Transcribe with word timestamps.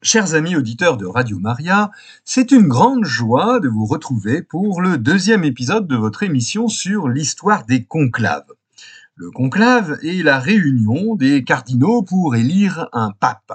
Chers 0.00 0.36
amis 0.36 0.54
auditeurs 0.54 0.96
de 0.96 1.06
Radio 1.06 1.40
Maria, 1.40 1.90
c'est 2.24 2.52
une 2.52 2.68
grande 2.68 3.04
joie 3.04 3.58
de 3.58 3.68
vous 3.68 3.84
retrouver 3.84 4.42
pour 4.42 4.80
le 4.80 4.96
deuxième 4.96 5.42
épisode 5.42 5.88
de 5.88 5.96
votre 5.96 6.22
émission 6.22 6.68
sur 6.68 7.08
l'histoire 7.08 7.66
des 7.66 7.82
conclaves. 7.82 8.46
Le 9.16 9.32
conclave 9.32 9.98
est 10.04 10.22
la 10.22 10.38
réunion 10.38 11.16
des 11.16 11.42
cardinaux 11.42 12.02
pour 12.02 12.36
élire 12.36 12.88
un 12.92 13.10
pape. 13.10 13.52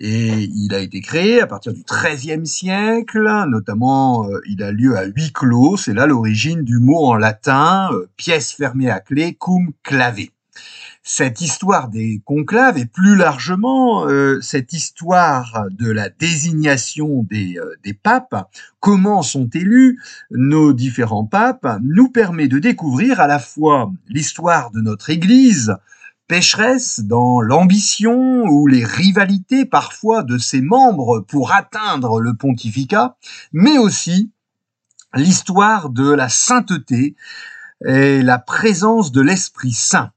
Et 0.00 0.50
il 0.52 0.74
a 0.74 0.80
été 0.80 1.00
créé 1.00 1.40
à 1.40 1.46
partir 1.46 1.72
du 1.72 1.84
XIIIe 1.84 2.44
siècle, 2.44 3.22
notamment 3.46 4.28
euh, 4.28 4.40
il 4.48 4.64
a 4.64 4.72
lieu 4.72 4.96
à 4.96 5.04
huis 5.04 5.32
clos, 5.32 5.76
c'est 5.76 5.94
là 5.94 6.06
l'origine 6.06 6.64
du 6.64 6.78
mot 6.78 7.06
en 7.06 7.14
latin, 7.14 7.88
euh, 7.92 8.10
pièce 8.16 8.50
fermée 8.50 8.90
à 8.90 8.98
clé, 8.98 9.36
cum 9.38 9.70
clave 9.84 10.26
cette 11.02 11.40
histoire 11.40 11.88
des 11.88 12.20
conclaves 12.24 12.78
et 12.78 12.86
plus 12.86 13.16
largement 13.16 14.06
euh, 14.06 14.40
cette 14.40 14.72
histoire 14.72 15.66
de 15.70 15.90
la 15.90 16.08
désignation 16.08 17.22
des, 17.22 17.58
euh, 17.58 17.74
des, 17.82 17.94
papes, 17.94 18.50
comment 18.80 19.22
sont 19.22 19.48
élus 19.54 20.00
nos 20.30 20.72
différents 20.72 21.24
papes, 21.24 21.78
nous 21.82 22.10
permet 22.10 22.48
de 22.48 22.58
découvrir 22.58 23.20
à 23.20 23.26
la 23.26 23.38
fois 23.38 23.90
l'histoire 24.08 24.70
de 24.70 24.80
notre 24.80 25.10
Église, 25.10 25.74
pécheresse 26.28 27.00
dans 27.00 27.40
l'ambition 27.40 28.44
ou 28.44 28.66
les 28.66 28.84
rivalités 28.84 29.64
parfois 29.64 30.22
de 30.22 30.36
ses 30.36 30.60
membres 30.60 31.20
pour 31.20 31.52
atteindre 31.52 32.20
le 32.20 32.34
pontificat, 32.34 33.16
mais 33.52 33.78
aussi 33.78 34.30
l'histoire 35.14 35.88
de 35.88 36.10
la 36.10 36.28
sainteté 36.28 37.16
et 37.86 38.22
la 38.22 38.38
présence 38.38 39.10
de 39.10 39.22
l'Esprit 39.22 39.72
Saint 39.72 40.12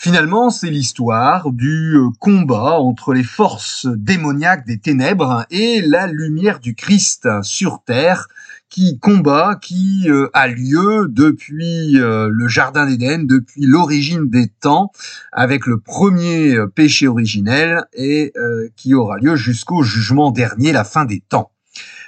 Finalement, 0.00 0.50
c'est 0.50 0.70
l'histoire 0.70 1.50
du 1.50 1.96
euh, 1.96 2.10
combat 2.20 2.78
entre 2.78 3.12
les 3.12 3.24
forces 3.24 3.84
démoniaques 3.84 4.64
des 4.64 4.78
ténèbres 4.78 5.44
et 5.50 5.82
la 5.82 6.06
lumière 6.06 6.60
du 6.60 6.76
Christ 6.76 7.28
sur 7.42 7.82
terre, 7.84 8.28
qui 8.68 9.00
combat 9.00 9.58
qui 9.60 10.04
euh, 10.06 10.30
a 10.34 10.46
lieu 10.46 11.08
depuis 11.08 11.98
euh, 11.98 12.28
le 12.30 12.46
jardin 12.46 12.86
d'Éden, 12.86 13.26
depuis 13.26 13.66
l'origine 13.66 14.30
des 14.30 14.46
temps, 14.46 14.92
avec 15.32 15.66
le 15.66 15.80
premier 15.80 16.54
péché 16.76 17.08
originel 17.08 17.82
et 17.92 18.32
qui 18.76 18.94
aura 18.94 19.16
lieu 19.18 19.34
jusqu'au 19.34 19.82
jugement 19.82 20.30
dernier, 20.30 20.70
la 20.70 20.84
fin 20.84 21.06
des 21.06 21.24
temps, 21.28 21.50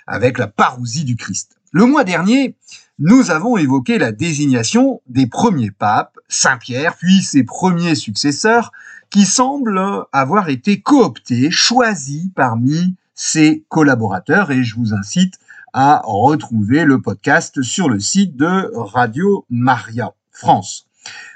avec 0.07 0.39
la 0.39 0.47
parousie 0.47 1.05
du 1.05 1.17
Christ. 1.17 1.57
Le 1.73 1.87
mois 1.87 2.05
dernier, 2.05 2.55
nous 3.03 3.31
avons 3.31 3.57
évoqué 3.57 3.99
la 3.99 4.13
désignation 4.13 5.01
des 5.07 5.27
premiers 5.27 5.71
papes, 5.71 6.19
Saint 6.29 6.59
Pierre, 6.59 6.97
puis 6.99 7.23
ses 7.23 7.45
premiers 7.45 7.95
successeurs, 7.95 8.73
qui 9.09 9.25
semblent 9.25 10.05
avoir 10.13 10.51
été 10.51 10.83
cooptés, 10.83 11.51
choisis 11.51 12.29
parmi 12.37 12.97
ses 13.15 13.65
collaborateurs, 13.71 14.51
et 14.51 14.63
je 14.63 14.77
vous 14.77 14.93
incite 14.93 15.39
à 15.73 16.03
retrouver 16.05 16.85
le 16.85 17.01
podcast 17.01 17.63
sur 17.63 17.89
le 17.89 18.01
site 18.01 18.37
de 18.37 18.71
Radio 18.75 19.47
Maria 19.49 20.13
France. 20.31 20.87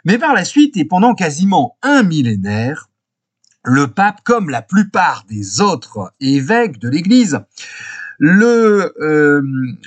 Mais 0.05 0.19
par 0.19 0.35
la 0.35 0.45
suite, 0.45 0.77
et 0.77 0.85
pendant 0.85 1.15
quasiment 1.15 1.79
un 1.83 2.03
millénaire, 2.03 2.91
le 3.65 3.87
pape, 3.87 4.21
comme 4.23 4.51
la 4.51 4.61
plupart 4.61 5.25
des 5.31 5.63
autres 5.63 6.13
évêques 6.21 6.79
de 6.79 6.91
l'Église, 6.91 7.41
le, 8.19 8.93
euh, 9.01 9.41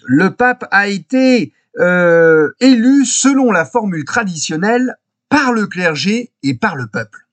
le 0.08 0.30
pape 0.32 0.68
a 0.72 0.88
été 0.88 1.54
euh, 1.80 2.52
élu 2.60 3.06
selon 3.06 3.52
la 3.52 3.66
formule 3.66 4.06
traditionnelle 4.06 4.96
par 5.30 5.52
le 5.52 5.68
clergé 5.68 6.32
et 6.44 6.54
par 6.54 6.76
le 6.76 6.88
peuple. 6.88 7.28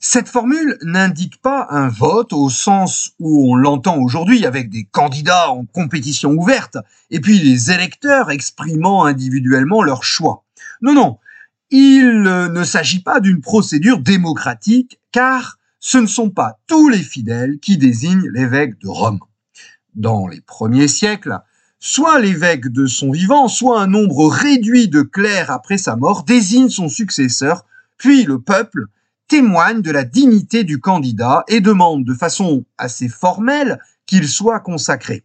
Cette 0.00 0.28
formule 0.28 0.76
n'indique 0.82 1.40
pas 1.40 1.66
un 1.70 1.88
vote 1.88 2.32
au 2.32 2.50
sens 2.50 3.12
où 3.18 3.50
on 3.50 3.54
l'entend 3.54 3.98
aujourd'hui 3.98 4.44
avec 4.44 4.68
des 4.68 4.84
candidats 4.84 5.50
en 5.50 5.64
compétition 5.64 6.32
ouverte 6.32 6.76
et 7.10 7.20
puis 7.20 7.38
les 7.38 7.70
électeurs 7.70 8.30
exprimant 8.30 9.04
individuellement 9.04 9.82
leur 9.82 10.04
choix. 10.04 10.44
Non, 10.82 10.92
non, 10.92 11.18
il 11.70 12.22
ne 12.22 12.64
s'agit 12.64 13.02
pas 13.02 13.20
d'une 13.20 13.40
procédure 13.40 13.98
démocratique 13.98 15.00
car 15.12 15.58
ce 15.80 15.98
ne 15.98 16.06
sont 16.06 16.30
pas 16.30 16.58
tous 16.66 16.88
les 16.88 17.02
fidèles 17.02 17.58
qui 17.58 17.78
désignent 17.78 18.28
l'évêque 18.30 18.78
de 18.80 18.88
Rome. 18.88 19.20
Dans 19.94 20.26
les 20.26 20.40
premiers 20.40 20.88
siècles, 20.88 21.38
soit 21.86 22.18
l'évêque 22.18 22.68
de 22.68 22.86
son 22.86 23.10
vivant, 23.10 23.46
soit 23.46 23.78
un 23.78 23.86
nombre 23.86 24.26
réduit 24.26 24.88
de 24.88 25.02
clercs 25.02 25.50
après 25.50 25.76
sa 25.76 25.96
mort 25.96 26.24
désigne 26.24 26.70
son 26.70 26.88
successeur, 26.88 27.66
puis 27.98 28.24
le 28.24 28.40
peuple 28.40 28.86
témoigne 29.28 29.82
de 29.82 29.90
la 29.90 30.04
dignité 30.04 30.64
du 30.64 30.80
candidat 30.80 31.44
et 31.46 31.60
demande 31.60 32.06
de 32.06 32.14
façon 32.14 32.64
assez 32.78 33.10
formelle 33.10 33.78
qu'il 34.06 34.26
soit 34.26 34.60
consacré. 34.60 35.24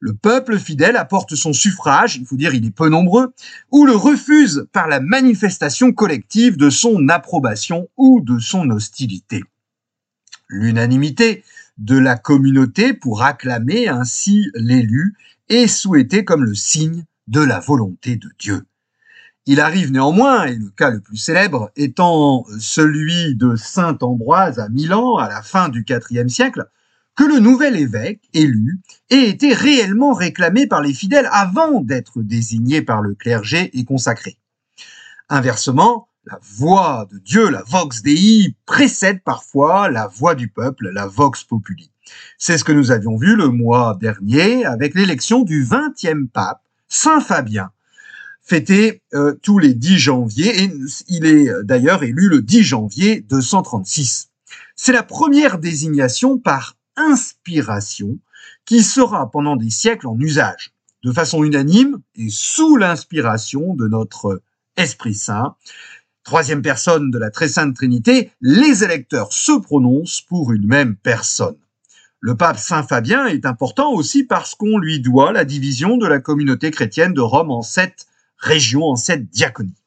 Le 0.00 0.14
peuple 0.14 0.58
fidèle 0.58 0.96
apporte 0.96 1.36
son 1.36 1.52
suffrage, 1.52 2.16
il 2.16 2.26
faut 2.26 2.36
dire 2.36 2.54
il 2.54 2.66
est 2.66 2.72
peu 2.72 2.88
nombreux, 2.88 3.32
ou 3.70 3.86
le 3.86 3.94
refuse 3.94 4.66
par 4.72 4.88
la 4.88 4.98
manifestation 4.98 5.92
collective 5.92 6.56
de 6.56 6.70
son 6.70 7.08
approbation 7.08 7.88
ou 7.96 8.20
de 8.20 8.40
son 8.40 8.68
hostilité. 8.70 9.44
L'unanimité 10.48 11.44
de 11.78 11.96
la 11.96 12.16
communauté 12.16 12.94
pour 12.94 13.22
acclamer 13.22 13.86
ainsi 13.88 14.50
l'élu 14.54 15.14
est 15.48 15.66
souhaité 15.66 16.24
comme 16.24 16.44
le 16.44 16.54
signe 16.54 17.04
de 17.26 17.40
la 17.40 17.60
volonté 17.60 18.16
de 18.16 18.28
Dieu. 18.38 18.66
Il 19.46 19.60
arrive 19.60 19.92
néanmoins, 19.92 20.46
et 20.46 20.54
le 20.54 20.70
cas 20.70 20.90
le 20.90 21.00
plus 21.00 21.18
célèbre 21.18 21.70
étant 21.76 22.46
celui 22.58 23.36
de 23.36 23.56
Saint 23.56 23.98
Ambroise 24.00 24.58
à 24.58 24.70
Milan 24.70 25.16
à 25.16 25.28
la 25.28 25.42
fin 25.42 25.68
du 25.68 25.84
IVe 25.88 26.28
siècle, 26.28 26.66
que 27.14 27.24
le 27.24 27.38
nouvel 27.38 27.76
évêque 27.76 28.22
élu 28.32 28.80
ait 29.10 29.28
été 29.28 29.52
réellement 29.52 30.14
réclamé 30.14 30.66
par 30.66 30.80
les 30.80 30.94
fidèles 30.94 31.28
avant 31.30 31.80
d'être 31.80 32.22
désigné 32.22 32.82
par 32.82 33.02
le 33.02 33.14
clergé 33.14 33.70
et 33.78 33.84
consacré. 33.84 34.38
Inversement, 35.28 36.08
la 36.24 36.38
voix 36.42 37.06
de 37.12 37.18
Dieu, 37.18 37.50
la 37.50 37.62
vox 37.62 38.02
dei, 38.02 38.56
précède 38.66 39.22
parfois 39.22 39.90
la 39.90 40.06
voix 40.08 40.34
du 40.34 40.48
peuple, 40.48 40.88
la 40.88 41.06
vox 41.06 41.44
populi. 41.44 41.92
C'est 42.38 42.58
ce 42.58 42.64
que 42.64 42.72
nous 42.72 42.90
avions 42.90 43.16
vu 43.16 43.36
le 43.36 43.48
mois 43.48 43.96
dernier 44.00 44.64
avec 44.64 44.94
l'élection 44.94 45.42
du 45.42 45.64
20e 45.64 46.28
pape, 46.28 46.62
Saint 46.88 47.20
Fabien, 47.20 47.70
fêté 48.42 49.02
euh, 49.14 49.34
tous 49.42 49.58
les 49.58 49.74
10 49.74 49.98
janvier, 49.98 50.64
et 50.64 50.70
il 51.08 51.24
est 51.24 51.48
euh, 51.48 51.62
d'ailleurs 51.62 52.02
élu 52.02 52.28
le 52.28 52.42
10 52.42 52.62
janvier 52.62 53.20
236. 53.20 54.28
C'est 54.76 54.92
la 54.92 55.02
première 55.02 55.58
désignation 55.58 56.38
par 56.38 56.76
inspiration 56.96 58.18
qui 58.66 58.82
sera 58.82 59.30
pendant 59.30 59.56
des 59.56 59.70
siècles 59.70 60.06
en 60.06 60.18
usage, 60.18 60.72
de 61.04 61.12
façon 61.12 61.44
unanime 61.44 62.00
et 62.14 62.28
sous 62.30 62.76
l'inspiration 62.76 63.74
de 63.74 63.88
notre 63.88 64.42
Esprit 64.76 65.14
Saint. 65.14 65.54
Troisième 66.22 66.62
personne 66.62 67.10
de 67.10 67.18
la 67.18 67.30
Très 67.30 67.48
Sainte 67.48 67.76
Trinité, 67.76 68.30
les 68.40 68.84
électeurs 68.84 69.32
se 69.32 69.58
prononcent 69.60 70.22
pour 70.22 70.52
une 70.52 70.66
même 70.66 70.96
personne. 70.96 71.56
Le 72.26 72.38
pape 72.38 72.56
Saint 72.56 72.82
Fabien 72.82 73.26
est 73.26 73.44
important 73.44 73.92
aussi 73.92 74.24
parce 74.24 74.54
qu'on 74.54 74.78
lui 74.78 74.98
doit 74.98 75.30
la 75.30 75.44
division 75.44 75.98
de 75.98 76.06
la 76.06 76.20
communauté 76.20 76.70
chrétienne 76.70 77.12
de 77.12 77.20
Rome 77.20 77.50
en 77.50 77.60
sept 77.60 78.06
régions, 78.38 78.84
en 78.84 78.96
sept 78.96 79.28
diaconies. 79.28 79.82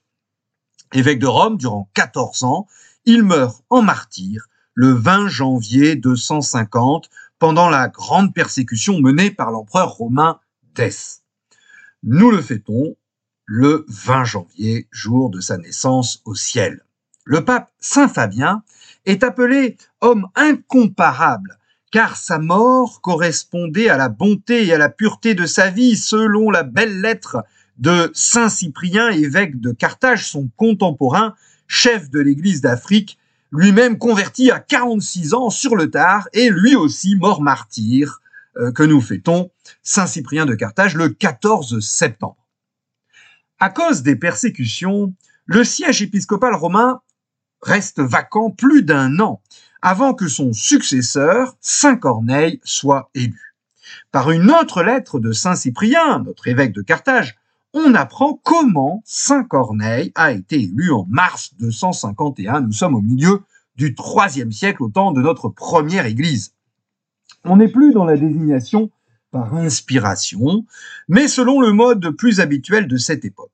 Évêque 0.93 1.17
de 1.17 1.25
Rome 1.25 1.57
durant 1.57 1.89
14 1.95 2.43
ans, 2.43 2.67
il 3.05 3.23
meurt 3.23 3.63
en 3.71 3.81
martyr 3.81 4.49
le 4.75 4.91
20 4.91 5.29
janvier 5.29 5.95
250 5.95 7.09
pendant 7.39 7.71
la 7.71 7.87
grande 7.87 8.35
persécution 8.35 8.99
menée 8.99 9.31
par 9.31 9.49
l'empereur 9.49 9.89
romain 9.89 10.39
Dès. 10.75 11.23
Nous 12.03 12.29
le 12.29 12.43
fêtons 12.43 12.95
le 13.45 13.83
20 13.87 14.25
janvier, 14.25 14.87
jour 14.91 15.31
de 15.31 15.39
sa 15.39 15.57
naissance 15.57 16.21
au 16.23 16.35
ciel. 16.35 16.83
Le 17.23 17.43
pape 17.43 17.71
Saint 17.79 18.07
Fabien 18.07 18.61
est 19.05 19.23
appelé 19.23 19.75
homme 20.01 20.27
incomparable 20.35 21.57
car 21.91 22.17
sa 22.17 22.39
mort 22.39 23.01
correspondait 23.01 23.89
à 23.89 23.97
la 23.97 24.09
bonté 24.09 24.67
et 24.67 24.73
à 24.73 24.77
la 24.77 24.89
pureté 24.89 25.35
de 25.35 25.45
sa 25.45 25.69
vie, 25.69 25.95
selon 25.95 26.51
la 26.51 26.63
belle 26.63 27.01
lettre 27.01 27.43
de 27.77 28.11
Saint 28.13 28.49
Cyprien, 28.49 29.09
évêque 29.09 29.59
de 29.61 29.71
Carthage, 29.71 30.29
son 30.29 30.49
contemporain, 30.57 31.35
chef 31.67 32.09
de 32.09 32.19
l'Église 32.19 32.61
d'Afrique, 32.61 33.17
lui-même 33.51 33.97
converti 33.97 34.51
à 34.51 34.59
46 34.59 35.33
ans 35.33 35.49
sur 35.49 35.75
le 35.75 35.89
tard, 35.89 36.27
et 36.33 36.49
lui 36.49 36.75
aussi 36.75 37.15
mort 37.15 37.41
martyr, 37.41 38.21
euh, 38.57 38.71
que 38.71 38.83
nous 38.83 39.01
fêtons, 39.01 39.51
Saint 39.83 40.07
Cyprien 40.07 40.45
de 40.45 40.55
Carthage, 40.55 40.95
le 40.95 41.09
14 41.09 41.79
septembre. 41.79 42.47
À 43.59 43.69
cause 43.69 44.03
des 44.03 44.15
persécutions, 44.15 45.13
le 45.45 45.63
siège 45.63 46.01
épiscopal 46.01 46.53
romain 46.53 47.01
reste 47.61 47.99
vacant 47.99 48.51
plus 48.51 48.83
d'un 48.83 49.19
an, 49.19 49.41
avant 49.87 50.13
que 50.13 50.27
son 50.27 50.51
successeur, 50.51 51.55
Saint 51.61 51.95
Corneille, 51.95 52.59
soit 52.65 53.09
élu. 53.15 53.55
Par 54.11 54.31
une 54.31 54.51
autre 54.51 54.83
lettre 54.83 55.17
de 55.17 55.31
Saint 55.31 55.55
Cyprien, 55.55 56.23
notre 56.25 56.49
évêque 56.49 56.73
de 56.73 56.81
Carthage, 56.81 57.37
on 57.73 57.93
apprend 57.93 58.37
comment 58.43 59.01
Saint 59.05 59.45
Corneille 59.45 60.11
a 60.15 60.33
été 60.33 60.61
élu 60.61 60.91
en 60.91 61.05
mars 61.09 61.53
251. 61.61 62.59
Nous 62.59 62.73
sommes 62.73 62.95
au 62.95 63.01
milieu 63.01 63.43
du 63.77 63.95
IIIe 63.97 64.51
siècle, 64.51 64.83
au 64.83 64.89
temps 64.89 65.13
de 65.13 65.21
notre 65.21 65.47
première 65.47 66.05
Église. 66.05 66.51
On 67.45 67.55
n'est 67.55 67.69
plus 67.69 67.93
dans 67.93 68.03
la 68.03 68.17
désignation 68.17 68.91
par 69.31 69.55
inspiration, 69.55 70.65
mais 71.07 71.29
selon 71.29 71.61
le 71.61 71.71
mode 71.71 72.09
plus 72.09 72.41
habituel 72.41 72.89
de 72.89 72.97
cette 72.97 73.23
époque. 73.23 73.53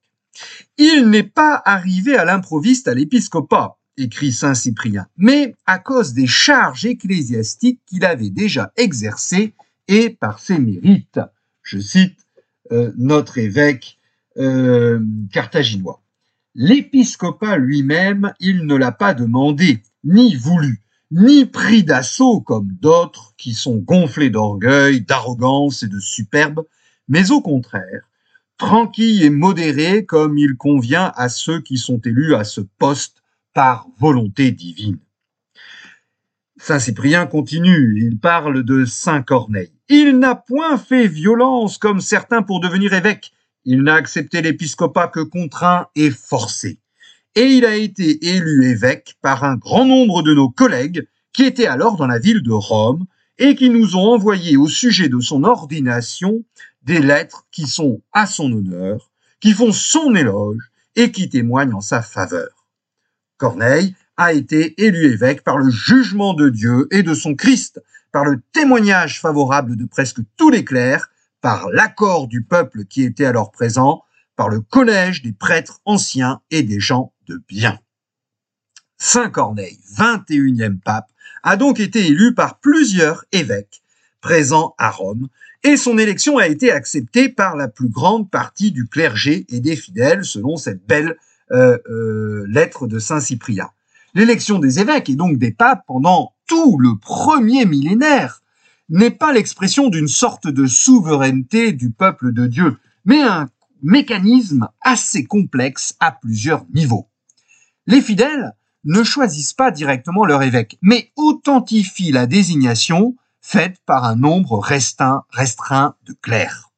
Il 0.80 1.12
n'est 1.12 1.22
pas 1.22 1.62
arrivé 1.64 2.18
à 2.18 2.26
l'improviste 2.26 2.88
à 2.88 2.96
l'épiscopat, 2.96 3.78
écrit 3.98 4.32
Saint 4.32 4.56
Cyprien, 4.56 5.08
mais 5.18 5.56
à 5.66 5.80
cause 5.80 6.14
des 6.14 6.28
charges 6.28 6.86
ecclésiastiques 6.86 7.82
qu'il 7.86 8.06
avait 8.06 8.30
déjà 8.30 8.72
exercées 8.78 9.54
et 9.88 10.10
par 10.10 10.40
ses 10.40 10.58
mérites. 10.58 11.20
Je 11.62 11.80
cite 11.80 12.20
euh, 12.72 12.92
notre 12.98 13.38
évêque 13.38 14.00
euh, 14.38 15.00
carthaginois. 15.32 16.02
L'épiscopat 16.56 17.58
lui-même, 17.58 18.34
il 18.40 18.66
ne 18.66 18.76
l'a 18.76 18.92
pas 18.92 19.14
demandé, 19.14 19.82
ni 20.04 20.36
voulu, 20.36 20.82
ni 21.12 21.46
pris 21.46 21.84
d'assaut 21.84 22.42
comme 22.42 22.70
d'autres 22.80 23.34
qui 23.38 23.54
sont 23.54 23.78
gonflés 23.78 24.30
d'orgueil, 24.30 25.02
d'arrogance 25.02 25.84
et 25.84 25.88
de 25.88 26.00
superbe, 26.00 26.64
mais 27.08 27.32
au 27.32 27.42
contraire, 27.42 28.10
tranquille 28.58 29.24
et 29.24 29.30
modéré 29.30 30.06
comme 30.06 30.38
il 30.38 30.56
convient 30.56 31.12
à 31.16 31.30
ceux 31.30 31.60
qui 31.60 31.78
sont 31.78 32.00
élus 32.00 32.36
à 32.36 32.44
ce 32.44 32.62
poste 32.62 33.23
par 33.54 33.88
volonté 34.00 34.52
divine. 34.52 35.00
Saint 36.58 36.80
Cyprien 36.80 37.26
continue, 37.26 38.02
il 38.02 38.18
parle 38.20 38.64
de 38.64 38.86
Saint 38.86 39.22
Corneille. 39.22 39.74
Il 39.90 40.18
n'a 40.18 40.36
point 40.36 40.78
fait 40.78 41.08
violence 41.08 41.78
comme 41.78 42.00
certains 42.00 42.42
pour 42.42 42.62
devenir 42.62 42.94
évêque. 42.94 43.34
Il 43.66 43.84
n'a 43.84 43.96
accepté 43.96 44.42
l'épiscopat 44.42 45.08
que 45.08 45.20
contraint 45.20 45.88
et 45.96 46.10
forcé. 46.10 46.80
Et 47.36 47.46
il 47.46 47.66
a 47.66 47.76
été 47.76 48.26
élu 48.26 48.70
évêque 48.70 49.16
par 49.22 49.44
un 49.44 49.56
grand 49.56 49.86
nombre 49.86 50.24
de 50.24 50.34
nos 50.34 50.50
collègues 50.50 51.08
qui 51.34 51.44
étaient 51.44 51.68
alors 51.68 51.98
dans 51.98 52.08
la 52.08 52.20
ville 52.20 52.44
de 52.44 52.52
Rome 52.52 53.06
et 53.40 53.56
qui 53.56 53.70
nous 53.70 53.96
ont 53.96 54.14
envoyé 54.14 54.56
au 54.56 54.68
sujet 54.68 55.10
de 55.10 55.20
son 55.20 55.44
ordination 55.44 56.44
des 56.84 57.00
lettres 57.00 57.46
qui 57.52 57.66
sont 57.66 58.02
à 58.14 58.28
son 58.28 58.52
honneur, 58.52 59.10
qui 59.40 59.52
font 59.52 59.72
son 59.72 60.16
éloge 60.16 60.72
et 60.96 61.12
qui 61.12 61.28
témoignent 61.28 61.74
en 61.74 61.82
sa 61.82 62.02
faveur. 62.02 62.63
Corneille 63.44 63.94
a 64.16 64.32
été 64.32 64.74
élu 64.82 65.04
évêque 65.12 65.44
par 65.44 65.58
le 65.58 65.70
jugement 65.70 66.34
de 66.34 66.48
Dieu 66.48 66.88
et 66.92 67.04
de 67.04 67.14
son 67.14 67.36
Christ, 67.36 67.84
par 68.14 68.24
le 68.24 68.42
témoignage 68.54 69.20
favorable 69.20 69.76
de 69.76 69.84
presque 69.84 70.22
tous 70.38 70.50
les 70.50 70.64
clercs, 70.64 71.10
par 71.42 71.68
l'accord 71.68 72.30
du 72.30 72.42
peuple 72.42 72.86
qui 72.86 73.04
était 73.04 73.26
alors 73.26 73.52
présent, 73.52 74.02
par 74.38 74.48
le 74.48 74.62
collège 74.62 75.24
des 75.24 75.34
prêtres 75.34 75.82
anciens 75.84 76.40
et 76.52 76.64
des 76.64 76.80
gens 76.80 77.12
de 77.28 77.44
bien. 77.50 77.78
Saint 78.98 79.30
Corneille, 79.30 79.78
21e 79.98 80.80
pape, 80.80 81.12
a 81.44 81.58
donc 81.58 81.82
été 81.82 82.08
élu 82.08 82.34
par 82.34 82.62
plusieurs 82.62 83.26
évêques 83.34 83.84
présents 84.22 84.74
à 84.78 84.90
Rome, 84.90 85.28
et 85.64 85.76
son 85.76 85.98
élection 85.98 86.38
a 86.38 86.48
été 86.48 86.72
acceptée 86.72 87.28
par 87.28 87.58
la 87.58 87.68
plus 87.68 87.90
grande 87.90 88.32
partie 88.32 88.72
du 88.72 88.88
clergé 88.88 89.46
et 89.50 89.60
des 89.60 89.76
fidèles, 89.76 90.24
selon 90.24 90.56
cette 90.56 90.88
belle 90.88 91.18
lettre 91.54 92.88
de 92.88 93.00
Saint 93.00 93.20
Cyprien. 93.20 93.70
L'élection 94.16 94.60
des 94.60 94.80
évêques 94.80 95.10
et 95.10 95.16
donc 95.16 95.38
des 95.38 95.52
papes 95.52 95.84
pendant 95.88 96.34
tout 96.48 96.78
le 96.78 96.98
premier 96.98 97.66
millénaire 97.66 98.42
n'est 98.90 99.12
pas 99.12 99.34
l'expression 99.34 99.90
d'une 99.90 100.08
sorte 100.08 100.48
de 100.48 100.68
souveraineté 100.68 101.72
du 101.72 101.90
peuple 101.90 102.34
de 102.34 102.46
Dieu, 102.46 102.78
mais 103.06 103.22
un 103.22 103.50
mécanisme 103.82 104.70
assez 104.82 105.26
complexe 105.26 105.96
à 106.00 106.12
plusieurs 106.12 106.66
niveaux. 106.74 107.08
Les 107.88 108.02
fidèles 108.02 108.54
ne 108.86 109.04
choisissent 109.04 109.54
pas 109.54 109.72
directement 109.72 110.26
leur 110.26 110.44
évêque, 110.44 110.78
mais 110.82 111.12
authentifient 111.16 112.12
la 112.12 112.28
désignation 112.28 113.16
faite 113.42 113.78
par 113.86 114.06
un 114.06 114.16
nombre 114.16 114.60
restreint, 114.60 115.24
restreint 115.30 115.96
de 116.06 116.14
clercs. 116.22 116.72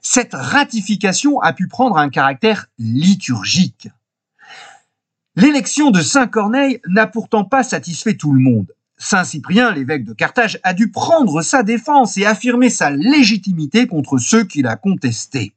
Cette 0.00 0.34
ratification 0.34 1.40
a 1.40 1.52
pu 1.52 1.68
prendre 1.68 1.96
un 1.96 2.08
caractère 2.08 2.66
liturgique. 2.78 3.88
L'élection 5.34 5.90
de 5.90 6.02
Saint 6.02 6.26
Corneille 6.26 6.80
n'a 6.86 7.06
pourtant 7.06 7.44
pas 7.44 7.62
satisfait 7.62 8.14
tout 8.14 8.34
le 8.34 8.40
monde. 8.40 8.70
Saint 8.98 9.24
Cyprien, 9.24 9.72
l'évêque 9.72 10.04
de 10.04 10.12
Carthage, 10.12 10.60
a 10.62 10.74
dû 10.74 10.90
prendre 10.90 11.40
sa 11.40 11.62
défense 11.62 12.18
et 12.18 12.26
affirmer 12.26 12.68
sa 12.68 12.90
légitimité 12.90 13.86
contre 13.86 14.18
ceux 14.18 14.44
qui 14.44 14.60
la 14.60 14.76
contestaient. 14.76 15.52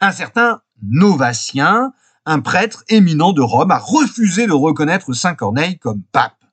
Un 0.00 0.12
certain 0.12 0.60
Novatien, 0.82 1.94
un 2.26 2.40
prêtre 2.40 2.84
éminent 2.88 3.32
de 3.32 3.40
Rome, 3.40 3.70
a 3.70 3.78
refusé 3.78 4.46
de 4.46 4.52
reconnaître 4.52 5.14
Saint 5.14 5.34
Corneille 5.34 5.78
comme 5.78 6.02
pape. 6.12 6.44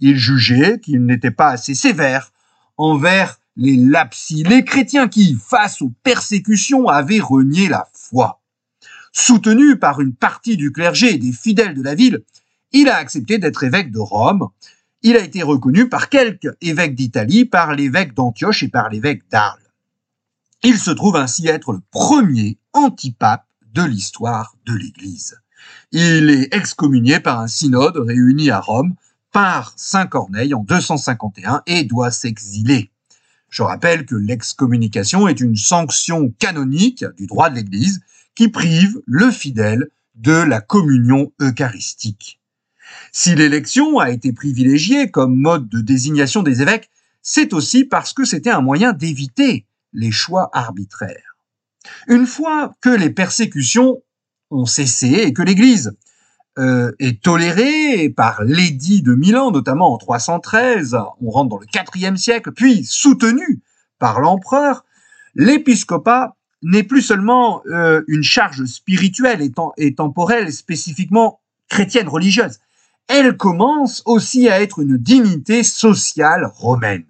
Il 0.00 0.16
jugeait 0.16 0.80
qu'il 0.80 1.04
n'était 1.04 1.30
pas 1.30 1.50
assez 1.50 1.74
sévère 1.74 2.32
envers 2.78 3.38
les 3.56 3.76
lapsis, 3.76 4.42
les 4.42 4.64
chrétiens 4.64 5.08
qui, 5.08 5.34
face 5.34 5.82
aux 5.82 5.92
persécutions, 6.02 6.88
avaient 6.88 7.20
renié 7.20 7.68
la 7.68 7.88
foi. 7.92 8.39
Soutenu 9.12 9.78
par 9.78 10.00
une 10.00 10.14
partie 10.14 10.56
du 10.56 10.72
clergé 10.72 11.14
et 11.14 11.18
des 11.18 11.32
fidèles 11.32 11.74
de 11.74 11.82
la 11.82 11.94
ville, 11.94 12.22
il 12.72 12.88
a 12.88 12.96
accepté 12.96 13.38
d'être 13.38 13.64
évêque 13.64 13.90
de 13.90 13.98
Rome. 13.98 14.48
Il 15.02 15.16
a 15.16 15.24
été 15.24 15.42
reconnu 15.42 15.88
par 15.88 16.08
quelques 16.08 16.54
évêques 16.60 16.94
d'Italie, 16.94 17.44
par 17.44 17.74
l'évêque 17.74 18.14
d'Antioche 18.14 18.62
et 18.62 18.68
par 18.68 18.88
l'évêque 18.88 19.22
d'Arles. 19.30 19.58
Il 20.62 20.78
se 20.78 20.90
trouve 20.90 21.16
ainsi 21.16 21.48
être 21.48 21.72
le 21.72 21.80
premier 21.90 22.58
antipape 22.72 23.46
de 23.72 23.82
l'histoire 23.82 24.54
de 24.66 24.74
l'Église. 24.74 25.40
Il 25.90 26.30
est 26.30 26.54
excommunié 26.54 27.18
par 27.18 27.40
un 27.40 27.48
synode 27.48 27.96
réuni 27.96 28.50
à 28.50 28.60
Rome 28.60 28.94
par 29.32 29.72
Saint 29.76 30.06
Corneille 30.06 30.54
en 30.54 30.62
251 30.62 31.62
et 31.66 31.84
doit 31.84 32.10
s'exiler. 32.10 32.90
Je 33.48 33.62
rappelle 33.62 34.06
que 34.06 34.14
l'excommunication 34.14 35.26
est 35.28 35.40
une 35.40 35.56
sanction 35.56 36.32
canonique 36.38 37.04
du 37.16 37.26
droit 37.26 37.50
de 37.50 37.56
l'Église 37.56 38.00
qui 38.34 38.48
prive 38.48 39.00
le 39.06 39.30
fidèle 39.30 39.88
de 40.14 40.32
la 40.32 40.60
communion 40.60 41.32
eucharistique. 41.40 42.40
Si 43.12 43.34
l'élection 43.34 43.98
a 43.98 44.10
été 44.10 44.32
privilégiée 44.32 45.10
comme 45.10 45.36
mode 45.36 45.68
de 45.68 45.80
désignation 45.80 46.42
des 46.42 46.62
évêques, 46.62 46.90
c'est 47.22 47.52
aussi 47.52 47.84
parce 47.84 48.12
que 48.12 48.24
c'était 48.24 48.50
un 48.50 48.60
moyen 48.60 48.92
d'éviter 48.92 49.66
les 49.92 50.10
choix 50.10 50.50
arbitraires. 50.52 51.36
Une 52.08 52.26
fois 52.26 52.74
que 52.80 52.90
les 52.90 53.10
persécutions 53.10 54.02
ont 54.50 54.66
cessé 54.66 55.08
et 55.08 55.32
que 55.32 55.42
l'Église 55.42 55.92
euh, 56.58 56.92
est 56.98 57.22
tolérée 57.22 58.10
par 58.10 58.42
l'édit 58.44 59.02
de 59.02 59.14
Milan, 59.14 59.50
notamment 59.50 59.94
en 59.94 59.98
313, 59.98 60.96
on 61.20 61.30
rentre 61.30 61.48
dans 61.48 61.58
le 61.58 61.66
IVe 61.94 62.16
siècle, 62.16 62.52
puis 62.52 62.84
soutenue 62.84 63.60
par 63.98 64.20
l'empereur, 64.20 64.84
l'épiscopat 65.34 66.36
n'est 66.62 66.82
plus 66.82 67.02
seulement 67.02 67.62
euh, 67.66 68.02
une 68.06 68.22
charge 68.22 68.64
spirituelle 68.64 69.42
et, 69.42 69.52
et 69.78 69.94
temporelle 69.94 70.52
spécifiquement 70.52 71.40
chrétienne 71.68 72.08
religieuse. 72.08 72.58
Elle 73.08 73.36
commence 73.36 74.02
aussi 74.06 74.48
à 74.48 74.60
être 74.60 74.80
une 74.80 74.96
dignité 74.96 75.62
sociale 75.62 76.46
romaine. 76.54 77.06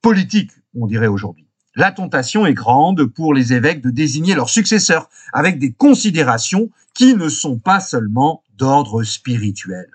Politique, 0.00 0.52
on 0.74 0.86
dirait 0.86 1.06
aujourd'hui. 1.06 1.48
La 1.74 1.92
tentation 1.92 2.46
est 2.46 2.54
grande 2.54 3.04
pour 3.04 3.34
les 3.34 3.52
évêques 3.52 3.82
de 3.82 3.90
désigner 3.90 4.34
leurs 4.34 4.50
successeurs 4.50 5.08
avec 5.32 5.58
des 5.58 5.72
considérations 5.72 6.70
qui 6.94 7.14
ne 7.14 7.28
sont 7.28 7.58
pas 7.58 7.80
seulement 7.80 8.42
d'ordre 8.56 9.04
spirituel. 9.04 9.86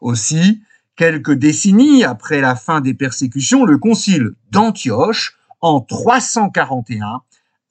Aussi, 0.00 0.62
quelques 0.94 1.32
décennies 1.32 2.04
après 2.04 2.40
la 2.40 2.54
fin 2.54 2.80
des 2.80 2.94
persécutions, 2.94 3.64
le 3.64 3.78
concile 3.78 4.34
d'Antioche, 4.50 5.36
en 5.60 5.80
341, 5.80 7.22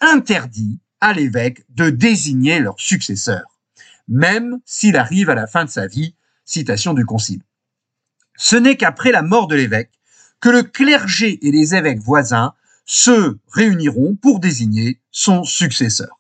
interdit 0.02 0.80
à 1.02 1.14
l'évêque 1.14 1.66
de 1.70 1.90
désigner 1.90 2.60
leur 2.60 2.80
successeur, 2.80 3.44
même 4.08 4.60
s'il 4.66 4.98
arrive 4.98 5.30
à 5.30 5.36
la 5.36 5.48
fin 5.48 5.66
de 5.66 5.70
sa 5.70 5.88
vie, 5.88 6.16
citation 6.46 6.94
du 6.94 7.06
concile. 7.06 7.42
Ce 8.38 8.56
n'est 8.56 8.78
qu'après 8.78 9.12
la 9.12 9.22
mort 9.22 9.48
de 9.48 9.56
l'évêque 9.56 9.92
que 10.42 10.50
le 10.50 10.64
clergé 10.64 11.40
et 11.48 11.52
les 11.52 11.76
évêques 11.76 12.00
voisins 12.00 12.54
se 12.86 13.38
réuniront 13.52 14.16
pour 14.16 14.40
désigner 14.40 15.00
son 15.12 15.44
successeur. 15.44 16.20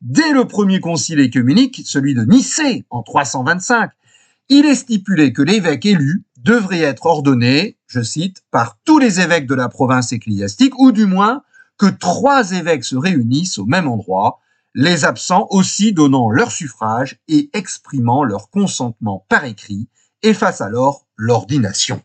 Dès 0.00 0.32
le 0.32 0.46
premier 0.46 0.80
concile 0.80 1.20
œcuménique, 1.20 1.82
celui 1.84 2.14
de 2.14 2.24
Nicée 2.24 2.84
en 2.90 3.02
325, 3.02 3.90
il 4.48 4.66
est 4.66 4.74
stipulé 4.74 5.32
que 5.32 5.42
l'évêque 5.42 5.86
élu 5.86 6.24
devrait 6.38 6.80
être 6.80 7.06
ordonné, 7.06 7.78
je 7.86 8.02
cite, 8.02 8.42
par 8.50 8.78
tous 8.84 8.98
les 8.98 9.20
évêques 9.20 9.46
de 9.46 9.54
la 9.54 9.68
province 9.68 10.12
ecclésiastique, 10.12 10.76
ou 10.78 10.90
du 10.90 11.06
moins 11.06 11.44
que 11.78 11.86
trois 11.86 12.52
évêques 12.52 12.84
se 12.84 12.96
réunissent 12.96 13.58
au 13.58 13.66
même 13.66 13.88
endroit, 13.88 14.40
les 14.74 15.04
absents 15.04 15.46
aussi 15.50 15.92
donnant 15.92 16.30
leur 16.30 16.50
suffrage 16.50 17.20
et 17.28 17.50
exprimant 17.52 18.24
leur 18.24 18.50
consentement 18.50 19.26
par 19.28 19.44
écrit, 19.44 19.88
fassent 20.32 20.60
alors 20.60 21.06
l'ordination. 21.16 22.00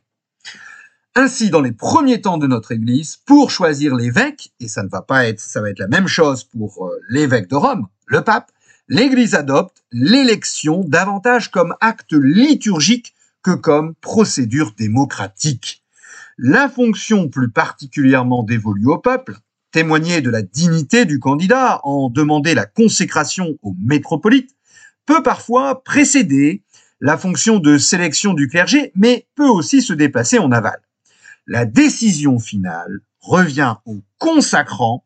Ainsi, 1.15 1.49
dans 1.49 1.61
les 1.61 1.71
premiers 1.71 2.21
temps 2.21 2.37
de 2.37 2.47
notre 2.47 2.71
Église, 2.71 3.17
pour 3.25 3.49
choisir 3.51 3.95
l'évêque, 3.95 4.51
et 4.59 4.67
ça 4.67 4.83
ne 4.83 4.89
va 4.89 5.01
pas 5.01 5.27
être, 5.27 5.39
ça 5.39 5.61
va 5.61 5.69
être 5.69 5.79
la 5.79 5.87
même 5.87 6.07
chose 6.07 6.43
pour 6.43 6.85
euh, 6.85 6.99
l'évêque 7.09 7.49
de 7.49 7.55
Rome, 7.55 7.87
le 8.05 8.23
pape, 8.23 8.51
l'Église 8.87 9.33
adopte 9.33 9.83
l'élection 9.91 10.83
davantage 10.83 11.51
comme 11.51 11.75
acte 11.81 12.13
liturgique 12.13 13.13
que 13.43 13.51
comme 13.51 13.95
procédure 13.95 14.73
démocratique. 14.77 15.83
la 16.37 16.69
fonction 16.69 17.29
plus 17.29 17.49
particulièrement 17.49 18.43
dévolue 18.43 18.87
au 18.87 18.99
peuple, 18.99 19.37
témoigner 19.77 20.21
de 20.21 20.31
la 20.31 20.41
dignité 20.41 21.05
du 21.05 21.19
candidat, 21.19 21.81
en 21.83 22.09
demander 22.09 22.55
la 22.55 22.65
consécration 22.65 23.59
au 23.61 23.75
métropolite, 23.79 24.55
peut 25.05 25.21
parfois 25.21 25.83
précéder 25.83 26.63
la 26.99 27.15
fonction 27.15 27.59
de 27.59 27.77
sélection 27.77 28.33
du 28.33 28.47
clergé, 28.47 28.91
mais 28.95 29.27
peut 29.35 29.47
aussi 29.47 29.83
se 29.83 29.93
déplacer 29.93 30.39
en 30.39 30.51
aval. 30.51 30.81
La 31.45 31.65
décision 31.65 32.39
finale 32.39 33.01
revient 33.19 33.75
aux 33.85 34.01
consacrants, 34.17 35.05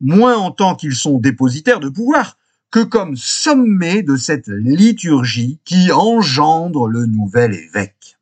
moins 0.00 0.36
en 0.36 0.50
tant 0.50 0.74
qu'ils 0.74 0.96
sont 0.96 1.18
dépositaires 1.20 1.78
de 1.78 1.88
pouvoir, 1.88 2.38
que 2.72 2.82
comme 2.82 3.14
sommet 3.14 4.02
de 4.02 4.16
cette 4.16 4.48
liturgie 4.48 5.60
qui 5.64 5.92
engendre 5.92 6.88
le 6.88 7.06
nouvel 7.06 7.54
évêque. 7.54 8.18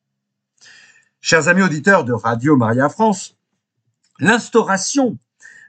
Chers 1.22 1.48
amis 1.48 1.62
auditeurs 1.62 2.04
de 2.04 2.12
Radio 2.12 2.54
Maria 2.54 2.90
France, 2.90 3.34
l'instauration 4.20 5.16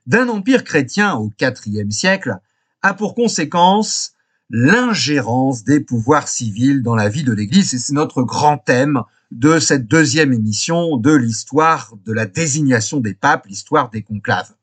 d'un 0.07 0.29
empire 0.29 0.63
chrétien 0.63 1.15
au 1.15 1.31
IVe 1.39 1.91
siècle 1.91 2.37
a 2.81 2.93
pour 2.93 3.13
conséquence 3.13 4.13
l'ingérence 4.49 5.65
des 5.65 5.81
pouvoirs 5.81 6.29
civils 6.29 6.81
dans 6.81 6.95
la 6.95 7.09
vie 7.09 7.25
de 7.25 7.33
l'Église, 7.33 7.73
et 7.73 7.77
c'est 7.77 7.93
notre 7.93 8.23
grand 8.23 8.57
thème 8.57 9.01
de 9.31 9.59
cette 9.59 9.87
deuxième 9.87 10.31
émission 10.31 10.95
de 10.95 11.13
l'histoire 11.13 11.93
de 12.05 12.13
la 12.13 12.25
désignation 12.25 13.01
des 13.01 13.13
papes, 13.13 13.45
l'histoire 13.47 13.89
des 13.89 14.01
conclaves. 14.01 14.53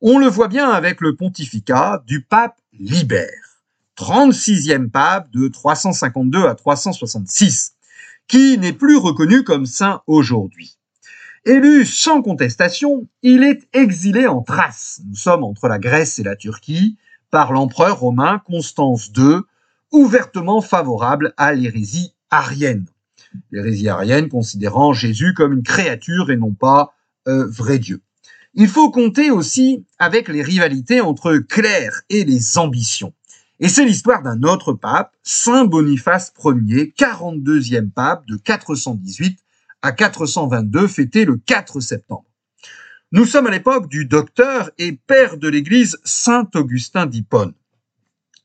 On 0.00 0.18
le 0.18 0.26
voit 0.26 0.48
bien 0.48 0.68
avec 0.70 1.00
le 1.00 1.14
pontificat 1.14 2.02
du 2.08 2.22
pape 2.24 2.58
Libère, 2.72 3.60
36e 3.96 4.90
pape 4.90 5.30
de 5.30 5.46
352 5.46 6.46
à 6.46 6.56
366, 6.56 7.74
qui 8.26 8.58
n'est 8.58 8.72
plus 8.72 8.96
reconnu 8.96 9.44
comme 9.44 9.66
saint 9.66 10.02
aujourd'hui. 10.08 10.78
Élu 11.44 11.84
sans 11.84 12.22
contestation, 12.22 13.08
il 13.22 13.42
est 13.42 13.66
exilé 13.72 14.28
en 14.28 14.42
Thrace. 14.42 15.00
Nous 15.08 15.16
sommes 15.16 15.42
entre 15.42 15.66
la 15.66 15.80
Grèce 15.80 16.20
et 16.20 16.22
la 16.22 16.36
Turquie 16.36 16.96
par 17.32 17.52
l'empereur 17.52 17.98
romain 17.98 18.40
Constance 18.46 19.10
II, 19.16 19.38
ouvertement 19.90 20.60
favorable 20.60 21.34
à 21.36 21.52
l'hérésie 21.52 22.14
arienne. 22.30 22.86
L'hérésie 23.50 23.88
arienne 23.88 24.28
considérant 24.28 24.92
Jésus 24.92 25.34
comme 25.34 25.54
une 25.54 25.64
créature 25.64 26.30
et 26.30 26.36
non 26.36 26.52
pas 26.52 26.94
euh, 27.26 27.44
vrai 27.48 27.80
Dieu. 27.80 28.02
Il 28.54 28.68
faut 28.68 28.92
compter 28.92 29.32
aussi 29.32 29.84
avec 29.98 30.28
les 30.28 30.42
rivalités 30.42 31.00
entre 31.00 31.38
clercs 31.38 32.02
et 32.08 32.22
les 32.24 32.56
ambitions. 32.56 33.14
Et 33.58 33.68
c'est 33.68 33.84
l'histoire 33.84 34.22
d'un 34.22 34.44
autre 34.44 34.74
pape, 34.74 35.16
Saint 35.24 35.64
Boniface 35.64 36.32
Ier, 36.44 36.94
42e 36.96 37.90
pape 37.90 38.26
de 38.28 38.36
418 38.36 39.40
à 39.82 39.92
422, 39.92 40.86
fêté 40.86 41.24
le 41.24 41.36
4 41.36 41.80
septembre. 41.80 42.24
Nous 43.10 43.26
sommes 43.26 43.46
à 43.46 43.50
l'époque 43.50 43.88
du 43.88 44.06
docteur 44.06 44.70
et 44.78 44.92
père 44.92 45.36
de 45.36 45.48
l'Église 45.48 45.98
Saint 46.04 46.48
Augustin 46.54 47.06
d'Hippone. 47.06 47.52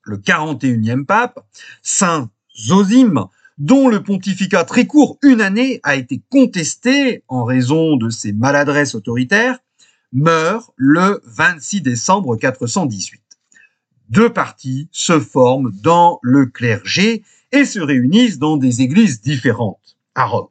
Le 0.03 0.17
41e 0.17 1.05
pape, 1.05 1.39
Saint 1.81 2.29
Zosime, 2.59 3.25
dont 3.57 3.87
le 3.87 4.03
pontificat 4.03 4.63
très 4.63 4.85
court, 4.85 5.17
une 5.21 5.41
année, 5.41 5.79
a 5.83 5.95
été 5.95 6.21
contesté 6.29 7.23
en 7.27 7.43
raison 7.45 7.97
de 7.97 8.09
ses 8.09 8.33
maladresses 8.33 8.95
autoritaires, 8.95 9.59
meurt 10.11 10.71
le 10.75 11.21
26 11.25 11.81
décembre 11.81 12.35
418. 12.35 13.21
Deux 14.09 14.31
partis 14.31 14.87
se 14.91 15.19
forment 15.19 15.71
dans 15.81 16.19
le 16.21 16.45
clergé 16.45 17.23
et 17.51 17.65
se 17.65 17.79
réunissent 17.79 18.39
dans 18.39 18.57
des 18.57 18.81
églises 18.81 19.21
différentes 19.21 19.97
à 20.15 20.25
Rome. 20.25 20.49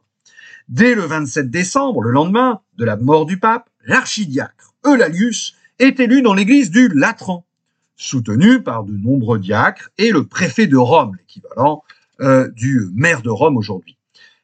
Dès 0.69 0.97
le 0.97 1.03
27 1.03 1.49
décembre, 1.49 2.03
le 2.03 2.11
lendemain 2.11 2.61
de 2.77 2.85
la 2.85 2.97
mort 2.97 3.25
du 3.25 3.39
pape, 3.39 3.71
l'archidiacre 3.85 4.75
Eulalius 4.85 5.55
est 5.79 6.01
élu 6.01 6.23
dans 6.23 6.35
l'église 6.35 6.71
du 6.71 6.89
Latran, 6.89 7.47
soutenu 7.95 8.63
par 8.63 8.83
de 8.83 8.93
nombreux 8.93 9.39
diacres 9.39 9.91
et 9.97 10.11
le 10.11 10.27
préfet 10.27 10.67
de 10.67 10.77
Rome, 10.77 11.17
l'équivalent 11.19 11.85
euh, 12.21 12.49
du 12.49 12.89
maire 12.95 13.23
de 13.23 13.31
Rome 13.31 13.57
aujourd'hui, 13.57 13.97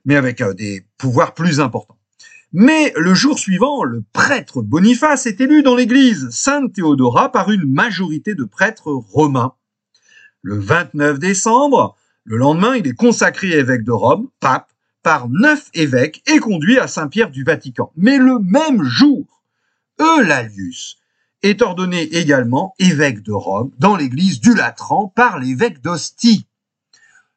mais 0.05 0.15
avec 0.15 0.41
euh, 0.41 0.55
des 0.55 0.87
pouvoirs 0.97 1.35
plus 1.35 1.59
importants. 1.59 1.99
Mais 2.53 2.93
le 2.97 3.15
jour 3.15 3.39
suivant, 3.39 3.83
le 3.83 4.05
prêtre 4.13 4.63
Boniface 4.63 5.27
est 5.27 5.41
élu 5.41 5.63
dans 5.63 5.75
l'église 5.75 6.29
Sainte 6.31 6.75
Théodora 6.75 7.33
par 7.33 7.51
une 7.51 7.65
majorité 7.65 8.35
de 8.35 8.45
prêtres 8.45 8.93
romains. 8.93 9.55
Le 10.43 10.59
29 10.59 11.19
décembre, 11.19 11.97
le 12.25 12.37
lendemain, 12.37 12.77
il 12.77 12.87
est 12.87 12.95
consacré 12.95 13.53
évêque 13.53 13.85
de 13.85 13.93
Rome, 13.93 14.29
pape, 14.39 14.71
par 15.03 15.29
neuf 15.29 15.71
évêques 15.75 16.23
et 16.27 16.39
conduit 16.39 16.79
à 16.79 16.87
Saint-Pierre 16.87 17.31
du 17.31 17.45
Vatican. 17.45 17.93
Mais 17.97 18.19
le 18.19 18.39
même 18.39 18.83
jour, 18.83 19.43
Eulalius 20.01 20.99
est 21.43 21.61
ordonné 21.63 22.03
également 22.03 22.75
évêque 22.79 23.23
de 23.23 23.33
Rome 23.33 23.73
dans 23.79 23.97
l'église 23.97 24.41
du 24.41 24.55
Latran 24.55 25.09
par 25.09 25.39
l'évêque 25.39 25.83
d'Ostie. 25.83 26.47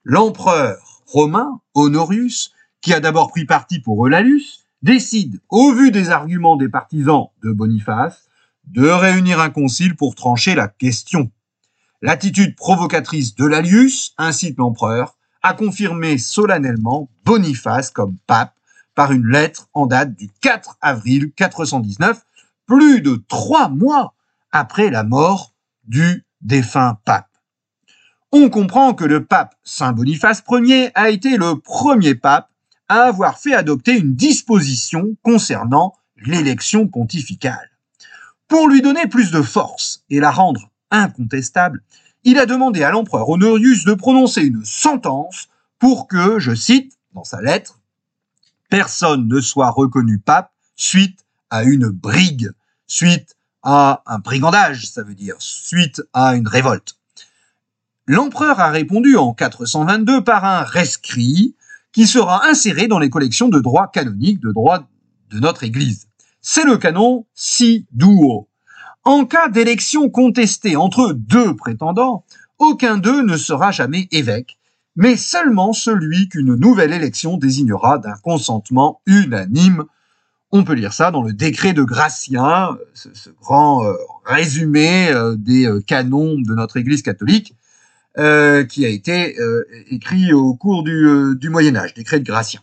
L'empereur 0.04 1.02
romain, 1.08 1.60
Honorius, 1.74 2.52
qui 2.82 2.94
a 2.94 3.00
d'abord 3.00 3.32
pris 3.32 3.46
parti 3.46 3.80
pour 3.80 4.06
Eulalius, 4.06 4.66
décide, 4.84 5.40
au 5.50 5.74
vu 5.74 5.90
des 5.90 6.12
arguments 6.12 6.56
des 6.56 6.70
partisans 6.70 7.30
de 7.44 7.52
Boniface, 7.52 8.30
de 8.68 8.88
réunir 8.88 9.40
un 9.40 9.50
concile 9.50 9.96
pour 9.96 10.16
trancher 10.16 10.54
la 10.54 10.68
question. 10.68 11.32
L'attitude 12.02 12.56
provocatrice 12.56 13.36
de 13.36 13.46
Lalius 13.46 14.14
incite 14.18 14.58
l'empereur 14.58 15.18
a 15.46 15.54
confirmé 15.54 16.18
solennellement 16.18 17.08
Boniface 17.24 17.92
comme 17.92 18.18
pape 18.26 18.56
par 18.96 19.12
une 19.12 19.28
lettre 19.28 19.70
en 19.76 19.86
date 19.86 20.16
du 20.16 20.28
4 20.42 20.80
avril 20.82 21.32
419, 21.34 22.20
plus 22.66 23.00
de 23.02 23.24
trois 23.28 23.70
mois 23.70 24.16
après 24.52 24.90
la 24.90 25.04
mort 25.04 25.54
du 25.84 26.26
défunt 26.42 26.98
pape. 27.06 27.30
On 28.32 28.50
comprend 28.50 28.96
que 28.96 29.06
le 29.06 29.24
pape 29.24 29.54
Saint 29.64 29.92
Boniface 29.94 30.44
Ier 30.50 30.90
a 30.96 31.12
été 31.12 31.38
le 31.38 31.60
premier 31.60 32.16
pape 32.16 32.50
à 32.90 33.04
avoir 33.04 33.38
fait 33.38 33.54
adopter 33.54 34.00
une 34.00 34.16
disposition 34.16 35.16
concernant 35.22 35.94
l'élection 36.18 36.88
pontificale. 36.88 37.70
Pour 38.48 38.68
lui 38.68 38.82
donner 38.82 39.06
plus 39.06 39.30
de 39.30 39.44
force 39.44 40.04
et 40.10 40.20
la 40.20 40.32
rendre 40.32 40.72
incontestable, 40.90 41.84
il 42.26 42.40
a 42.40 42.46
demandé 42.46 42.84
à 42.84 42.92
l'empereur 42.92 43.30
Honorius 43.30 43.86
de 43.86 43.94
prononcer 43.94 44.42
une 44.42 44.66
sentence 44.66 45.48
pour 45.80 46.08
que, 46.08 46.40
je 46.40 46.54
cite 46.54 46.98
dans 47.14 47.24
sa 47.24 47.40
lettre, 47.40 47.80
personne 48.70 49.28
ne 49.28 49.40
soit 49.40 49.70
reconnu 49.70 50.18
pape 50.20 50.52
suite 50.76 51.20
à 51.52 51.64
une 51.64 51.88
brigue, 51.88 52.50
suite 52.88 53.36
à 53.62 54.02
un 54.08 54.20
brigandage, 54.20 54.88
ça 54.88 55.04
veut 55.04 55.14
dire, 55.14 55.36
suite 55.40 56.02
à 56.14 56.36
une 56.36 56.48
révolte. 56.48 56.98
L'empereur 58.08 58.60
a 58.60 58.70
répondu 58.70 59.16
en 59.18 59.34
422 59.34 60.24
par 60.24 60.46
un 60.46 60.64
rescrit 60.64 61.56
qui 61.92 62.08
sera 62.08 62.46
inséré 62.48 62.88
dans 62.88 63.00
les 63.00 63.10
collections 63.10 63.50
de 63.50 63.60
droit 63.60 63.90
canonique 63.92 64.40
de 64.40 64.52
droit 64.52 64.88
de 65.30 65.40
notre 65.40 65.64
Église. 65.64 66.08
C'est 66.42 66.66
le 66.66 66.78
canon 66.78 67.26
si 67.34 67.86
duo. 67.92 68.48
En 69.08 69.26
cas 69.26 69.50
d'élection 69.50 70.10
contestée 70.10 70.76
entre 70.76 71.14
deux 71.14 71.56
prétendants, 71.56 72.26
aucun 72.58 72.98
d'eux 72.98 73.22
ne 73.22 73.38
sera 73.38 73.70
jamais 73.70 74.08
évêque, 74.12 74.58
mais 74.96 75.16
seulement 75.16 75.74
celui 75.74 76.28
qu'une 76.28 76.56
nouvelle 76.56 76.92
élection 76.92 77.38
désignera 77.38 78.00
d'un 78.00 78.16
consentement 78.24 79.02
unanime. 79.06 79.84
On 80.52 80.64
peut 80.64 80.74
lire 80.74 80.92
ça 80.92 81.12
dans 81.12 81.22
le 81.22 81.34
décret 81.34 81.74
de 81.74 81.84
Gratien, 81.84 82.80
ce, 82.96 83.30
grand 83.40 83.86
euh, 83.86 83.94
résumé 84.26 85.10
euh, 85.10 85.36
des 85.36 85.68
euh, 85.68 85.82
canons 85.82 86.40
de 86.40 86.56
notre 86.56 86.78
Église 86.78 87.04
catholique, 87.04 87.54
qui 88.18 88.86
a 88.86 88.90
été 88.90 89.36
écrit 89.92 90.32
au 90.32 90.56
cours 90.56 90.84
du, 90.84 91.36
du 91.38 91.50
Moyen 91.50 91.76
Âge, 91.76 91.94
décret 91.94 92.18
de 92.22 92.24
Gratien. 92.24 92.62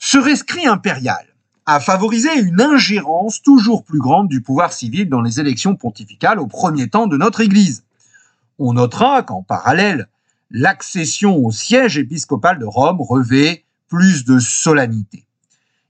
Ce 0.00 0.18
rescrit 0.18 0.66
impérial 0.66 1.29
a 1.66 1.80
favorisé 1.80 2.28
une 2.40 2.60
ingérence 2.60 3.42
toujours 3.42 3.84
plus 3.84 3.98
grande 3.98 4.28
du 4.28 4.40
pouvoir 4.40 4.72
civil 4.72 5.08
dans 5.08 5.20
les 5.20 5.40
élections 5.40 5.76
pontificales 5.76 6.38
au 6.38 6.46
premier 6.46 6.88
temps 6.88 7.06
de 7.06 7.16
notre 7.16 7.40
Église. 7.40 7.84
On 8.58 8.74
notera 8.74 9.22
qu'en 9.22 9.42
parallèle, 9.42 10.08
l'accession 10.50 11.36
au 11.36 11.50
siège 11.52 11.98
épiscopal 11.98 12.58
de 12.58 12.64
Rome 12.64 13.00
revêt 13.00 13.64
plus 13.88 14.24
de 14.24 14.38
solennité. 14.38 15.24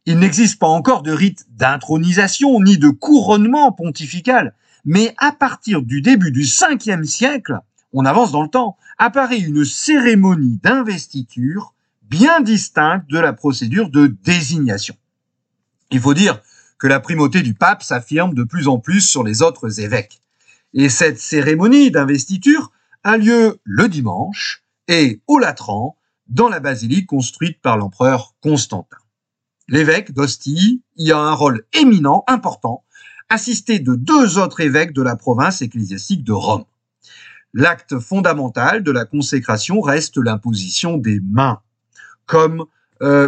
Il 0.07 0.19
n'existe 0.19 0.59
pas 0.59 0.69
encore 0.69 1.03
de 1.03 1.13
rite 1.13 1.47
d'intronisation 1.51 2.61
ni 2.61 2.79
de 2.79 2.89
couronnement 2.89 3.71
pontifical, 3.73 4.55
mais 4.85 5.15
à 5.19 5.33
partir 5.33 5.83
du 5.83 6.01
début 6.01 6.33
du 6.33 6.43
5e 6.43 7.05
siècle, 7.05 7.59
on 7.93 8.05
avance 8.05 8.33
dans 8.33 8.43
le 8.43 8.49
temps, 8.49 8.77
apparaît 8.99 9.39
une 9.39 9.65
cérémonie 9.65 10.59
d'investiture 10.63 11.75
bien 12.03 12.41
distincte 12.41 13.09
de 13.11 13.19
la 13.19 13.33
procédure 13.33 13.91
de 13.91 14.07
désignation. 14.25 14.97
Il 15.91 16.01
faut 16.01 16.15
dire 16.15 16.41
que 16.79 16.87
la 16.87 17.01
primauté 17.01 17.43
du 17.43 17.55
pape 17.55 17.83
s'affirme 17.83 18.35
de 18.35 18.45
plus 18.45 18.69
en 18.69 18.79
plus 18.79 19.01
sur 19.01 19.23
les 19.23 19.43
autres 19.43 19.81
évêques. 19.81 20.21
Et 20.73 20.89
cette 20.89 21.19
cérémonie 21.19 21.91
d'investiture 21.91 22.71
a 23.03 23.17
lieu 23.17 23.59
le 23.65 23.89
dimanche 23.89 24.63
et 24.89 25.21
au 25.27 25.39
Latran, 25.39 25.97
dans 26.29 26.49
la 26.49 26.61
basilique 26.61 27.07
construite 27.07 27.61
par 27.61 27.77
l'empereur 27.77 28.35
Constantin. 28.41 28.99
L'évêque 29.69 30.13
d'Ostie 30.13 30.83
y 30.97 31.13
a 31.13 31.19
un 31.19 31.33
rôle 31.33 31.65
éminent, 31.73 32.25
important, 32.29 32.85
assisté 33.29 33.79
de 33.79 33.95
deux 33.95 34.39
autres 34.39 34.61
évêques 34.61 34.93
de 34.93 35.03
la 35.03 35.17
province 35.17 35.63
ecclésiastique 35.63 36.25
de 36.25 36.33
Rome. 36.33 36.65
L'acte 37.53 37.99
fondamental 37.99 38.83
de 38.83 38.91
la 38.91 39.05
consécration 39.05 39.81
reste 39.81 40.19
l'imposition 40.19 40.97
des 40.97 41.21
mains, 41.21 41.61
comme 42.27 42.67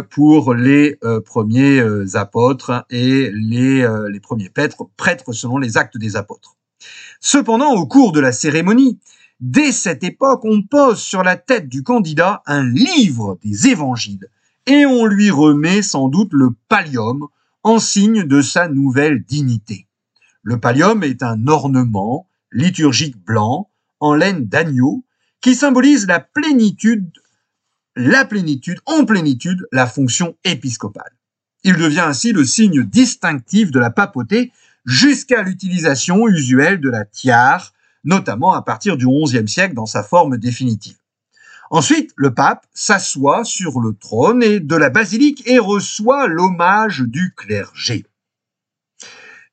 pour 0.09 0.53
les 0.53 0.97
euh, 1.03 1.19
premiers 1.21 1.79
euh, 1.79 2.15
apôtres 2.15 2.85
et 2.89 3.31
les, 3.31 3.87
les 4.09 4.19
premiers 4.19 4.49
prêtres, 4.49 4.87
prêtres 4.97 5.33
selon 5.33 5.57
les 5.57 5.77
actes 5.77 5.97
des 5.97 6.15
apôtres. 6.15 6.55
Cependant, 7.19 7.73
au 7.73 7.87
cours 7.87 8.11
de 8.11 8.19
la 8.19 8.31
cérémonie, 8.31 8.99
dès 9.39 9.71
cette 9.71 10.03
époque, 10.03 10.45
on 10.45 10.61
pose 10.61 10.99
sur 10.99 11.23
la 11.23 11.37
tête 11.37 11.69
du 11.69 11.83
candidat 11.83 12.43
un 12.45 12.63
livre 12.63 13.39
des 13.43 13.67
évangiles 13.67 14.27
et 14.65 14.85
on 14.85 15.05
lui 15.05 15.31
remet 15.31 15.81
sans 15.81 16.07
doute 16.07 16.31
le 16.31 16.49
pallium 16.69 17.27
en 17.63 17.79
signe 17.79 18.23
de 18.23 18.41
sa 18.41 18.67
nouvelle 18.67 19.23
dignité. 19.23 19.87
Le 20.41 20.59
pallium 20.59 21.03
est 21.03 21.23
un 21.23 21.47
ornement 21.47 22.27
liturgique 22.51 23.17
blanc 23.17 23.69
en 23.99 24.13
laine 24.13 24.45
d'agneau 24.45 25.03
qui 25.41 25.55
symbolise 25.55 26.07
la 26.07 26.19
plénitude, 26.19 27.11
la 27.95 28.25
plénitude, 28.25 28.79
en 28.85 29.05
plénitude, 29.05 29.67
la 29.71 29.87
fonction 29.87 30.35
épiscopale. 30.43 31.11
Il 31.63 31.77
devient 31.77 32.01
ainsi 32.01 32.33
le 32.33 32.43
signe 32.43 32.83
distinctif 32.83 33.71
de 33.71 33.79
la 33.79 33.89
papauté 33.89 34.51
jusqu'à 34.85 35.43
l'utilisation 35.43 36.27
usuelle 36.27 36.79
de 36.79 36.89
la 36.89 37.05
tiare, 37.05 37.73
notamment 38.03 38.53
à 38.53 38.61
partir 38.61 38.97
du 38.97 39.07
XIe 39.07 39.47
siècle 39.47 39.75
dans 39.75 39.85
sa 39.85 40.03
forme 40.03 40.37
définitive. 40.37 40.97
Ensuite, 41.69 42.11
le 42.17 42.33
pape 42.33 42.67
s'assoit 42.73 43.45
sur 43.45 43.79
le 43.79 43.93
trône 43.93 44.59
de 44.59 44.75
la 44.75 44.89
basilique 44.89 45.47
et 45.47 45.57
reçoit 45.57 46.27
l'hommage 46.27 47.01
du 47.01 47.33
clergé. 47.35 48.05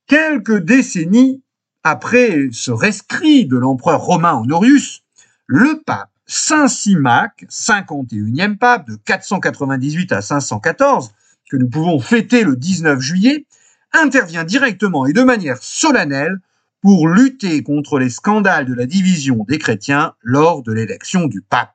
Quelques 0.07 0.59
décennies 0.59 1.43
après 1.83 2.49
ce 2.53 2.73
rescrit 2.73 3.47
de 3.47 3.57
l'empereur 3.57 4.01
romain 4.01 4.35
Honorius, 4.35 5.03
le 5.47 5.81
pape 5.87 6.11
Saint 6.33 6.69
Simac, 6.69 7.45
51e 7.51 8.57
pape 8.57 8.89
de 8.89 8.95
498 8.95 10.13
à 10.13 10.23
514, 10.23 11.11
que 11.51 11.57
nous 11.57 11.69
pouvons 11.69 11.99
fêter 11.99 12.45
le 12.45 12.55
19 12.55 13.01
juillet, 13.01 13.47
intervient 13.93 14.45
directement 14.45 15.07
et 15.07 15.13
de 15.13 15.25
manière 15.25 15.61
solennelle 15.61 16.39
pour 16.83 17.09
lutter 17.09 17.65
contre 17.65 17.99
les 17.99 18.11
scandales 18.11 18.65
de 18.65 18.75
la 18.75 18.87
division 18.87 19.45
des 19.49 19.59
chrétiens 19.59 20.15
lors 20.23 20.63
de 20.63 20.73
l'élection 20.73 21.27
du 21.27 21.43
pape. 21.43 21.75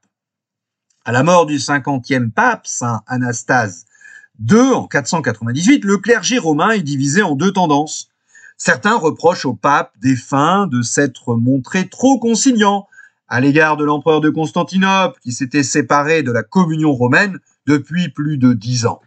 À 1.04 1.12
la 1.12 1.24
mort 1.24 1.46
du 1.46 1.58
50e 1.58 2.32
pape, 2.32 2.66
Saint 2.66 3.02
Anastase 3.08 3.84
II, 4.40 4.72
en 4.72 4.88
498, 4.88 5.84
le 5.84 5.98
clergé 5.98 6.38
romain 6.38 6.72
est 6.72 6.82
divisé 6.82 7.22
en 7.22 7.36
deux 7.36 7.52
tendances. 7.52 8.08
Certains 8.56 8.96
reprochent 8.96 9.46
au 9.46 9.54
pape 9.54 9.92
défunt 10.02 10.66
de 10.68 10.82
s'être 10.82 11.36
montré 11.36 11.90
trop 11.90 12.20
conciliant 12.20 12.88
à 13.28 13.42
l'égard 13.42 13.78
de 13.78 13.84
l'empereur 13.84 14.22
de 14.22 14.30
Constantinople 14.30 15.20
qui 15.22 15.32
s'était 15.32 15.64
séparé 15.64 16.24
de 16.24 16.32
la 16.32 16.44
communion 16.44 16.94
romaine 16.94 17.40
depuis 17.66 18.10
plus 18.10 18.38
de 18.38 18.54
dix 18.54 18.86
ans. 18.86 19.02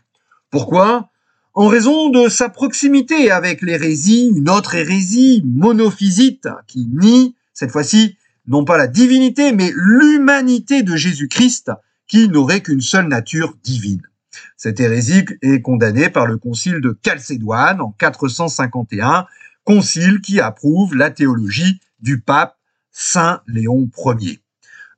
Pourquoi? 0.51 1.11
En 1.55 1.67
raison 1.67 2.11
de 2.11 2.29
sa 2.29 2.49
proximité 2.49 3.31
avec 3.31 3.63
l'hérésie, 3.63 4.31
une 4.35 4.49
autre 4.49 4.75
hérésie 4.75 5.43
monophysite 5.45 6.49
qui 6.67 6.87
nie, 6.87 7.35
cette 7.53 7.73
fois-ci, 7.73 8.17
non 8.47 8.65
pas 8.65 8.79
la 8.79 8.87
divinité, 8.87 9.53
mais 9.53 9.73
l'humanité 9.75 10.83
de 10.83 10.97
Jésus-Christ 10.97 11.71
qui 12.07 12.29
n'aurait 12.29 12.63
qu'une 12.63 12.81
seule 12.81 13.09
nature 13.09 13.55
divine. 13.63 14.03
Cette 14.57 14.81
hérésie 14.81 15.25
est 15.43 15.61
condamnée 15.61 16.11
par 16.11 16.27
le 16.27 16.39
concile 16.39 16.81
de 16.81 16.99
Chalcédoine 17.05 17.81
en 17.81 17.93
451, 17.93 19.27
concile 19.65 20.21
qui 20.21 20.41
approuve 20.41 20.95
la 20.95 21.11
théologie 21.11 21.81
du 22.01 22.21
pape 22.21 22.58
Saint 23.01 23.43
Léon 23.47 23.89
Ier. 24.19 24.41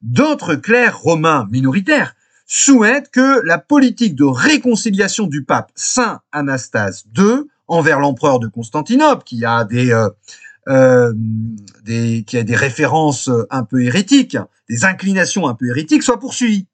D'autres 0.01 0.55
clercs 0.55 0.99
romains 0.99 1.47
minoritaires 1.51 2.15
souhaitent 2.47 3.11
que 3.11 3.45
la 3.45 3.59
politique 3.59 4.15
de 4.15 4.25
réconciliation 4.25 5.27
du 5.27 5.45
pape 5.45 5.71
Saint 5.75 6.23
Anastase 6.33 7.05
II 7.19 7.43
envers 7.69 8.01
l'empereur 8.01 8.41
de 8.41 8.49
Constantinople, 8.49 9.23
qui 9.25 9.45
a 9.45 9.65
des, 9.65 9.93
euh, 9.93 10.09
euh, 10.69 11.13
des, 11.85 12.25
qui 12.27 12.39
a 12.39 12.43
des 12.43 12.57
références 12.57 13.31
un 13.51 13.65
peu 13.65 13.85
hérétiques, 13.85 14.39
des 14.71 14.87
inclinations 14.87 15.47
un 15.47 15.55
peu 15.55 15.69
hérétiques, 15.69 16.03
soit 16.03 16.19
poursuivie. 16.19 16.67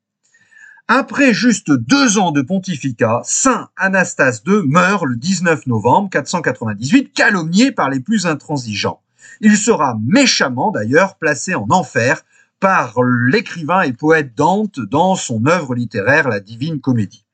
Après 0.86 1.34
juste 1.34 1.72
deux 1.72 2.18
ans 2.18 2.30
de 2.30 2.40
pontificat, 2.40 3.22
Saint 3.24 3.68
Anastase 3.76 4.44
II 4.46 4.62
meurt 4.64 5.04
le 5.04 5.16
19 5.16 5.66
novembre 5.66 6.08
498, 6.08 7.12
calomnié 7.12 7.72
par 7.72 7.90
les 7.90 7.98
plus 7.98 8.26
intransigeants. 8.26 9.00
Il 9.40 9.56
sera 9.56 9.96
méchamment 10.02 10.70
d'ailleurs 10.70 11.16
placé 11.16 11.54
en 11.54 11.66
enfer 11.70 12.24
par 12.60 13.02
l'écrivain 13.02 13.82
et 13.82 13.92
poète 13.92 14.34
Dante 14.34 14.80
dans 14.80 15.14
son 15.14 15.46
œuvre 15.46 15.74
littéraire 15.74 16.28
La 16.28 16.40
Divine 16.40 16.80
Comédie. 16.80 17.24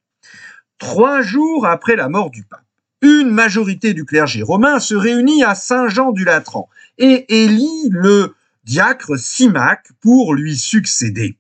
Trois 0.79 1.23
jours 1.23 1.67
après 1.67 1.97
la 1.97 2.09
mort 2.09 2.31
du 2.31 2.43
pape, 2.43 2.65
une 3.03 3.31
majorité 3.31 3.95
du 3.95 4.05
clergé 4.05 4.43
romain 4.43 4.81
se 4.81 4.95
réunit 4.95 5.45
à 5.45 5.55
Saint-Jean 5.55 6.13
du 6.13 6.25
Latran 6.25 6.69
et 6.99 7.43
élit 7.43 7.89
le 7.91 8.35
diacre 8.65 9.19
Simac 9.19 9.89
pour 10.01 10.35
lui 10.35 10.57
succéder. 10.57 11.37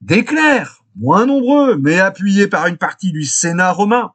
Des 0.00 0.24
clercs 0.24 0.82
moins 0.96 1.26
nombreux, 1.26 1.76
mais 1.76 1.98
appuyés 1.98 2.48
par 2.48 2.66
une 2.66 2.76
partie 2.76 3.12
du 3.12 3.24
Sénat 3.24 3.72
romain, 3.72 4.12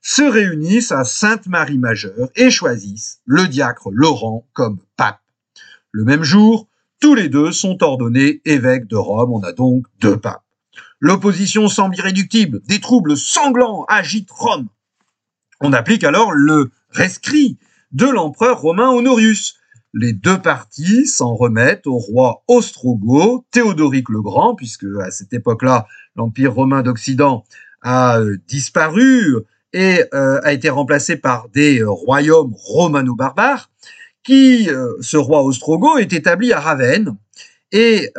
se 0.00 0.22
réunissent 0.22 0.92
à 0.92 1.04
Sainte-Marie 1.04 1.78
Majeure 1.78 2.30
et 2.36 2.50
choisissent 2.50 3.20
le 3.26 3.46
diacre 3.46 3.90
Laurent 3.92 4.46
comme. 4.52 4.78
Le 5.92 6.04
même 6.04 6.22
jour, 6.22 6.68
tous 7.00 7.14
les 7.14 7.28
deux 7.28 7.52
sont 7.52 7.82
ordonnés 7.82 8.40
évêques 8.44 8.86
de 8.86 8.96
Rome. 8.96 9.32
On 9.32 9.42
a 9.42 9.52
donc 9.52 9.86
deux 10.00 10.18
papes. 10.18 10.44
L'opposition 11.00 11.68
semble 11.68 11.96
irréductible. 11.96 12.60
Des 12.66 12.80
troubles 12.80 13.16
sanglants 13.16 13.84
agitent 13.88 14.30
Rome. 14.30 14.68
On 15.60 15.72
applique 15.72 16.04
alors 16.04 16.32
le 16.32 16.70
rescrit 16.90 17.58
de 17.92 18.06
l'empereur 18.06 18.60
romain 18.60 18.88
Honorius, 18.90 19.56
les 19.92 20.12
deux 20.12 20.40
parties 20.40 21.06
s'en 21.06 21.34
remettent 21.34 21.86
au 21.86 21.98
roi 21.98 22.44
ostrogoth 22.46 23.44
Théodoric 23.50 24.08
le 24.08 24.22
Grand, 24.22 24.54
puisque 24.54 24.86
à 25.02 25.10
cette 25.10 25.32
époque-là, 25.32 25.86
l'Empire 26.14 26.54
romain 26.54 26.82
d'Occident 26.82 27.44
a 27.82 28.20
euh, 28.20 28.36
disparu 28.46 29.36
et 29.72 30.04
euh, 30.14 30.40
a 30.42 30.52
été 30.52 30.70
remplacé 30.70 31.16
par 31.16 31.48
des 31.48 31.82
royaumes 31.82 32.54
romano-barbares, 32.56 33.70
qui, 34.22 34.68
euh, 34.68 34.92
ce 35.00 35.16
roi 35.16 35.42
ostrogoth, 35.42 36.00
est 36.00 36.12
établi 36.12 36.52
à 36.52 36.60
Ravenne, 36.60 37.16
et 37.72 38.10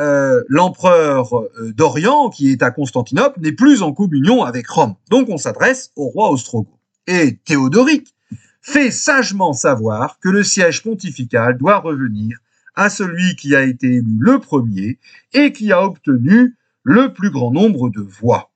l'empereur 0.48 1.34
d'Orient, 1.76 2.30
qui 2.30 2.52
est 2.52 2.64
à 2.64 2.72
Constantinople, 2.72 3.42
n'est 3.42 3.52
plus 3.52 3.82
en 3.82 3.92
communion 3.92 4.44
avec 4.44 4.66
Rome. 4.70 4.96
Donc 5.10 5.28
on 5.28 5.36
s'adresse 5.36 5.92
au 5.98 6.06
roi 6.06 6.32
ostrogoth. 6.32 6.80
Et 7.06 7.36
Théodoric, 7.44 8.16
fait 8.62 8.92
sagement 8.92 9.54
savoir 9.54 10.20
que 10.20 10.30
le 10.30 10.44
siège 10.44 10.84
pontifical 10.84 11.58
doit 11.58 11.80
revenir 11.80 12.38
à 12.76 12.90
celui 12.90 13.36
qui 13.36 13.56
a 13.56 13.64
été 13.64 13.88
élu 13.88 14.18
le 14.20 14.40
premier 14.40 15.00
et 15.34 15.52
qui 15.52 15.72
a 15.72 15.84
obtenu 15.84 16.56
le 16.84 17.12
plus 17.14 17.32
grand 17.32 17.52
nombre 17.52 17.90
de 17.90 18.02
voix. 18.02 18.52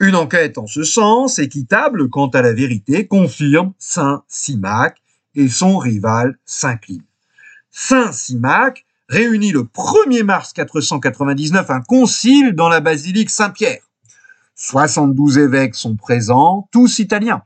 Une 0.00 0.16
enquête 0.16 0.58
en 0.58 0.66
ce 0.66 0.82
sens, 0.82 1.38
équitable 1.38 2.08
quant 2.10 2.28
à 2.28 2.42
la 2.42 2.52
vérité, 2.52 3.06
confirme 3.06 3.72
Saint 3.78 4.24
Simac 4.28 4.98
et 5.36 5.48
son 5.48 5.78
rival 5.78 6.36
s'incline. 6.44 7.04
Saint 7.70 8.10
Simac 8.10 8.84
réunit 9.08 9.52
le 9.52 9.62
1er 9.62 10.24
mars 10.24 10.52
499 10.52 11.70
un 11.70 11.80
concile 11.82 12.54
dans 12.54 12.68
la 12.68 12.80
basilique 12.80 13.30
Saint-Pierre. 13.30 13.82
72 14.56 15.38
évêques 15.38 15.74
sont 15.74 15.96
présents, 15.96 16.68
tous 16.72 16.98
italiens. 16.98 17.42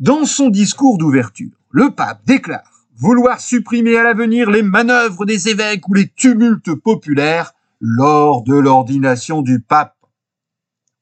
Dans 0.00 0.26
son 0.26 0.50
discours 0.50 0.98
d'ouverture, 0.98 1.56
le 1.70 1.90
pape 1.90 2.20
déclare 2.26 2.84
vouloir 2.96 3.40
supprimer 3.40 3.96
à 3.96 4.02
l'avenir 4.02 4.50
les 4.50 4.62
manœuvres 4.62 5.24
des 5.24 5.48
évêques 5.48 5.88
ou 5.88 5.94
les 5.94 6.08
tumultes 6.08 6.74
populaires 6.74 7.52
lors 7.80 8.42
de 8.42 8.54
l'ordination 8.54 9.42
du 9.42 9.60
pape. 9.60 9.96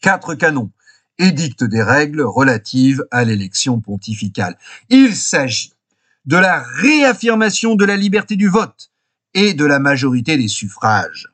Quatre 0.00 0.34
canons 0.34 0.70
édictent 1.18 1.64
des 1.64 1.82
règles 1.82 2.22
relatives 2.22 3.04
à 3.10 3.24
l'élection 3.24 3.80
pontificale. 3.80 4.58
Il 4.90 5.14
s'agit 5.14 5.73
de 6.26 6.36
la 6.36 6.62
réaffirmation 6.62 7.74
de 7.74 7.84
la 7.84 7.96
liberté 7.96 8.36
du 8.36 8.48
vote 8.48 8.90
et 9.34 9.54
de 9.54 9.64
la 9.64 9.78
majorité 9.78 10.36
des 10.36 10.48
suffrages. 10.48 11.28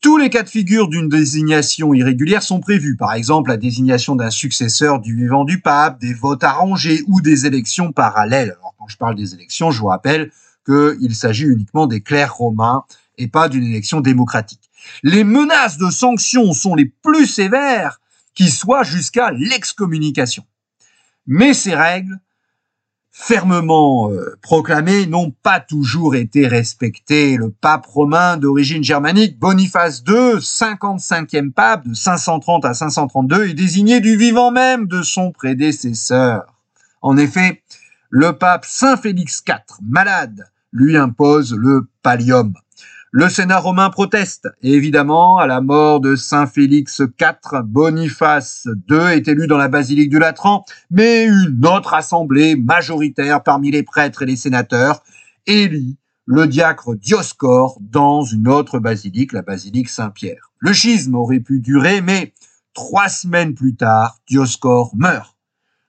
Tous 0.00 0.16
les 0.16 0.30
cas 0.30 0.42
de 0.42 0.48
figure 0.48 0.88
d'une 0.88 1.10
désignation 1.10 1.92
irrégulière 1.92 2.42
sont 2.42 2.60
prévus, 2.60 2.96
par 2.96 3.12
exemple 3.12 3.50
la 3.50 3.58
désignation 3.58 4.16
d'un 4.16 4.30
successeur 4.30 4.98
du 4.98 5.14
vivant 5.14 5.44
du 5.44 5.60
pape, 5.60 6.00
des 6.00 6.14
votes 6.14 6.42
arrangés 6.42 7.02
ou 7.06 7.20
des 7.20 7.44
élections 7.44 7.92
parallèles. 7.92 8.56
Alors 8.58 8.74
quand 8.78 8.88
je 8.88 8.96
parle 8.96 9.14
des 9.14 9.34
élections, 9.34 9.70
je 9.70 9.80
vous 9.80 9.88
rappelle 9.88 10.30
qu'il 10.64 11.14
s'agit 11.14 11.44
uniquement 11.44 11.86
des 11.86 12.00
clercs 12.00 12.32
romains 12.32 12.84
et 13.18 13.28
pas 13.28 13.50
d'une 13.50 13.64
élection 13.64 14.00
démocratique. 14.00 14.70
Les 15.02 15.24
menaces 15.24 15.76
de 15.76 15.90
sanctions 15.90 16.54
sont 16.54 16.74
les 16.74 16.86
plus 16.86 17.26
sévères 17.26 18.00
qui 18.34 18.48
soient 18.48 18.84
jusqu'à 18.84 19.30
l'excommunication. 19.32 20.46
Mais 21.26 21.52
ces 21.52 21.74
règles, 21.74 22.18
fermement 23.10 24.10
euh, 24.10 24.36
proclamées, 24.40 25.06
n'ont 25.06 25.32
pas 25.42 25.60
toujours 25.60 26.14
été 26.14 26.46
respectées. 26.46 27.36
Le 27.36 27.50
pape 27.50 27.86
romain 27.86 28.36
d'origine 28.36 28.84
germanique, 28.84 29.38
Boniface 29.38 30.02
II, 30.06 30.36
55e 30.38 31.52
pape 31.52 31.88
de 31.88 31.94
530 31.94 32.64
à 32.64 32.74
532, 32.74 33.48
est 33.48 33.54
désigné 33.54 34.00
du 34.00 34.16
vivant 34.16 34.50
même 34.50 34.86
de 34.86 35.02
son 35.02 35.32
prédécesseur. 35.32 36.44
En 37.02 37.16
effet, 37.16 37.62
le 38.10 38.32
pape 38.32 38.64
Saint 38.64 38.96
Félix 38.96 39.42
IV, 39.46 39.56
malade, 39.82 40.44
lui 40.72 40.96
impose 40.96 41.54
le 41.54 41.88
pallium. 42.02 42.54
Le 43.12 43.28
Sénat 43.28 43.58
romain 43.58 43.90
proteste, 43.90 44.46
évidemment, 44.62 45.38
à 45.38 45.48
la 45.48 45.60
mort 45.60 45.98
de 45.98 46.14
Saint 46.14 46.46
Félix 46.46 47.00
IV, 47.00 47.62
Boniface 47.64 48.68
II 48.88 48.98
est 48.98 49.26
élu 49.26 49.48
dans 49.48 49.56
la 49.58 49.66
basilique 49.66 50.10
du 50.10 50.20
Latran, 50.20 50.64
mais 50.92 51.24
une 51.24 51.66
autre 51.66 51.94
assemblée 51.94 52.54
majoritaire 52.54 53.42
parmi 53.42 53.72
les 53.72 53.82
prêtres 53.82 54.22
et 54.22 54.26
les 54.26 54.36
sénateurs 54.36 55.02
élit 55.48 55.98
le 56.24 56.46
diacre 56.46 56.94
Dioscore 56.94 57.78
dans 57.80 58.22
une 58.22 58.46
autre 58.46 58.78
basilique, 58.78 59.32
la 59.32 59.42
basilique 59.42 59.88
Saint-Pierre. 59.88 60.52
Le 60.60 60.72
schisme 60.72 61.16
aurait 61.16 61.40
pu 61.40 61.58
durer, 61.58 62.02
mais 62.02 62.32
trois 62.74 63.08
semaines 63.08 63.56
plus 63.56 63.74
tard, 63.74 64.20
Dioscore 64.28 64.92
meurt. 64.94 65.36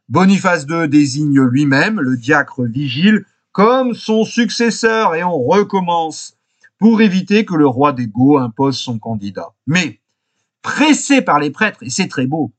Boniface 0.10 0.66
II 0.68 0.90
désigne 0.90 1.40
lui-même 1.40 2.02
le 2.02 2.18
diacre 2.18 2.64
Vigile 2.64 3.26
comme 3.52 3.94
son 3.94 4.24
successeur 4.24 5.14
et 5.14 5.24
on 5.24 5.38
recommence 5.38 6.41
pour 6.82 7.00
éviter 7.02 7.46
que 7.46 7.54
le 7.54 7.68
roi 7.68 7.94
des 7.94 8.08
Goths 8.08 8.42
impose 8.42 8.76
son 8.76 8.98
candidat. 8.98 9.50
Mais, 9.68 10.00
pressé 10.64 11.22
par 11.22 11.40
les 11.40 11.52
prêtres, 11.52 11.84
et 11.84 11.92
c'est 11.92 12.08
très 12.08 12.26
beau, 12.26 12.54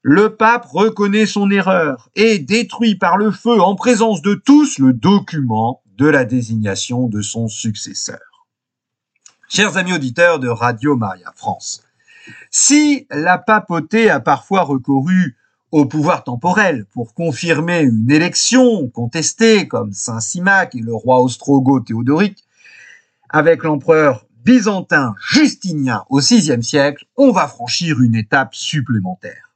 le 0.00 0.36
pape 0.36 0.66
reconnaît 0.66 1.26
son 1.26 1.50
erreur 1.50 2.08
et 2.14 2.38
détruit 2.38 2.94
par 2.94 3.16
le 3.16 3.32
feu 3.32 3.60
en 3.60 3.74
présence 3.74 4.22
de 4.22 4.34
tous 4.34 4.78
le 4.78 4.92
document 4.92 5.82
de 5.96 6.06
la 6.06 6.24
désignation 6.24 7.08
de 7.08 7.20
son 7.20 7.48
successeur. 7.48 8.46
Chers 9.48 9.76
amis 9.76 9.92
auditeurs 9.92 10.38
de 10.38 10.48
Radio 10.48 10.94
Maria 10.94 11.32
France, 11.34 11.82
si 12.52 13.08
la 13.10 13.38
papauté 13.38 14.08
a 14.08 14.20
parfois 14.20 14.62
recouru 14.62 15.36
au 15.72 15.84
pouvoir 15.84 16.22
temporel 16.22 16.86
pour 16.94 17.12
confirmer 17.12 17.80
une 17.80 18.08
élection 18.08 18.88
contestée 18.90 19.66
comme 19.66 19.92
Saint 19.92 20.20
Simac 20.20 20.76
et 20.76 20.80
le 20.80 20.94
roi 20.94 21.20
ostrogo 21.20 21.80
Théodoric, 21.80 22.44
avec 23.28 23.62
l'empereur 23.62 24.26
byzantin 24.44 25.14
Justinien 25.30 26.04
au 26.08 26.20
VIe 26.20 26.62
siècle, 26.62 27.04
on 27.16 27.32
va 27.32 27.48
franchir 27.48 28.00
une 28.00 28.14
étape 28.14 28.54
supplémentaire. 28.54 29.52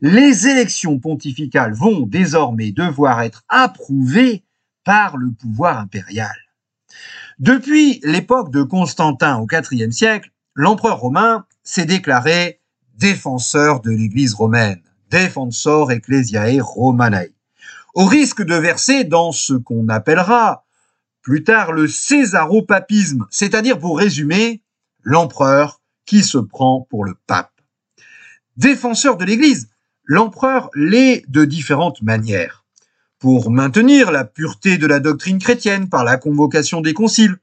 Les 0.00 0.46
élections 0.46 0.98
pontificales 0.98 1.72
vont 1.72 2.06
désormais 2.06 2.72
devoir 2.72 3.22
être 3.22 3.44
approuvées 3.48 4.44
par 4.84 5.16
le 5.16 5.30
pouvoir 5.32 5.78
impérial. 5.78 6.34
Depuis 7.38 8.00
l'époque 8.02 8.50
de 8.50 8.62
Constantin 8.62 9.38
au 9.38 9.46
IVe 9.50 9.90
siècle, 9.90 10.30
l'empereur 10.54 10.98
romain 10.98 11.46
s'est 11.62 11.86
déclaré 11.86 12.60
défenseur 12.98 13.80
de 13.80 13.90
l'Église 13.90 14.34
romaine, 14.34 14.80
defensor 15.10 15.92
ecclesiae 15.92 16.60
romanae, 16.60 17.32
au 17.94 18.04
risque 18.04 18.42
de 18.42 18.54
verser 18.54 19.04
dans 19.04 19.32
ce 19.32 19.54
qu'on 19.54 19.88
appellera 19.88 20.65
plus 21.26 21.42
tard 21.42 21.72
le 21.72 21.88
césaropapisme, 21.88 23.26
c'est-à-dire 23.30 23.80
pour 23.80 23.98
résumer, 23.98 24.62
l'empereur 25.02 25.80
qui 26.04 26.22
se 26.22 26.38
prend 26.38 26.86
pour 26.88 27.04
le 27.04 27.16
pape. 27.26 27.50
Défenseur 28.56 29.16
de 29.16 29.24
l'Église, 29.24 29.68
l'empereur 30.04 30.70
l'est 30.74 31.28
de 31.28 31.44
différentes 31.44 32.00
manières. 32.00 32.64
Pour 33.18 33.50
maintenir 33.50 34.12
la 34.12 34.24
pureté 34.24 34.78
de 34.78 34.86
la 34.86 35.00
doctrine 35.00 35.40
chrétienne 35.40 35.88
par 35.88 36.04
la 36.04 36.16
convocation 36.16 36.80
des 36.80 36.94
conciles, 36.94 37.38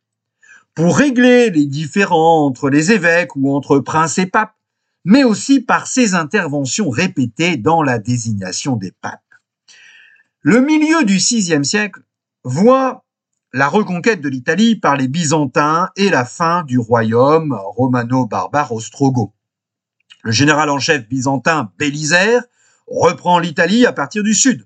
pour 0.75 0.97
régler 0.97 1.49
les 1.49 1.65
différends 1.65 2.45
entre 2.45 2.69
les 2.69 2.93
évêques 2.93 3.35
ou 3.35 3.53
entre 3.53 3.79
princes 3.79 4.17
et 4.17 4.27
papes, 4.27 4.55
mais 5.03 5.25
aussi 5.25 5.59
par 5.59 5.87
ses 5.87 6.13
interventions 6.13 6.89
répétées 6.89 7.57
dans 7.57 7.83
la 7.83 7.99
désignation 7.99 8.77
des 8.77 8.93
papes. 8.93 9.19
Le 10.39 10.61
milieu 10.61 11.03
du 11.03 11.17
VIe 11.17 11.65
siècle 11.65 11.99
voit 12.45 13.02
la 13.53 13.67
reconquête 13.67 14.19
de 14.19 14.29
l'Italie 14.29 14.75
par 14.75 14.97
les 14.97 15.07
Byzantins 15.07 15.89
et 15.95 16.09
la 16.09 16.25
fin 16.25 16.63
du 16.63 16.79
royaume 16.79 17.55
romano-barbare 17.75 18.71
ostrogo. 18.71 19.31
Le 20.23 20.31
général 20.31 20.71
en 20.71 20.79
chef 20.79 21.07
byzantin 21.07 21.71
Bélisaire 21.77 22.41
reprend 22.87 23.37
l'Italie 23.37 23.85
à 23.85 23.93
partir 23.93 24.23
du 24.23 24.33
sud. 24.33 24.65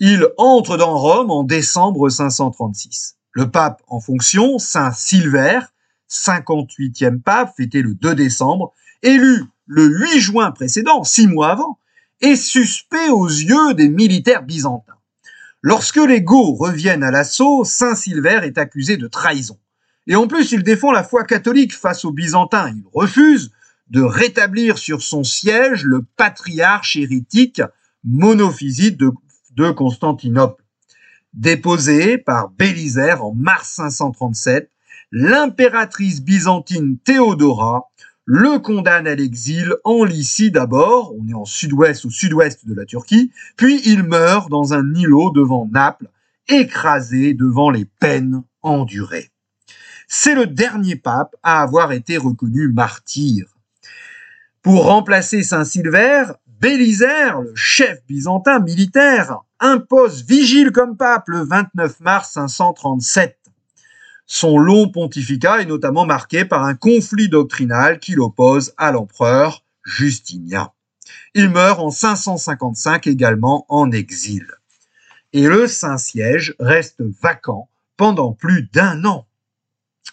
Il 0.00 0.28
entre 0.38 0.78
dans 0.78 0.96
Rome 0.96 1.30
en 1.30 1.44
décembre 1.44 2.08
536. 2.08 3.16
Le 3.32 3.50
pape 3.50 3.82
en 3.86 4.00
fonction, 4.00 4.58
Saint 4.58 4.92
Silver, 4.92 5.60
58e 6.08 7.20
pape, 7.20 7.52
fêté 7.56 7.82
le 7.82 7.94
2 7.94 8.14
décembre, 8.14 8.72
élu 9.02 9.44
le 9.66 9.84
8 9.84 10.20
juin 10.20 10.52
précédent, 10.52 11.04
six 11.04 11.26
mois 11.26 11.50
avant, 11.50 11.78
est 12.20 12.36
suspect 12.36 13.10
aux 13.10 13.28
yeux 13.28 13.74
des 13.74 13.88
militaires 13.88 14.42
byzantins. 14.42 14.96
Lorsque 15.62 15.96
les 15.96 16.20
Goths 16.20 16.58
reviennent 16.58 17.04
à 17.04 17.12
l'assaut, 17.12 17.64
Saint 17.64 17.94
Silver 17.94 18.40
est 18.42 18.58
accusé 18.58 18.96
de 18.96 19.06
trahison. 19.06 19.58
Et 20.08 20.16
en 20.16 20.26
plus, 20.26 20.50
il 20.50 20.64
défend 20.64 20.90
la 20.90 21.04
foi 21.04 21.22
catholique 21.22 21.72
face 21.72 22.04
aux 22.04 22.10
Byzantins. 22.10 22.70
Il 22.74 22.82
refuse 22.92 23.52
de 23.88 24.02
rétablir 24.02 24.78
sur 24.78 25.02
son 25.02 25.22
siège 25.22 25.84
le 25.84 26.02
patriarche 26.16 26.96
hérétique 26.96 27.62
monophysite 28.02 28.96
de, 28.96 29.12
de 29.54 29.70
Constantinople. 29.70 30.64
Déposé 31.32 32.18
par 32.18 32.50
Bélisaire 32.50 33.24
en 33.24 33.32
mars 33.32 33.74
537, 33.76 34.68
l'impératrice 35.12 36.22
byzantine 36.22 36.98
Théodora 36.98 37.91
le 38.24 38.58
condamne 38.58 39.08
à 39.08 39.14
l'exil 39.14 39.74
en 39.84 40.04
Lycie 40.04 40.50
d'abord, 40.50 41.12
on 41.18 41.28
est 41.28 41.34
en 41.34 41.44
sud-ouest 41.44 42.04
au 42.04 42.10
sud-ouest 42.10 42.66
de 42.66 42.74
la 42.74 42.84
Turquie, 42.84 43.32
puis 43.56 43.80
il 43.84 44.04
meurt 44.04 44.48
dans 44.48 44.74
un 44.74 44.94
îlot 44.94 45.30
devant 45.30 45.68
Naples, 45.72 46.08
écrasé 46.48 47.34
devant 47.34 47.70
les 47.70 47.84
peines 47.84 48.42
endurées. 48.62 49.30
C'est 50.06 50.34
le 50.34 50.46
dernier 50.46 50.96
pape 50.96 51.34
à 51.42 51.62
avoir 51.62 51.92
été 51.92 52.16
reconnu 52.16 52.68
martyr. 52.68 53.46
Pour 54.62 54.84
remplacer 54.84 55.42
Saint 55.42 55.64
Silver, 55.64 56.24
Bélisaire, 56.60 57.40
le 57.40 57.52
chef 57.56 58.04
byzantin 58.06 58.60
militaire, 58.60 59.38
impose 59.58 60.24
Vigile 60.24 60.70
comme 60.70 60.96
pape 60.96 61.28
le 61.28 61.40
29 61.40 61.98
mars 62.00 62.32
537. 62.34 63.41
Son 64.34 64.56
long 64.56 64.88
pontificat 64.88 65.60
est 65.60 65.66
notamment 65.66 66.06
marqué 66.06 66.46
par 66.46 66.64
un 66.64 66.74
conflit 66.74 67.28
doctrinal 67.28 67.98
qui 67.98 68.12
l'oppose 68.12 68.72
à 68.78 68.90
l'empereur 68.90 69.62
Justinien. 69.84 70.70
Il 71.34 71.50
meurt 71.50 71.78
en 71.80 71.90
555 71.90 73.06
également 73.08 73.66
en 73.68 73.90
exil. 73.90 74.46
Et 75.34 75.46
le 75.46 75.66
Saint-Siège 75.66 76.54
reste 76.58 77.02
vacant 77.20 77.68
pendant 77.98 78.32
plus 78.32 78.70
d'un 78.72 79.04
an. 79.04 79.26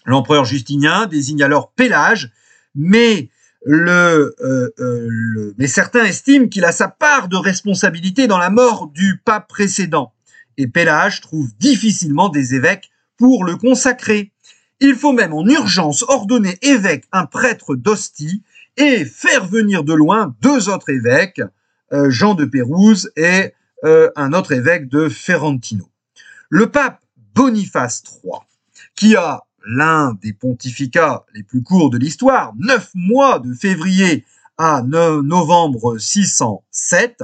L'empereur 0.03 0.43
Justinien 0.43 1.05
désigne 1.05 1.41
alors 1.41 1.71
Pélage, 1.71 2.29
mais, 2.75 3.29
euh, 3.67 4.31
euh, 4.41 5.55
mais 5.57 5.67
certains 5.67 6.03
estiment 6.03 6.49
qu'il 6.49 6.65
a 6.65 6.73
sa 6.73 6.89
part 6.89 7.29
de 7.29 7.37
responsabilité 7.37 8.27
dans 8.27 8.37
la 8.37 8.49
mort 8.49 8.87
du 8.87 9.21
pape 9.23 9.47
précédent. 9.47 10.11
Et 10.57 10.67
Pélage 10.67 11.21
trouve 11.21 11.55
difficilement 11.57 12.27
des 12.27 12.53
évêques 12.53 12.91
pour 13.19 13.43
le 13.43 13.57
consacrer. 13.57 14.31
Il 14.79 14.95
faut 14.95 15.11
même 15.11 15.33
en 15.33 15.45
urgence 15.45 16.03
ordonner 16.07 16.57
évêque 16.61 17.03
un 17.11 17.25
prêtre 17.25 17.75
d'Ostie 17.75 18.41
et 18.77 19.03
faire 19.03 19.45
venir 19.45 19.83
de 19.83 19.93
loin 19.93 20.35
deux 20.41 20.69
autres 20.69 20.89
évêques, 20.89 21.41
euh, 21.91 22.09
Jean 22.09 22.33
de 22.33 22.45
Pérouse 22.45 23.11
et 23.17 23.53
euh, 23.83 24.09
un 24.15 24.31
autre 24.33 24.53
évêque 24.53 24.87
de 24.87 25.09
Ferrantino. 25.09 25.89
Le 26.49 26.71
pape 26.71 27.01
Boniface 27.35 28.03
III, 28.23 28.39
qui 28.95 29.15
a 29.15 29.43
l'un 29.65 30.17
des 30.21 30.33
pontificats 30.33 31.25
les 31.33 31.43
plus 31.43 31.61
courts 31.61 31.89
de 31.89 31.97
l'histoire, 31.97 32.53
neuf 32.57 32.89
mois 32.93 33.39
de 33.39 33.53
février 33.53 34.25
à 34.57 34.81
novembre 34.81 35.97
607, 35.97 37.23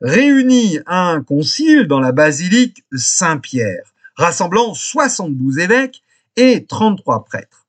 réunit 0.00 0.78
un 0.86 1.22
concile 1.22 1.86
dans 1.88 2.00
la 2.00 2.12
basilique 2.12 2.84
Saint-Pierre 2.92 3.91
rassemblant 4.16 4.74
72 4.74 5.58
évêques 5.58 6.02
et 6.36 6.66
33 6.66 7.24
prêtres. 7.24 7.66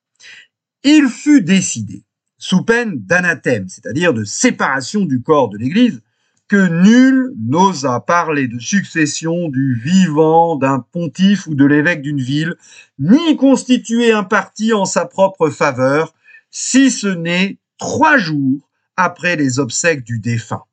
Il 0.84 1.08
fut 1.08 1.41
décidé, 1.41 2.03
sous 2.38 2.63
peine 2.63 2.99
d'anathème, 2.99 3.69
c'est-à-dire 3.69 4.13
de 4.13 4.23
séparation 4.23 5.06
du 5.06 5.21
corps 5.21 5.49
de 5.49 5.58
l'Église, 5.58 6.01
que 6.49 6.67
nul 6.67 7.34
n'osa 7.38 7.99
parler 8.01 8.47
de 8.47 8.60
succession 8.60 9.49
du 9.49 9.73
vivant 9.73 10.56
d'un 10.56 10.79
pontife 10.79 11.47
ou 11.47 11.56
de 11.56 11.65
l'évêque 11.65 12.01
d'une 12.01 12.21
ville, 12.21 12.56
ni 12.99 13.38
constituer 13.38 14.12
un 14.12 14.23
parti 14.23 14.73
en 14.73 14.86
sa 14.86 15.06
propre 15.06 15.49
faveur, 15.49 16.13
si 16.51 16.91
ce 16.91 17.08
n'est 17.08 17.58
trois 17.77 18.17
jours 18.17 18.69
après 18.97 19.36
les 19.36 19.60
obsèques 19.60 20.03
du 20.03 20.19
défunt. 20.19 20.63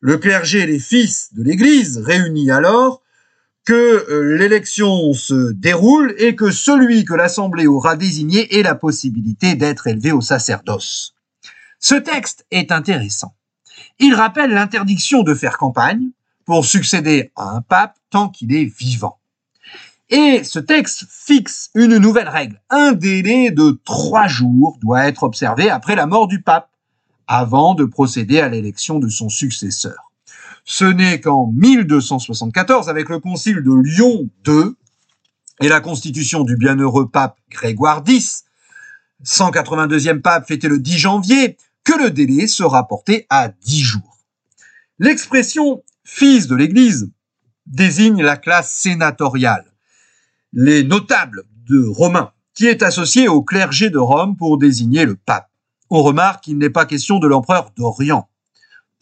Le 0.00 0.18
clergé 0.18 0.60
et 0.60 0.66
les 0.66 0.80
fils 0.80 1.32
de 1.34 1.42
l'Église 1.42 1.98
réunis 1.98 2.50
alors 2.50 3.03
que 3.64 3.72
euh, 4.10 4.36
l'élection 4.36 5.12
se 5.14 5.52
déroule 5.52 6.14
et 6.18 6.36
que 6.36 6.50
celui 6.50 7.04
que 7.04 7.14
l'Assemblée 7.14 7.66
aura 7.66 7.96
désigné 7.96 8.58
ait 8.58 8.62
la 8.62 8.74
possibilité 8.74 9.54
d'être 9.54 9.86
élevé 9.86 10.12
au 10.12 10.20
sacerdoce. 10.20 11.14
Ce 11.80 11.94
texte 11.94 12.46
est 12.50 12.72
intéressant. 12.72 13.34
Il 13.98 14.14
rappelle 14.14 14.50
l'interdiction 14.50 15.22
de 15.22 15.34
faire 15.34 15.56
campagne 15.56 16.10
pour 16.44 16.64
succéder 16.64 17.32
à 17.36 17.50
un 17.50 17.62
pape 17.62 17.96
tant 18.10 18.28
qu'il 18.28 18.54
est 18.54 18.64
vivant. 18.64 19.18
Et 20.10 20.44
ce 20.44 20.58
texte 20.58 21.06
fixe 21.08 21.70
une 21.74 21.96
nouvelle 21.96 22.28
règle. 22.28 22.60
Un 22.68 22.92
délai 22.92 23.50
de 23.50 23.80
trois 23.84 24.28
jours 24.28 24.78
doit 24.80 25.06
être 25.06 25.22
observé 25.22 25.70
après 25.70 25.96
la 25.96 26.06
mort 26.06 26.28
du 26.28 26.42
pape, 26.42 26.70
avant 27.26 27.74
de 27.74 27.86
procéder 27.86 28.40
à 28.40 28.48
l'élection 28.48 28.98
de 28.98 29.08
son 29.08 29.30
successeur. 29.30 30.12
Ce 30.64 30.84
n'est 30.84 31.20
qu'en 31.20 31.46
1274, 31.46 32.88
avec 32.88 33.10
le 33.10 33.20
concile 33.20 33.62
de 33.62 33.72
Lyon 33.72 34.30
II 34.46 34.72
et 35.60 35.68
la 35.68 35.80
constitution 35.80 36.42
du 36.42 36.56
bienheureux 36.56 37.08
pape 37.08 37.38
Grégoire 37.50 38.02
X, 38.06 38.44
182e 39.24 40.20
pape 40.20 40.48
fêté 40.48 40.68
le 40.68 40.78
10 40.78 40.98
janvier, 40.98 41.56
que 41.84 42.02
le 42.02 42.10
délai 42.10 42.46
sera 42.46 42.88
porté 42.88 43.26
à 43.28 43.48
10 43.48 43.80
jours. 43.80 44.18
L'expression 44.98 45.82
fils 46.02 46.46
de 46.46 46.56
l'Église 46.56 47.10
désigne 47.66 48.22
la 48.22 48.36
classe 48.36 48.72
sénatoriale, 48.74 49.64
les 50.52 50.82
notables 50.82 51.44
de 51.66 51.86
Romains, 51.86 52.32
qui 52.54 52.66
est 52.66 52.82
associé 52.82 53.28
au 53.28 53.42
clergé 53.42 53.90
de 53.90 53.98
Rome 53.98 54.36
pour 54.36 54.58
désigner 54.58 55.04
le 55.04 55.16
pape. 55.16 55.50
On 55.90 56.02
remarque 56.02 56.44
qu'il 56.44 56.58
n'est 56.58 56.70
pas 56.70 56.86
question 56.86 57.18
de 57.18 57.26
l'empereur 57.26 57.70
d'Orient. 57.76 58.28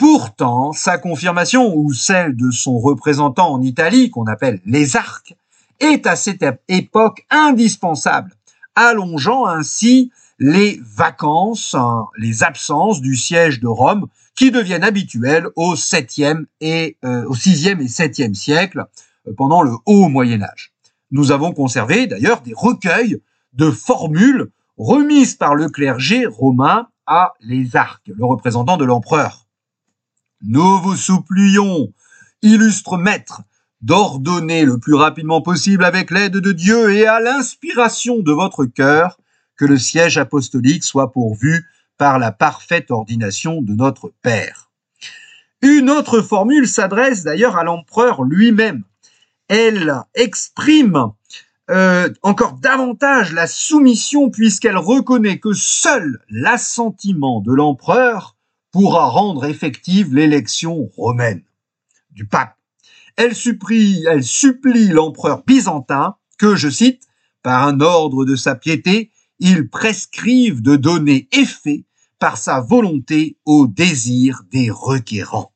Pourtant, 0.03 0.73
sa 0.73 0.99
confirmation 0.99 1.77
ou 1.77 1.93
celle 1.93 2.35
de 2.35 2.51
son 2.51 2.81
représentant 2.81 3.53
en 3.53 3.63
Italie, 3.63 4.11
qu'on 4.11 4.27
appelle 4.27 4.61
les 4.67 4.97
arcs, 4.97 5.37
est 5.79 6.09
à 6.09 6.17
cette 6.17 6.45
époque 6.67 7.25
indispensable, 7.31 8.33
allongeant 8.75 9.47
ainsi 9.47 10.11
les 10.41 10.81
vacances, 10.83 11.77
hein, 11.79 12.07
les 12.19 12.43
absences 12.43 13.01
du 13.01 13.15
siège 13.15 13.61
de 13.61 13.69
Rome 13.69 14.09
qui 14.35 14.51
deviennent 14.51 14.83
habituelles 14.83 15.47
au 15.55 15.77
7e 15.77 16.47
et 16.61 16.97
euh, 17.05 17.25
au 17.27 17.37
6e 17.37 17.81
et 17.81 17.87
7e 17.87 18.35
siècle 18.35 18.87
euh, 19.29 19.33
pendant 19.37 19.63
le 19.63 19.71
haut 19.87 20.09
Moyen 20.09 20.43
Âge. 20.43 20.73
Nous 21.13 21.31
avons 21.31 21.53
conservé 21.53 22.09
d'ailleurs 22.09 22.43
des 22.43 22.55
recueils 22.57 23.21
de 23.53 23.71
formules 23.71 24.51
remises 24.77 25.37
par 25.37 25.55
le 25.55 25.69
clergé 25.69 26.27
romain 26.27 26.89
à 27.07 27.35
les 27.39 27.77
arcs, 27.77 28.11
le 28.13 28.25
représentant 28.25 28.77
de 28.77 28.85
l'empereur. 28.85 29.47
Nous 30.45 30.81
vous 30.81 30.97
supplions, 30.97 31.93
illustre 32.43 32.97
maître, 32.97 33.43
d'ordonner 33.81 34.65
le 34.65 34.79
plus 34.79 34.95
rapidement 34.95 35.41
possible 35.41 35.85
avec 35.85 36.11
l'aide 36.11 36.39
de 36.39 36.51
Dieu 36.51 36.93
et 36.93 37.07
à 37.07 37.21
l'inspiration 37.21 38.19
de 38.19 38.33
votre 38.33 38.65
cœur 38.65 39.19
que 39.57 39.65
le 39.65 39.79
siège 39.79 40.19
apostolique 40.19 40.83
soit 40.83 41.13
pourvu 41.13 41.65
par 41.97 42.19
la 42.19 42.33
parfaite 42.33 42.91
ordination 42.91 43.63
de 43.63 43.75
notre 43.75 44.13
Père. 44.23 44.71
Une 45.61 45.89
autre 45.89 46.21
formule 46.23 46.67
s'adresse 46.67 47.23
d'ailleurs 47.23 47.57
à 47.57 47.63
l'empereur 47.63 48.25
lui-même. 48.25 48.83
Elle 49.47 49.95
exprime 50.15 51.13
euh, 51.71 52.09
encore 52.23 52.55
davantage 52.55 53.33
la 53.33 53.47
soumission 53.47 54.31
puisqu'elle 54.31 54.77
reconnaît 54.77 55.39
que 55.39 55.53
seul 55.53 56.21
l'assentiment 56.29 57.41
de 57.41 57.53
l'empereur 57.53 58.32
pourra 58.73 59.07
rendre 59.07 59.45
effective 59.45 60.15
l'élection 60.15 60.91
romaine 60.97 61.43
du 62.11 62.27
pape. 62.27 62.57
Elle 63.17 63.35
supplie, 63.35 64.03
l'empereur 64.89 65.45
byzantin 65.47 66.17
que, 66.39 66.57
je 66.57 66.71
cite, 66.71 67.07
par 67.43 67.67
un 67.67 67.81
ordre 67.81 68.25
de 68.25 68.35
sa 68.35 68.55
piété, 68.55 69.11
il 69.39 69.69
prescrive 69.69 70.63
de 70.63 70.77
donner 70.77 71.29
effet 71.33 71.85
par 72.19 72.39
sa 72.39 72.61
volonté 72.61 73.37
au 73.45 73.67
désir 73.67 74.43
des 74.51 74.71
requérants. 74.71 75.53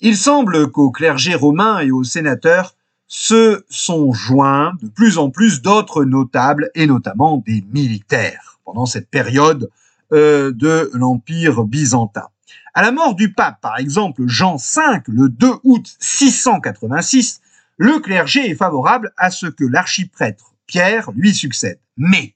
Il 0.00 0.16
semble 0.16 0.70
qu'au 0.70 0.90
clergé 0.90 1.34
romain 1.34 1.80
et 1.80 1.90
aux 1.90 2.04
sénateurs 2.04 2.74
se 3.06 3.64
sont 3.68 4.12
joints 4.12 4.72
de 4.80 4.88
plus 4.88 5.18
en 5.18 5.30
plus 5.30 5.62
d'autres 5.62 6.04
notables 6.04 6.70
et 6.74 6.86
notamment 6.86 7.36
des 7.36 7.62
militaires 7.72 8.58
pendant 8.64 8.86
cette 8.86 9.10
période 9.10 9.70
euh, 10.12 10.52
de 10.52 10.90
l'Empire 10.94 11.64
byzantin. 11.64 12.28
À 12.74 12.82
la 12.82 12.92
mort 12.92 13.14
du 13.14 13.32
pape, 13.32 13.60
par 13.60 13.78
exemple, 13.78 14.22
Jean 14.26 14.56
V, 14.56 15.00
le 15.08 15.28
2 15.28 15.48
août 15.64 15.96
686, 15.98 17.40
le 17.76 17.98
clergé 17.98 18.50
est 18.50 18.54
favorable 18.54 19.12
à 19.16 19.30
ce 19.30 19.46
que 19.46 19.64
l'archiprêtre 19.64 20.54
Pierre 20.66 21.10
lui 21.16 21.34
succède. 21.34 21.80
Mais 21.96 22.34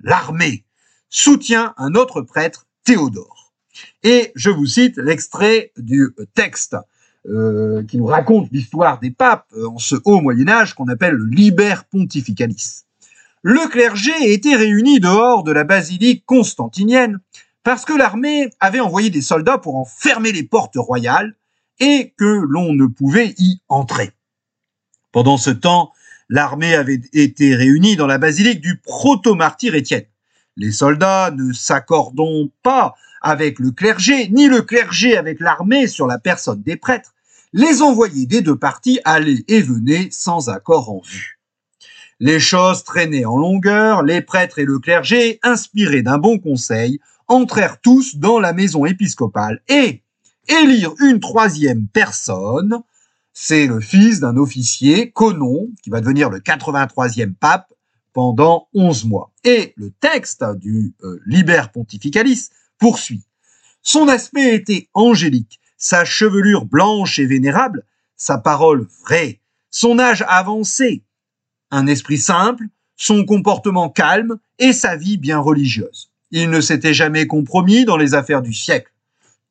l'armée 0.00 0.64
soutient 1.10 1.74
un 1.76 1.94
autre 1.94 2.22
prêtre, 2.22 2.66
Théodore. 2.84 3.52
Et 4.02 4.32
je 4.34 4.48
vous 4.48 4.66
cite 4.66 4.96
l'extrait 4.96 5.72
du 5.76 6.14
texte 6.34 6.76
euh, 7.28 7.82
qui 7.84 7.98
nous 7.98 8.06
raconte 8.06 8.48
l'histoire 8.52 9.00
des 9.00 9.10
papes 9.10 9.46
euh, 9.56 9.68
en 9.68 9.78
ce 9.78 9.96
haut 10.04 10.20
Moyen 10.20 10.48
Âge 10.48 10.74
qu'on 10.74 10.88
appelle 10.88 11.14
le 11.14 11.26
Liber 11.26 11.74
Pontificalis 11.90 12.85
le 13.48 13.68
clergé 13.68 14.10
était 14.32 14.56
réuni 14.56 14.98
dehors 14.98 15.44
de 15.44 15.52
la 15.52 15.62
basilique 15.62 16.26
constantinienne 16.26 17.20
parce 17.62 17.84
que 17.84 17.92
l'armée 17.92 18.50
avait 18.58 18.80
envoyé 18.80 19.08
des 19.08 19.22
soldats 19.22 19.56
pour 19.56 19.76
en 19.76 19.84
fermer 19.84 20.32
les 20.32 20.42
portes 20.42 20.74
royales 20.74 21.36
et 21.78 22.12
que 22.18 22.24
l'on 22.24 22.72
ne 22.72 22.86
pouvait 22.86 23.36
y 23.38 23.60
entrer. 23.68 24.10
Pendant 25.12 25.36
ce 25.36 25.50
temps, 25.50 25.92
l'armée 26.28 26.74
avait 26.74 27.00
été 27.12 27.54
réunie 27.54 27.94
dans 27.94 28.08
la 28.08 28.18
basilique 28.18 28.60
du 28.60 28.80
proto-martyr 28.80 29.76
Étienne. 29.76 30.06
Les 30.56 30.72
soldats 30.72 31.30
ne 31.30 31.52
s'accordant 31.52 32.48
pas 32.64 32.96
avec 33.22 33.60
le 33.60 33.70
clergé, 33.70 34.28
ni 34.28 34.48
le 34.48 34.62
clergé 34.62 35.16
avec 35.16 35.38
l'armée 35.38 35.86
sur 35.86 36.08
la 36.08 36.18
personne 36.18 36.64
des 36.64 36.76
prêtres, 36.76 37.14
les 37.52 37.80
envoyés 37.80 38.26
des 38.26 38.40
deux 38.40 38.58
parties 38.58 38.98
allaient 39.04 39.44
et 39.46 39.60
venaient 39.60 40.08
sans 40.10 40.48
accord 40.48 40.90
en 40.90 41.00
vue. 41.00 41.35
Les 42.18 42.40
choses 42.40 42.84
traînaient 42.84 43.26
en 43.26 43.36
longueur, 43.36 44.02
les 44.02 44.22
prêtres 44.22 44.58
et 44.58 44.64
le 44.64 44.78
clergé, 44.78 45.38
inspirés 45.42 46.02
d'un 46.02 46.18
bon 46.18 46.38
conseil, 46.38 46.98
entrèrent 47.28 47.80
tous 47.80 48.16
dans 48.16 48.40
la 48.40 48.52
maison 48.52 48.86
épiscopale 48.86 49.60
et 49.68 50.02
élirent 50.48 50.94
une 51.00 51.20
troisième 51.20 51.86
personne, 51.88 52.82
c'est 53.32 53.66
le 53.66 53.80
fils 53.80 54.20
d'un 54.20 54.36
officier, 54.38 55.10
Conon, 55.10 55.68
qui 55.82 55.90
va 55.90 56.00
devenir 56.00 56.30
le 56.30 56.40
83e 56.40 57.34
pape 57.34 57.70
pendant 58.14 58.68
11 58.72 59.04
mois. 59.04 59.30
Et 59.44 59.74
le 59.76 59.90
texte 59.90 60.42
du 60.56 60.94
euh, 61.02 61.20
Liber 61.26 61.64
Pontificalis 61.70 62.48
poursuit. 62.78 63.24
Son 63.82 64.08
aspect 64.08 64.54
était 64.54 64.88
angélique, 64.94 65.60
sa 65.76 66.06
chevelure 66.06 66.64
blanche 66.64 67.18
et 67.18 67.26
vénérable, 67.26 67.84
sa 68.16 68.38
parole 68.38 68.88
vraie, 69.04 69.42
son 69.70 69.98
âge 69.98 70.24
avancé, 70.28 71.04
un 71.70 71.86
esprit 71.86 72.18
simple, 72.18 72.64
son 72.96 73.24
comportement 73.24 73.90
calme 73.90 74.36
et 74.58 74.72
sa 74.72 74.96
vie 74.96 75.18
bien 75.18 75.38
religieuse. 75.38 76.10
Il 76.30 76.50
ne 76.50 76.60
s'était 76.60 76.94
jamais 76.94 77.26
compromis 77.26 77.84
dans 77.84 77.96
les 77.96 78.14
affaires 78.14 78.42
du 78.42 78.52
siècle. 78.52 78.92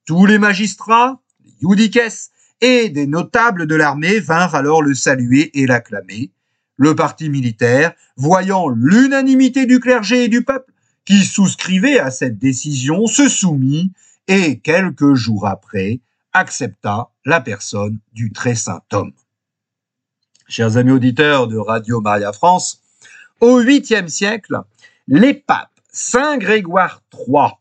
Tous 0.06 0.26
les 0.26 0.40
magistrats, 0.40 1.22
les 1.44 1.54
judices 1.62 2.32
et 2.62 2.90
des 2.90 3.08
notables 3.08 3.68
de 3.68 3.76
l'armée 3.76 4.20
vinrent 4.20 4.56
alors 4.56 4.82
le 4.82 4.94
saluer 4.94 5.52
et 5.60 5.66
l'acclamer. 5.66 6.32
Le 6.78 6.96
parti 6.96 7.30
militaire, 7.30 7.94
voyant 8.18 8.68
l'unanimité 8.68 9.66
du 9.66 9.80
clergé 9.80 10.26
et 10.26 10.28
du 10.28 10.44
peuple, 10.44 10.74
qui 11.06 11.24
souscrivait 11.24 12.00
à 12.00 12.12
cette 12.12 12.38
décision, 12.38 13.06
se 13.08 13.30
soumit 13.30 13.92
et, 14.28 14.60
quelques 14.60 15.14
jours 15.14 15.48
après, 15.48 16.02
accepta 16.34 17.10
la 17.24 17.40
personne 17.40 18.00
du 18.12 18.32
très 18.34 18.56
saint 18.56 18.82
homme 18.92 19.14
chers 20.48 20.78
amis 20.78 20.92
auditeurs 20.92 21.48
de 21.48 21.58
Radio 21.58 22.02
Maria 22.02 22.32
France, 22.32 22.82
au 23.42 23.62
8e 23.62 24.08
siècle, 24.08 24.62
les 25.08 25.34
papes 25.34 25.72
Saint 25.92 26.38
Grégoire 26.38 27.02
III, 27.14 27.52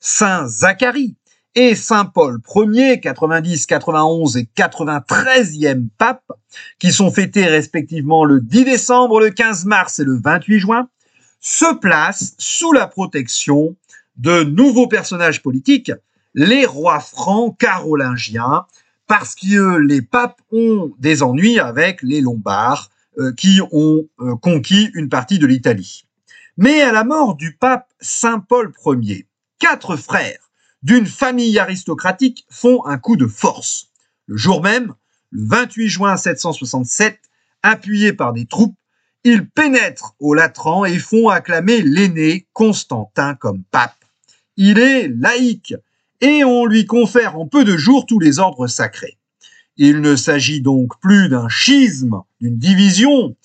Saint 0.00 0.46
Zacharie 0.46 1.16
et 1.54 1.74
Saint 1.74 2.04
Paul 2.04 2.40
Ier, 2.54 3.00
90, 3.00 3.66
91 3.66 4.36
et 4.36 4.48
93e 4.56 5.88
pape, 5.96 6.32
qui 6.78 6.92
sont 6.92 7.10
fêtés 7.10 7.46
respectivement 7.46 8.24
le 8.24 8.40
10 8.40 8.64
décembre, 8.64 9.20
le 9.20 9.30
15 9.30 9.64
mars 9.64 9.98
et 9.98 10.04
le 10.04 10.20
28 10.22 10.58
juin, 10.58 10.88
se 11.40 11.74
placent 11.74 12.34
sous 12.38 12.72
la 12.72 12.86
protection 12.86 13.76
de 14.16 14.42
nouveaux 14.42 14.88
personnages 14.88 15.42
politiques, 15.42 15.92
les 16.34 16.66
rois 16.66 17.00
francs 17.00 17.56
carolingiens, 17.58 18.66
parce 19.06 19.34
que 19.34 19.78
les 19.78 20.02
papes 20.02 20.40
ont 20.52 20.92
des 20.98 21.22
ennuis 21.22 21.58
avec 21.58 22.02
les 22.02 22.20
Lombards 22.20 22.90
euh, 23.18 23.32
qui 23.32 23.60
ont 23.72 24.08
euh, 24.20 24.36
conquis 24.36 24.90
une 24.94 25.08
partie 25.08 25.38
de 25.38 25.46
l'Italie. 25.46 26.06
Mais 26.56 26.80
à 26.80 26.92
la 26.92 27.04
mort 27.04 27.36
du 27.36 27.56
pape 27.56 27.92
Saint 28.00 28.40
Paul 28.40 28.72
Ier, 29.02 29.26
quatre 29.58 29.96
frères 29.96 30.50
d'une 30.82 31.06
famille 31.06 31.58
aristocratique 31.58 32.46
font 32.50 32.84
un 32.86 32.98
coup 32.98 33.16
de 33.16 33.26
force. 33.26 33.88
Le 34.26 34.36
jour 34.36 34.62
même, 34.62 34.94
le 35.30 35.46
28 35.46 35.88
juin 35.88 36.16
767, 36.16 37.18
appuyés 37.62 38.12
par 38.12 38.32
des 38.32 38.46
troupes, 38.46 38.76
ils 39.24 39.48
pénètrent 39.48 40.14
au 40.20 40.34
Latran 40.34 40.84
et 40.84 40.98
font 40.98 41.28
acclamer 41.28 41.82
l'aîné 41.82 42.46
Constantin 42.52 43.34
comme 43.34 43.64
pape. 43.64 44.04
Il 44.56 44.78
est 44.78 45.08
laïque 45.08 45.74
et 46.20 46.44
on 46.44 46.66
lui 46.66 46.86
confère 46.86 47.38
en 47.38 47.46
peu 47.46 47.64
de 47.64 47.76
jours 47.76 48.06
tous 48.06 48.18
les 48.18 48.38
ordres 48.38 48.66
sacrés. 48.66 49.18
Il 49.76 50.00
ne 50.00 50.16
s'agit 50.16 50.60
donc 50.62 50.98
plus 51.00 51.28
d'un 51.28 51.48
schisme, 51.48 52.22
d'une 52.40 52.58
division 52.58 53.36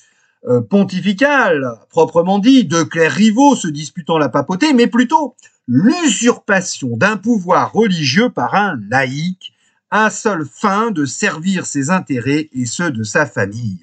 euh, 0.47 0.61
pontificale, 0.61 1.65
proprement 1.89 2.39
dit, 2.39 2.65
de 2.65 2.83
clercs 2.83 3.11
rivaux 3.11 3.55
se 3.55 3.67
disputant 3.67 4.17
la 4.17 4.29
papauté, 4.29 4.73
mais 4.73 4.87
plutôt 4.87 5.35
l'usurpation 5.67 6.97
d'un 6.97 7.17
pouvoir 7.17 7.73
religieux 7.73 8.29
par 8.29 8.55
un 8.55 8.79
laïc, 8.89 9.53
à 9.91 10.09
seule 10.09 10.45
fin 10.45 10.91
de 10.91 11.05
servir 11.05 11.65
ses 11.65 11.89
intérêts 11.89 12.49
et 12.53 12.65
ceux 12.65 12.91
de 12.91 13.03
sa 13.03 13.25
famille. 13.25 13.81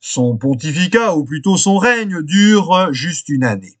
Son 0.00 0.36
pontificat, 0.36 1.16
ou 1.16 1.24
plutôt 1.24 1.56
son 1.56 1.76
règne, 1.76 2.22
dure 2.22 2.92
juste 2.92 3.28
une 3.28 3.44
année. 3.44 3.78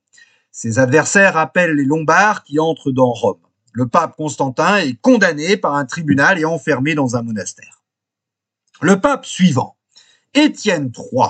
Ses 0.50 0.80
adversaires 0.80 1.36
appellent 1.36 1.76
les 1.76 1.84
Lombards 1.84 2.42
qui 2.42 2.58
entrent 2.58 2.90
dans 2.90 3.12
Rome. 3.12 3.38
Le 3.78 3.86
pape 3.86 4.16
Constantin 4.16 4.78
est 4.78 5.00
condamné 5.00 5.56
par 5.56 5.76
un 5.76 5.84
tribunal 5.84 6.36
et 6.40 6.44
enfermé 6.44 6.96
dans 6.96 7.14
un 7.14 7.22
monastère. 7.22 7.84
Le 8.80 9.00
pape 9.00 9.24
suivant, 9.24 9.76
Étienne 10.34 10.90
III, 10.92 11.28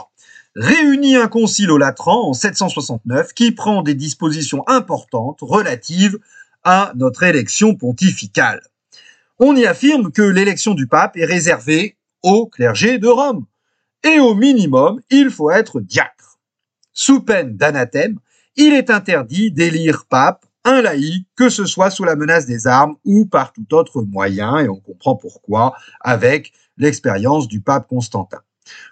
réunit 0.56 1.16
un 1.16 1.28
concile 1.28 1.70
au 1.70 1.76
Latran 1.76 2.26
en 2.26 2.32
769 2.32 3.34
qui 3.34 3.52
prend 3.52 3.82
des 3.82 3.94
dispositions 3.94 4.66
importantes 4.66 5.40
relatives 5.42 6.18
à 6.64 6.92
notre 6.96 7.22
élection 7.24 7.74
pontificale. 7.74 8.62
On 9.38 9.54
y 9.54 9.66
affirme 9.66 10.10
que 10.10 10.22
l'élection 10.22 10.72
du 10.72 10.86
pape 10.86 11.18
est 11.18 11.26
réservée 11.26 11.98
au 12.22 12.46
clergé 12.46 12.96
de 12.96 13.08
Rome 13.08 13.44
et 14.04 14.20
au 14.20 14.34
minimum, 14.34 15.02
il 15.10 15.28
faut 15.28 15.50
être 15.50 15.80
diacre. 15.80 16.38
Sous 16.94 17.20
peine 17.20 17.58
d'anathème, 17.58 18.18
il 18.56 18.72
est 18.72 18.88
interdit 18.88 19.50
d'élire 19.50 20.06
pape 20.08 20.46
un 20.64 20.82
laïc, 20.82 21.26
que 21.36 21.48
ce 21.48 21.64
soit 21.64 21.90
sous 21.90 22.04
la 22.04 22.16
menace 22.16 22.46
des 22.46 22.66
armes 22.66 22.96
ou 23.04 23.26
par 23.26 23.52
tout 23.52 23.74
autre 23.74 24.02
moyen, 24.02 24.58
et 24.58 24.68
on 24.68 24.80
comprend 24.80 25.16
pourquoi 25.16 25.74
avec 26.00 26.52
l'expérience 26.76 27.48
du 27.48 27.60
pape 27.60 27.88
Constantin. 27.88 28.40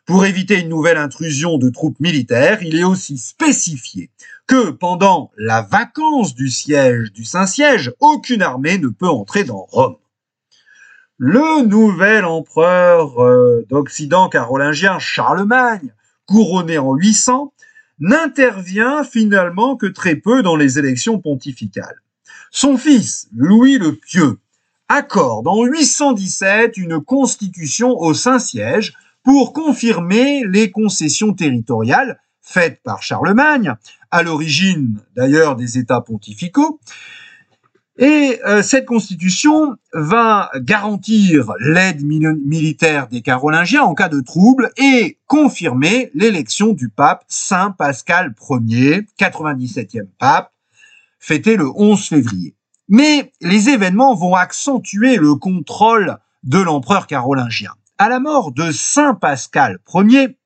Pour 0.07 0.25
éviter 0.25 0.61
une 0.61 0.69
nouvelle 0.69 0.97
intrusion 0.97 1.59
de 1.59 1.69
troupes 1.69 2.01
militaires, 2.01 2.63
il 2.63 2.79
est 2.79 2.85
aussi 2.85 3.19
spécifié 3.19 4.11
que 4.47 4.71
pendant 4.71 5.31
la 5.37 5.63
vacance 5.63 6.35
du 6.35 6.49
siège 6.49 7.13
du 7.13 7.25
Saint-Siège, 7.25 7.93
aucune 8.01 8.43
armée 8.43 8.79
ne 8.79 8.89
peut 8.89 9.09
entrer 9.09 9.45
dans 9.45 9.67
Rome. 9.69 9.97
Le 11.19 11.65
nouvel 11.65 12.25
empereur 12.25 13.23
euh, 13.23 13.67
d'Occident 13.71 14.29
carolingien 14.29 14.99
Charlemagne, 14.99 15.95
couronné 16.27 16.79
en 16.79 16.95
800, 16.95 17.53
n'intervient 17.99 19.05
finalement 19.05 19.77
que 19.77 19.87
très 19.87 20.17
peu 20.17 20.43
dans 20.43 20.57
les 20.57 20.79
élections 20.79 21.19
pontificales. 21.19 22.03
Son 22.51 22.77
fils, 22.77 23.29
Louis 23.35 23.79
le 23.79 23.95
Pieux, 23.95 24.39
accorde 24.89 25.49
en 25.49 25.65
817 25.65 26.77
une 26.77 27.01
constitution 27.01 27.99
au 27.99 28.15
Saint-Siège 28.15 28.95
pour 29.25 29.53
confirmer 29.53 30.45
les 30.47 30.71
concessions 30.71 31.33
territoriales 31.33 32.21
faites 32.47 32.81
par 32.85 33.03
Charlemagne, 33.03 33.75
à 34.13 34.23
l'origine 34.23 35.01
d'ailleurs 35.17 35.57
des 35.57 35.79
États 35.79 36.01
pontificaux, 36.01 36.79
et 37.99 38.41
euh, 38.45 38.63
cette 38.63 38.85
constitution 38.85 39.77
va 39.95 40.51
garantir 40.57 41.53
l'aide 41.59 42.05
militaire 42.05 43.09
des 43.09 43.23
Carolingiens 43.23 43.85
en 43.85 43.95
cas 43.95 44.11
de 44.11 44.21
trouble 44.21 44.71
et 44.77 45.19
confirmer 45.27 46.11
l'élection 46.15 46.75
du 46.75 46.91
pape 46.91 47.25
Saint 47.29 47.71
Pascal 47.71 48.35
Ier, 48.51 49.07
97e 49.19 50.09
pape, 50.19 50.53
fêté 51.19 51.57
le 51.57 51.71
11 51.75 52.07
février. 52.07 52.55
Mais 52.89 53.33
les 53.41 53.71
événements 53.71 54.15
vont 54.15 54.35
accentuer 54.35 55.17
le 55.17 55.35
contrôle 55.35 56.19
de 56.45 56.59
l'empereur 56.59 57.07
carolingien. 57.07 57.73
À 57.99 58.11
la 58.11 58.21
mort 58.21 58.53
de 58.53 58.73
Saint 58.73 59.15
Pascal 59.15 59.79
Ier, 59.95 60.37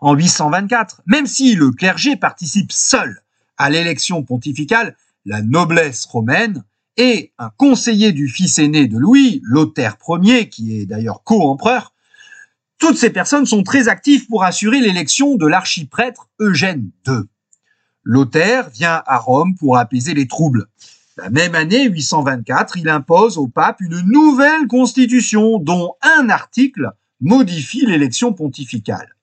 en 0.00 0.14
824, 0.14 1.02
même 1.06 1.26
si 1.26 1.54
le 1.54 1.72
clergé 1.72 2.16
participe 2.16 2.72
seul 2.72 3.20
à 3.58 3.68
l'élection 3.68 4.22
pontificale, 4.22 4.96
la 5.28 5.42
noblesse 5.42 6.06
romaine, 6.06 6.64
et 6.96 7.32
un 7.38 7.50
conseiller 7.50 8.12
du 8.12 8.28
fils 8.28 8.58
aîné 8.58 8.88
de 8.88 8.98
Louis, 8.98 9.40
Lothaire 9.44 9.96
Ier, 10.08 10.48
qui 10.48 10.80
est 10.80 10.86
d'ailleurs 10.86 11.22
co-empereur, 11.22 11.92
toutes 12.78 12.96
ces 12.96 13.10
personnes 13.10 13.46
sont 13.46 13.62
très 13.62 13.88
actives 13.88 14.26
pour 14.26 14.42
assurer 14.42 14.80
l'élection 14.80 15.36
de 15.36 15.46
l'archiprêtre 15.46 16.28
Eugène 16.40 16.90
II. 17.06 17.20
Lothaire 18.02 18.70
vient 18.70 19.02
à 19.06 19.18
Rome 19.18 19.54
pour 19.54 19.76
apaiser 19.76 20.14
les 20.14 20.26
troubles. 20.26 20.66
La 21.16 21.28
même 21.28 21.54
année, 21.54 21.88
824, 21.88 22.78
il 22.78 22.88
impose 22.88 23.36
au 23.36 23.48
pape 23.48 23.80
une 23.80 24.00
nouvelle 24.06 24.66
constitution 24.66 25.58
dont 25.58 25.94
un 26.02 26.30
article 26.30 26.92
modifie 27.20 27.84
l'élection 27.84 28.32
pontificale. 28.32 29.14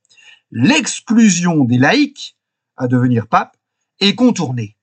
L'exclusion 0.51 1.63
des 1.65 1.77
laïcs 1.77 2.37
à 2.77 2.87
devenir 2.87 3.27
pape 3.27 3.57
est 3.99 4.15
contournée. 4.15 4.74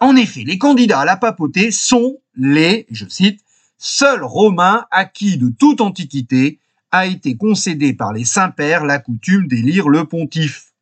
En 0.00 0.16
effet, 0.16 0.44
les 0.44 0.56
candidats 0.56 1.00
à 1.00 1.04
la 1.04 1.18
papauté 1.18 1.70
sont 1.70 2.18
les, 2.34 2.86
je 2.90 3.06
cite, 3.06 3.40
seuls 3.76 4.24
Romains 4.24 4.86
à 4.90 5.04
qui 5.04 5.36
de 5.36 5.50
toute 5.50 5.82
antiquité 5.82 6.58
a 6.90 7.06
été 7.06 7.36
concédé 7.36 7.92
par 7.92 8.12
les 8.12 8.24
saints-pères 8.24 8.84
la 8.84 8.98
coutume 8.98 9.46
d'élire 9.46 9.90
le 9.90 10.06
pontife. 10.06 10.72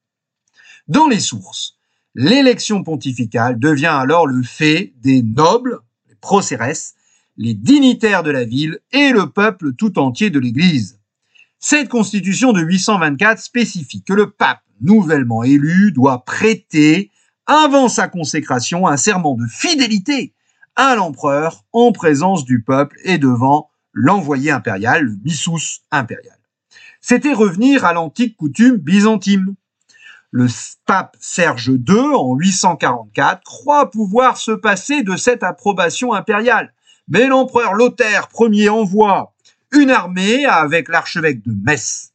Dans 0.87 1.09
les 1.09 1.19
sources, 1.19 1.77
l'élection 2.15 2.85
pontificale 2.85 3.59
devient 3.59 3.87
alors 3.87 4.27
le 4.27 4.43
fait 4.43 4.95
des 5.03 5.23
nobles, 5.23 5.81
les 6.09 6.15
procérès, 6.15 6.95
les 7.37 7.55
dignitaires 7.55 8.23
de 8.23 8.31
la 8.31 8.45
ville 8.45 8.79
et 8.93 9.11
le 9.11 9.31
peuple 9.31 9.75
tout 9.75 9.99
entier 9.99 10.31
de 10.31 10.39
l'Église. 10.39 10.99
Cette 11.59 11.89
constitution 11.89 12.53
de 12.53 12.61
824 12.61 13.41
spécifie 13.41 14.03
que 14.03 14.13
le 14.13 14.31
pape 14.31 14.63
nouvellement 14.81 15.43
élu 15.43 15.91
doit 15.91 16.25
prêter 16.25 17.11
avant 17.49 17.89
sa 17.89 18.07
consécration, 18.07 18.87
un 18.87 18.99
serment 18.99 19.35
de 19.35 19.47
fidélité 19.47 20.35
à 20.77 20.95
l'empereur 20.95 21.65
en 21.73 21.91
présence 21.91 22.45
du 22.45 22.63
peuple 22.63 22.97
et 23.03 23.19
devant 23.19 23.71
l'envoyé 23.93 24.53
impérial, 24.53 25.03
le 25.03 25.17
missus 25.25 25.81
impérial. 25.91 26.39
C'était 27.01 27.33
revenir 27.33 27.85
à 27.85 27.95
l'antique 27.95 28.37
coutume 28.37 28.77
byzantine. 28.77 29.55
Le 30.31 30.47
pape 30.85 31.17
Serge 31.21 31.69
II, 31.69 32.15
en 32.15 32.35
844, 32.35 33.43
croit 33.43 33.91
pouvoir 33.91 34.37
se 34.37 34.53
passer 34.53 35.03
de 35.03 35.17
cette 35.17 35.43
approbation 35.43 36.13
impériale. 36.13 36.75
Mais 37.09 37.27
l'empereur 37.27 37.73
Lothaire 37.73 38.29
Ier 38.39 38.69
envoie 38.69 39.33
une 39.73 39.91
armée 39.91 40.45
avec 40.45 40.89
l'archevêque 40.89 41.43
de 41.43 41.55
Metz. 41.65 42.13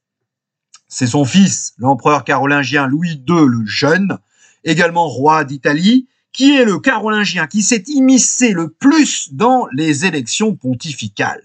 C'est 0.87 1.07
son 1.07 1.25
fils, 1.25 1.73
l'empereur 1.79 2.23
carolingien 2.23 2.85
Louis 2.85 3.23
II 3.27 3.47
le 3.47 3.65
Jeune, 3.65 4.19
également 4.63 5.07
roi 5.07 5.43
d'Italie, 5.43 6.07
qui 6.31 6.55
est 6.55 6.65
le 6.65 6.79
carolingien 6.79 7.47
qui 7.47 7.61
s'est 7.61 7.83
immiscé 7.87 8.51
le 8.51 8.69
plus 8.69 9.33
dans 9.33 9.67
les 9.71 10.05
élections 10.05 10.55
pontificales. 10.55 11.43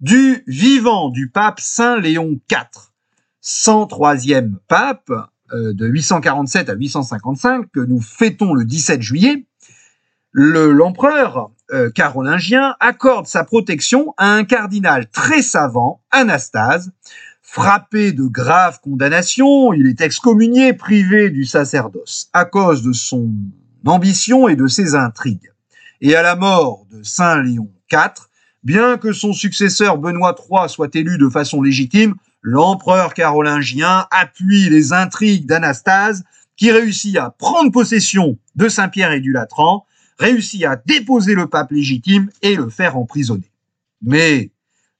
Du 0.00 0.44
vivant 0.46 1.08
du 1.08 1.30
pape 1.30 1.58
Saint 1.58 1.98
Léon 1.98 2.38
IV, 2.50 2.92
103e 3.42 4.52
pape, 4.68 5.10
euh, 5.52 5.72
de 5.72 5.86
847 5.86 6.68
à 6.68 6.74
855, 6.74 7.66
que 7.72 7.80
nous 7.80 8.00
fêtons 8.00 8.52
le 8.52 8.64
17 8.64 9.00
juillet, 9.00 9.46
l'empereur 10.32 11.50
euh, 11.72 11.90
carolingien 11.90 12.76
accorde 12.80 13.26
sa 13.26 13.44
protection 13.44 14.14
à 14.18 14.32
un 14.32 14.44
cardinal 14.44 15.08
très 15.10 15.42
savant, 15.42 16.02
Anastase, 16.10 16.92
Frappé 17.50 18.12
de 18.12 18.24
graves 18.24 18.78
condamnations, 18.82 19.72
il 19.72 19.86
est 19.86 20.02
excommunié, 20.02 20.74
privé 20.74 21.30
du 21.30 21.46
sacerdoce, 21.46 22.28
à 22.34 22.44
cause 22.44 22.82
de 22.82 22.92
son 22.92 23.32
ambition 23.86 24.48
et 24.48 24.54
de 24.54 24.66
ses 24.66 24.94
intrigues. 24.94 25.50
Et 26.02 26.14
à 26.14 26.20
la 26.20 26.36
mort 26.36 26.84
de 26.92 27.02
Saint 27.02 27.42
Léon 27.42 27.70
IV, 27.90 28.28
bien 28.64 28.98
que 28.98 29.14
son 29.14 29.32
successeur 29.32 29.96
Benoît 29.96 30.36
III 30.38 30.68
soit 30.68 30.94
élu 30.94 31.16
de 31.16 31.30
façon 31.30 31.62
légitime, 31.62 32.16
l'empereur 32.42 33.14
carolingien 33.14 34.06
appuie 34.10 34.68
les 34.68 34.92
intrigues 34.92 35.46
d'Anastase, 35.46 36.24
qui 36.54 36.70
réussit 36.70 37.16
à 37.16 37.30
prendre 37.30 37.72
possession 37.72 38.36
de 38.56 38.68
Saint-Pierre 38.68 39.12
et 39.12 39.20
du 39.20 39.32
Latran, 39.32 39.86
réussit 40.18 40.64
à 40.64 40.76
déposer 40.76 41.34
le 41.34 41.46
pape 41.46 41.72
légitime 41.72 42.28
et 42.42 42.56
le 42.56 42.68
faire 42.68 42.98
emprisonner. 42.98 43.50
Mais 44.02 44.50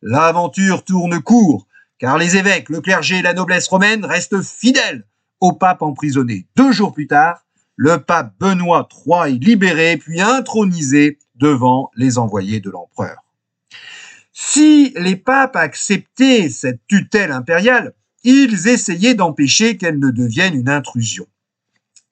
l'aventure 0.01 0.83
tourne 0.83 1.21
court 1.21 1.68
car 1.99 2.19
les 2.19 2.37
évêques, 2.37 2.69
le 2.69 2.81
clergé 2.81 3.19
et 3.19 3.23
la 3.23 3.35
noblesse 3.35 3.69
romaine 3.69 4.05
restent 4.05 4.43
fidèles 4.43 5.05
au 5.41 5.53
pape 5.53 5.83
emprisonné. 5.83 6.47
Deux 6.57 6.73
jours 6.73 6.93
plus 6.93 7.07
tard, 7.07 7.45
le 7.77 7.99
pape 7.99 8.35
Benoît 8.41 8.89
III 9.07 9.35
est 9.35 9.45
libéré 9.45 9.97
puis 9.97 10.21
intronisé 10.21 11.19
devant 11.37 11.91
les 11.97 12.19
envoyés 12.19 12.61
de 12.61 12.71
l'empereur. 12.71 13.23
Si 14.33 14.93
les 14.97 15.17
papes 15.17 15.57
acceptaient 15.57 16.49
cette 16.49 16.81
tutelle 16.87 17.33
impériale, 17.33 17.95
ils 18.25 18.69
essayaient 18.69 19.15
d'empêcher 19.15 19.77
qu'elle 19.77 19.99
ne 19.99 20.11
devienne 20.11 20.55
une 20.55 20.69
intrusion. 20.69 21.27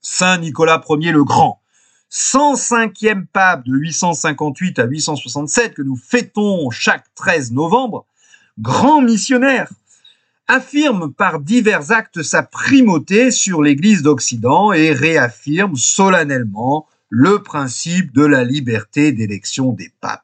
Saint 0.01 0.39
Nicolas 0.39 0.83
Ier 0.89 1.13
le 1.13 1.25
Grand, 1.25 1.61
105e 2.13 3.27
pape 3.27 3.65
de 3.65 3.73
858 3.73 4.79
à 4.79 4.85
867 4.85 5.75
que 5.75 5.83
nous 5.83 5.97
fêtons 5.97 6.71
chaque 6.71 7.13
13 7.17 7.53
novembre, 7.53 8.07
grand 8.59 9.03
missionnaire, 9.03 9.71
affirme 10.49 11.13
par 11.13 11.41
divers 11.41 11.91
actes 11.91 12.23
sa 12.23 12.43
primauté 12.43 13.31
sur 13.31 13.63
l'Église 13.63 14.03
d'Occident 14.03 14.73
et 14.73 14.93
réaffirme 14.93 15.77
solennellement 15.77 16.87
le 17.09 17.43
principe 17.43 18.13
de 18.13 18.25
la 18.25 18.45
liberté 18.45 19.13
d'élection 19.13 19.73
des 19.73 19.93
papes. 20.01 20.23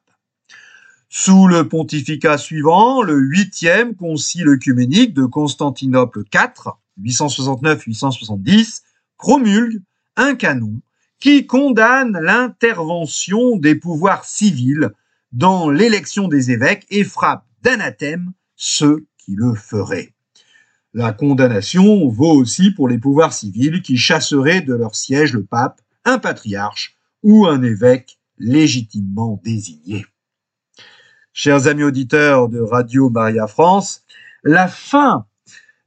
Sous 1.09 1.47
le 1.47 1.69
pontificat 1.69 2.39
suivant, 2.39 3.03
le 3.03 3.19
huitième 3.19 3.95
concile 3.95 4.49
œcuménique 4.49 5.13
de 5.13 5.27
Constantinople 5.27 6.23
IV, 6.33 6.73
869-870, 7.03 8.83
promulgue 9.19 9.83
un 10.17 10.35
canon 10.35 10.81
qui 11.21 11.47
condamne 11.47 12.19
l'intervention 12.21 13.57
des 13.57 13.75
pouvoirs 13.75 14.25
civils 14.25 14.91
dans 15.33 15.71
l'élection 15.71 16.29
des 16.29 16.51
évêques 16.51 16.87
et 16.91 17.05
frappe 17.05 17.45
d'anathème 17.63 18.33
ceux 18.57 19.07
qui 19.19 19.35
le 19.35 19.55
feraient. 19.55 20.15
La 20.95 21.13
condamnation 21.13 22.09
vaut 22.09 22.35
aussi 22.35 22.71
pour 22.71 22.89
les 22.89 22.99
pouvoirs 22.99 23.33
civils 23.33 23.81
qui 23.83 23.97
chasseraient 23.97 24.61
de 24.61 24.75
leur 24.75 24.95
siège 24.95 25.33
le 25.33 25.45
pape, 25.45 25.81
un 26.05 26.19
patriarche 26.19 26.97
ou 27.23 27.47
un 27.47 27.63
évêque 27.63 28.19
légitimement 28.39 29.41
désigné. 29.43 30.05
Chers 31.33 31.67
amis 31.67 31.85
auditeurs 31.85 32.49
de 32.49 32.61
Radio 32.61 33.09
Maria 33.09 33.47
France, 33.47 34.05
la 34.45 34.69
fin 34.69 35.27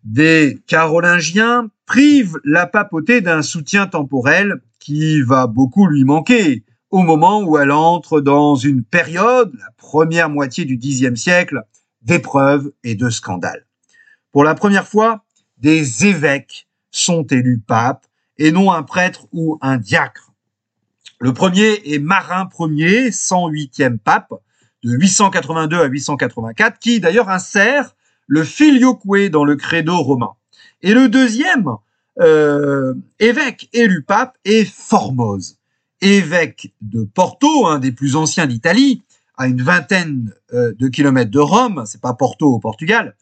des 0.04 0.60
Carolingiens 0.66 1.70
prive 1.86 2.36
la 2.44 2.66
papauté 2.66 3.22
d'un 3.22 3.44
soutien 3.44 3.86
temporel 3.86 4.62
qui 4.80 5.22
va 5.22 5.46
beaucoup 5.46 5.88
lui 5.88 6.04
manquer 6.04 6.64
au 6.92 7.02
moment 7.02 7.42
où 7.42 7.58
elle 7.58 7.72
entre 7.72 8.22
dans 8.22 8.56
une 8.56 8.84
période, 8.84 9.54
la 9.58 9.72
première 9.78 10.30
moitié 10.30 10.66
du 10.66 10.78
Xe 10.78 11.14
siècle, 11.16 11.64
d'épreuves 12.02 12.72
et 12.84 12.96
de 12.96 13.10
scandales. 13.10 13.66
Pour 14.32 14.44
la 14.44 14.56
première 14.56 14.88
fois, 14.88 15.26
des 15.58 16.06
évêques 16.06 16.68
sont 16.92 17.24
élus 17.24 17.60
papes 17.60 18.06
et 18.38 18.52
non 18.52 18.72
un 18.72 18.84
prêtre 18.84 19.28
ou 19.32 19.58
un 19.62 19.78
diacre. 19.78 20.32
Le 21.20 21.34
premier 21.34 21.82
est 21.86 22.00
Marin 22.00 22.50
Ier, 22.60 23.10
108e 23.10 23.98
pape, 23.98 24.34
de 24.84 24.92
882 24.92 25.80
à 25.80 25.86
884, 25.86 26.80
qui 26.80 27.00
d'ailleurs 27.00 27.30
insère 27.30 27.96
le 28.28 28.44
filioque 28.44 29.06
dans 29.32 29.46
le 29.46 29.56
credo 29.56 29.98
romain. 29.98 30.34
Et 30.82 30.94
le 30.94 31.10
deuxième 31.10 31.70
euh, 32.20 32.94
évêque 33.20 33.70
élu 33.74 34.04
pape 34.04 34.38
est 34.46 34.66
Formose, 34.66 35.58
évêque 36.02 36.74
de 36.82 37.04
Porto, 37.04 37.68
un 37.68 37.80
des 37.80 37.92
plus 37.92 38.16
anciens 38.16 38.48
d'Italie, 38.48 39.04
à 39.38 39.48
une 39.48 39.62
vingtaine 39.62 40.34
euh, 40.54 40.74
de 40.78 40.88
kilomètres 40.88 41.32
de 41.32 41.40
Rome, 41.40 41.84
c'est 41.86 42.02
pas 42.02 42.14
Porto 42.14 42.48
au 42.54 42.60
Portugal. 42.60 43.16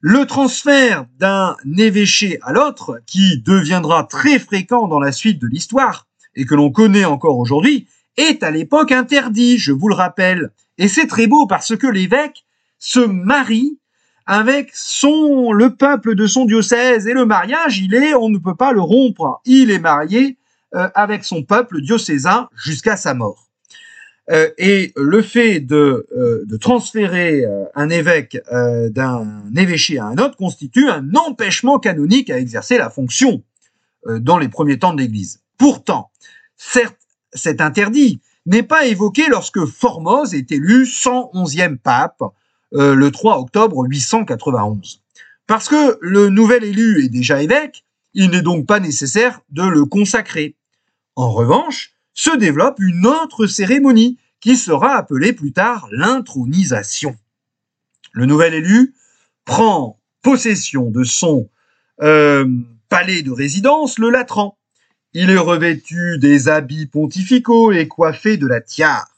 Le 0.00 0.26
transfert 0.26 1.06
d'un 1.18 1.56
évêché 1.76 2.38
à 2.42 2.52
l'autre, 2.52 3.00
qui 3.06 3.40
deviendra 3.40 4.04
très 4.04 4.38
fréquent 4.38 4.86
dans 4.86 5.00
la 5.00 5.12
suite 5.12 5.40
de 5.40 5.46
l'histoire 5.46 6.06
et 6.36 6.44
que 6.44 6.54
l'on 6.54 6.70
connaît 6.70 7.04
encore 7.04 7.38
aujourd'hui, 7.38 7.88
est 8.16 8.42
à 8.42 8.50
l'époque 8.50 8.92
interdit, 8.92 9.58
je 9.58 9.72
vous 9.72 9.88
le 9.88 9.94
rappelle. 9.94 10.50
Et 10.76 10.88
c'est 10.88 11.06
très 11.06 11.26
beau 11.26 11.46
parce 11.46 11.76
que 11.76 11.86
l'évêque 11.86 12.44
se 12.78 13.00
marie 13.00 13.78
avec 14.26 14.70
son, 14.74 15.52
le 15.52 15.74
peuple 15.74 16.14
de 16.14 16.26
son 16.26 16.44
diocèse. 16.44 17.06
Et 17.08 17.12
le 17.12 17.26
mariage, 17.26 17.78
il 17.78 17.94
est, 17.94 18.14
on 18.14 18.28
ne 18.28 18.38
peut 18.38 18.54
pas 18.54 18.72
le 18.72 18.80
rompre. 18.80 19.40
Il 19.44 19.70
est 19.70 19.78
marié 19.78 20.37
avec 20.72 21.24
son 21.24 21.42
peuple 21.42 21.80
diocésain 21.80 22.48
jusqu'à 22.56 22.96
sa 22.96 23.14
mort. 23.14 23.48
Euh, 24.30 24.50
et 24.58 24.92
le 24.96 25.22
fait 25.22 25.60
de, 25.60 26.06
euh, 26.14 26.44
de 26.44 26.56
transférer 26.58 27.44
un 27.74 27.88
évêque 27.88 28.38
d'un 28.50 29.42
évêché 29.56 29.98
à 29.98 30.06
un 30.06 30.18
autre 30.18 30.36
constitue 30.36 30.90
un 30.90 31.14
empêchement 31.14 31.78
canonique 31.78 32.30
à 32.30 32.38
exercer 32.38 32.76
la 32.78 32.90
fonction 32.90 33.42
dans 34.06 34.38
les 34.38 34.48
premiers 34.48 34.78
temps 34.78 34.92
de 34.92 35.00
l'Église. 35.00 35.40
Pourtant, 35.58 36.10
certes, 36.56 36.96
cet 37.32 37.60
interdit 37.60 38.20
n'est 38.46 38.62
pas 38.62 38.86
évoqué 38.86 39.28
lorsque 39.28 39.64
Formose 39.66 40.34
est 40.34 40.50
élu 40.52 40.84
111e 40.84 41.76
pape 41.76 42.22
euh, 42.74 42.94
le 42.94 43.10
3 43.10 43.38
octobre 43.38 43.84
891. 43.86 45.02
Parce 45.46 45.68
que 45.68 45.98
le 46.00 46.28
nouvel 46.28 46.64
élu 46.64 47.04
est 47.04 47.08
déjà 47.08 47.42
évêque, 47.42 47.84
il 48.14 48.30
n'est 48.30 48.42
donc 48.42 48.66
pas 48.66 48.80
nécessaire 48.80 49.40
de 49.50 49.62
le 49.62 49.84
consacrer. 49.84 50.56
En 51.18 51.32
revanche, 51.32 51.90
se 52.14 52.36
développe 52.36 52.78
une 52.78 53.04
autre 53.04 53.48
cérémonie 53.48 54.18
qui 54.38 54.54
sera 54.56 54.94
appelée 54.94 55.32
plus 55.32 55.52
tard 55.52 55.88
l'intronisation. 55.90 57.16
Le 58.12 58.24
nouvel 58.24 58.54
élu 58.54 58.94
prend 59.44 59.98
possession 60.22 60.92
de 60.92 61.02
son 61.02 61.50
euh, 62.02 62.46
palais 62.88 63.22
de 63.22 63.32
résidence, 63.32 63.98
le 63.98 64.10
Latran, 64.10 64.56
il 65.12 65.30
est 65.30 65.38
revêtu 65.38 66.18
des 66.20 66.46
habits 66.46 66.86
pontificaux 66.86 67.72
et 67.72 67.88
coiffé 67.88 68.36
de 68.36 68.46
la 68.46 68.60
tiare. 68.60 69.08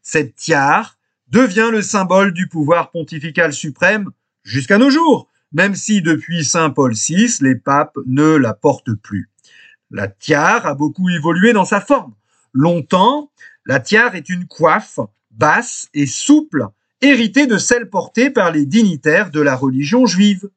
Cette 0.00 0.36
tiare 0.36 0.96
devient 1.28 1.68
le 1.70 1.82
symbole 1.82 2.32
du 2.32 2.48
pouvoir 2.48 2.90
pontifical 2.90 3.52
suprême 3.52 4.08
jusqu'à 4.44 4.78
nos 4.78 4.88
jours, 4.88 5.28
même 5.52 5.74
si 5.74 6.00
depuis 6.00 6.42
Saint 6.42 6.70
Paul 6.70 6.94
VI, 6.94 7.36
les 7.42 7.54
papes 7.54 7.98
ne 8.06 8.36
la 8.36 8.54
portent 8.54 8.94
plus. 8.94 9.29
La 9.90 10.08
tiare 10.08 10.66
a 10.66 10.74
beaucoup 10.74 11.08
évolué 11.08 11.52
dans 11.52 11.64
sa 11.64 11.80
forme. 11.80 12.14
Longtemps, 12.52 13.30
la 13.66 13.80
tiare 13.80 14.14
est 14.14 14.28
une 14.28 14.46
coiffe 14.46 15.00
basse 15.30 15.88
et 15.94 16.06
souple, 16.06 16.68
héritée 17.00 17.46
de 17.46 17.58
celle 17.58 17.88
portée 17.88 18.30
par 18.30 18.50
les 18.50 18.66
dignitaires 18.66 19.30
de 19.30 19.40
la 19.40 19.56
religion 19.56 20.06
juive. 20.06 20.48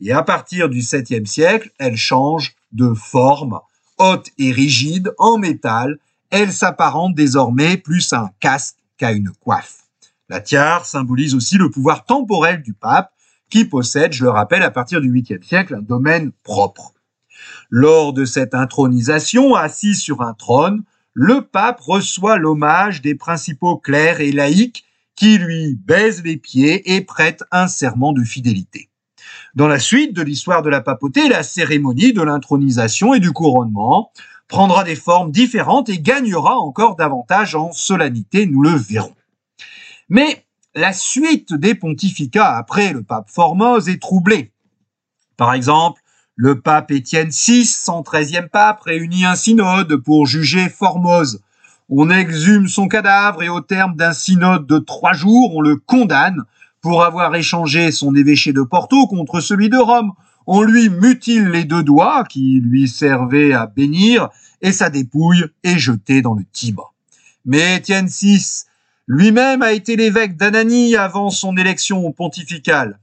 Et 0.00 0.12
à 0.12 0.22
partir 0.22 0.68
du 0.68 0.80
7e 0.80 1.26
siècle, 1.26 1.70
elle 1.78 1.96
change 1.96 2.54
de 2.72 2.94
forme 2.94 3.60
haute 3.98 4.28
et 4.38 4.52
rigide, 4.52 5.12
en 5.18 5.38
métal, 5.38 5.98
elle 6.30 6.52
s'apparente 6.52 7.14
désormais 7.14 7.76
plus 7.76 8.12
à 8.12 8.20
un 8.20 8.30
casque 8.40 8.76
qu'à 8.96 9.12
une 9.12 9.30
coiffe. 9.40 9.78
La 10.28 10.40
tiare 10.40 10.86
symbolise 10.86 11.34
aussi 11.34 11.56
le 11.56 11.70
pouvoir 11.70 12.04
temporel 12.04 12.62
du 12.62 12.74
pape, 12.74 13.12
qui 13.50 13.64
possède, 13.64 14.12
je 14.12 14.24
le 14.24 14.30
rappelle, 14.30 14.62
à 14.62 14.70
partir 14.70 15.00
du 15.00 15.10
8e 15.10 15.42
siècle, 15.42 15.74
un 15.74 15.82
domaine 15.82 16.32
propre. 16.42 16.92
Lors 17.70 18.12
de 18.12 18.24
cette 18.24 18.54
intronisation, 18.54 19.54
assis 19.54 19.94
sur 19.94 20.22
un 20.22 20.34
trône, 20.34 20.82
le 21.12 21.42
pape 21.42 21.80
reçoit 21.80 22.36
l'hommage 22.36 23.02
des 23.02 23.14
principaux 23.14 23.76
clercs 23.76 24.20
et 24.20 24.32
laïcs 24.32 24.84
qui 25.16 25.36
lui 25.38 25.74
baisent 25.74 26.22
les 26.22 26.36
pieds 26.36 26.94
et 26.94 27.00
prêtent 27.00 27.42
un 27.50 27.66
serment 27.66 28.12
de 28.12 28.22
fidélité. 28.22 28.88
Dans 29.54 29.66
la 29.66 29.80
suite 29.80 30.14
de 30.14 30.22
l'histoire 30.22 30.62
de 30.62 30.70
la 30.70 30.80
papauté, 30.80 31.28
la 31.28 31.42
cérémonie 31.42 32.12
de 32.12 32.22
l'intronisation 32.22 33.14
et 33.14 33.20
du 33.20 33.32
couronnement 33.32 34.12
prendra 34.46 34.84
des 34.84 34.94
formes 34.94 35.30
différentes 35.30 35.88
et 35.88 35.98
gagnera 35.98 36.56
encore 36.56 36.96
davantage 36.96 37.54
en 37.54 37.72
solennité, 37.72 38.46
nous 38.46 38.62
le 38.62 38.70
verrons. 38.70 39.14
Mais 40.08 40.46
la 40.74 40.92
suite 40.92 41.52
des 41.52 41.74
pontificats 41.74 42.56
après 42.56 42.92
le 42.92 43.02
pape 43.02 43.28
Formose 43.28 43.88
est 43.88 44.00
troublée. 44.00 44.52
Par 45.36 45.52
exemple, 45.52 46.00
le 46.40 46.60
pape 46.60 46.92
Étienne 46.92 47.30
VI, 47.30 47.64
113e 47.64 48.48
pape, 48.48 48.82
réunit 48.82 49.24
un 49.24 49.34
synode 49.34 49.96
pour 49.96 50.24
juger 50.24 50.68
Formose. 50.68 51.42
On 51.88 52.10
exhume 52.10 52.68
son 52.68 52.86
cadavre 52.86 53.42
et 53.42 53.48
au 53.48 53.60
terme 53.60 53.96
d'un 53.96 54.12
synode 54.12 54.64
de 54.64 54.78
trois 54.78 55.14
jours, 55.14 55.56
on 55.56 55.60
le 55.60 55.74
condamne 55.74 56.44
pour 56.80 57.02
avoir 57.02 57.34
échangé 57.34 57.90
son 57.90 58.14
évêché 58.14 58.52
de 58.52 58.62
Porto 58.62 59.08
contre 59.08 59.40
celui 59.40 59.68
de 59.68 59.78
Rome. 59.78 60.12
On 60.46 60.62
lui 60.62 60.90
mutile 60.90 61.48
les 61.48 61.64
deux 61.64 61.82
doigts 61.82 62.22
qui 62.22 62.60
lui 62.62 62.86
servaient 62.86 63.52
à 63.52 63.66
bénir 63.66 64.28
et 64.62 64.70
sa 64.70 64.90
dépouille 64.90 65.44
est 65.64 65.78
jetée 65.78 66.22
dans 66.22 66.34
le 66.34 66.44
Tibre. 66.52 66.94
Mais 67.46 67.78
Étienne 67.78 68.06
VI 68.06 68.62
lui-même 69.08 69.62
a 69.62 69.72
été 69.72 69.96
l'évêque 69.96 70.36
d'Ananie 70.36 70.94
avant 70.94 71.30
son 71.30 71.56
élection 71.56 72.12
pontificale. 72.12 73.00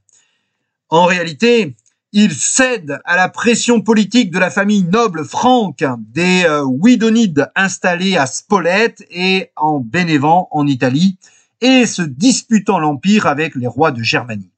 En 0.88 1.04
réalité, 1.04 1.76
il 2.18 2.34
cède 2.34 3.02
à 3.04 3.18
la 3.18 3.28
pression 3.28 3.82
politique 3.82 4.32
de 4.32 4.40
la 4.40 4.50
famille 4.50 4.84
noble 4.84 5.26
franque 5.26 5.84
des 6.14 6.46
euh, 6.48 7.48
installés 7.58 8.16
à 8.16 8.26
Spolète 8.26 9.06
et 9.12 9.52
en 9.58 9.82
Bénévent 9.82 10.48
en 10.52 10.66
Italie, 10.66 11.18
et 11.60 11.86
se 11.86 12.02
disputant 12.02 12.80
l'empire 12.80 13.26
avec 13.26 13.56
les 13.56 13.68
rois 13.68 13.92
de 13.92 14.02
Germanie. 14.02 14.50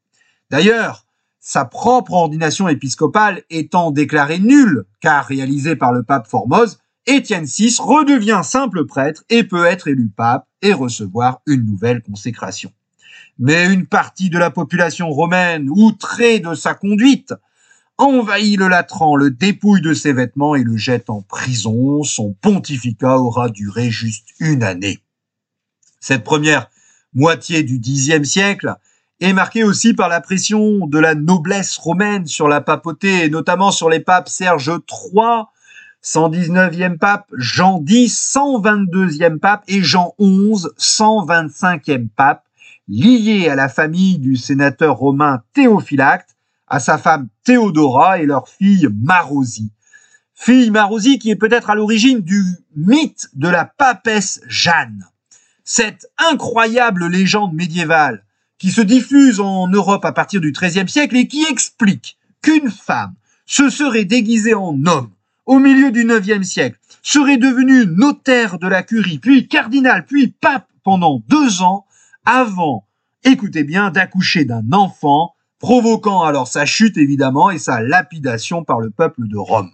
D'ailleurs, 0.51 1.07
sa 1.39 1.65
propre 1.65 2.13
ordination 2.13 2.67
épiscopale 2.67 3.41
étant 3.49 3.89
déclarée 3.89 4.37
nulle, 4.37 4.85
car 5.01 5.25
réalisée 5.25 5.75
par 5.75 5.93
le 5.93 6.03
pape 6.03 6.27
Formose, 6.27 6.77
Étienne 7.07 7.45
VI 7.45 7.75
redevient 7.79 8.41
simple 8.43 8.85
prêtre 8.85 9.23
et 9.31 9.43
peut 9.43 9.65
être 9.65 9.87
élu 9.87 10.11
pape 10.15 10.45
et 10.61 10.73
recevoir 10.73 11.41
une 11.47 11.65
nouvelle 11.65 12.03
consécration. 12.03 12.71
Mais 13.39 13.65
une 13.65 13.87
partie 13.87 14.29
de 14.29 14.37
la 14.37 14.51
population 14.51 15.09
romaine, 15.09 15.69
outrée 15.71 16.39
de 16.39 16.53
sa 16.53 16.75
conduite, 16.75 17.33
envahit 17.97 18.57
le 18.57 18.67
Latran, 18.67 19.15
le 19.15 19.31
dépouille 19.31 19.81
de 19.81 19.93
ses 19.93 20.13
vêtements 20.13 20.55
et 20.55 20.63
le 20.63 20.77
jette 20.77 21.09
en 21.09 21.21
prison. 21.21 22.03
Son 22.03 22.33
pontificat 22.33 23.17
aura 23.17 23.49
duré 23.49 23.89
juste 23.89 24.29
une 24.39 24.63
année. 24.63 24.99
Cette 25.99 26.23
première 26.23 26.69
moitié 27.13 27.63
du 27.63 27.79
Xe 27.79 28.23
siècle 28.23 28.75
est 29.19 29.33
marquée 29.33 29.63
aussi 29.63 29.93
par 29.93 30.09
la 30.09 30.21
pression 30.21 30.85
de 30.85 30.99
la 30.99 31.15
noblesse 31.15 31.77
romaine 31.77 32.27
sur 32.27 32.47
la 32.47 32.61
papauté, 32.61 33.25
et 33.25 33.29
notamment 33.29 33.71
sur 33.71 33.89
les 33.89 33.99
papes 33.99 34.29
Serge 34.29 34.69
III, 34.69 35.45
119e 36.03 36.97
pape, 36.99 37.25
Jean 37.35 37.83
X, 37.87 38.35
122e 38.35 39.39
pape, 39.39 39.63
et 39.67 39.81
Jean 39.81 40.13
XI, 40.19 40.67
125e 40.77 42.09
pape, 42.15 42.43
liés 42.87 43.49
à 43.49 43.55
la 43.55 43.69
famille 43.69 44.19
du 44.19 44.35
sénateur 44.35 44.97
romain 44.97 45.41
Théophylacte, 45.53 46.36
à 46.67 46.79
sa 46.79 46.97
femme 46.97 47.29
Théodora 47.43 48.19
et 48.19 48.25
leur 48.25 48.47
fille 48.47 48.89
Marosie. 49.01 49.71
Fille 50.33 50.69
Marosie 50.69 51.19
qui 51.19 51.31
est 51.31 51.35
peut-être 51.35 51.69
à 51.69 51.75
l'origine 51.75 52.21
du 52.21 52.43
mythe 52.75 53.29
de 53.33 53.47
la 53.47 53.65
papesse 53.65 54.41
Jeanne. 54.47 55.05
Cette 55.63 56.07
incroyable 56.17 57.07
légende 57.07 57.53
médiévale 57.53 58.23
qui 58.57 58.71
se 58.71 58.81
diffuse 58.81 59.39
en 59.39 59.67
Europe 59.67 60.05
à 60.05 60.11
partir 60.11 60.41
du 60.41 60.51
XIIIe 60.51 60.89
siècle 60.89 61.15
et 61.15 61.27
qui 61.27 61.45
explique 61.49 62.17
qu'une 62.41 62.71
femme 62.71 63.13
se 63.45 63.69
serait 63.69 64.05
déguisée 64.05 64.53
en 64.53 64.75
homme 64.85 65.11
au 65.45 65.59
milieu 65.59 65.91
du 65.91 66.05
IXe 66.05 66.45
siècle, 66.45 66.77
serait 67.01 67.37
devenue 67.37 67.85
notaire 67.87 68.59
de 68.59 68.67
la 68.67 68.83
curie, 68.83 69.17
puis 69.17 69.47
cardinal, 69.47 70.05
puis 70.05 70.27
pape 70.27 70.67
pendant 70.83 71.23
deux 71.29 71.61
ans 71.61 71.85
avant, 72.25 72.85
écoutez 73.23 73.63
bien, 73.63 73.89
d'accoucher 73.89 74.43
d'un 74.43 74.73
enfant 74.73 75.33
provoquant 75.59 76.23
alors 76.23 76.47
sa 76.47 76.65
chute 76.65 76.97
évidemment 76.97 77.49
et 77.49 77.57
sa 77.57 77.81
lapidation 77.81 78.63
par 78.63 78.79
le 78.79 78.89
peuple 78.89 79.27
de 79.27 79.37
Rome. 79.37 79.71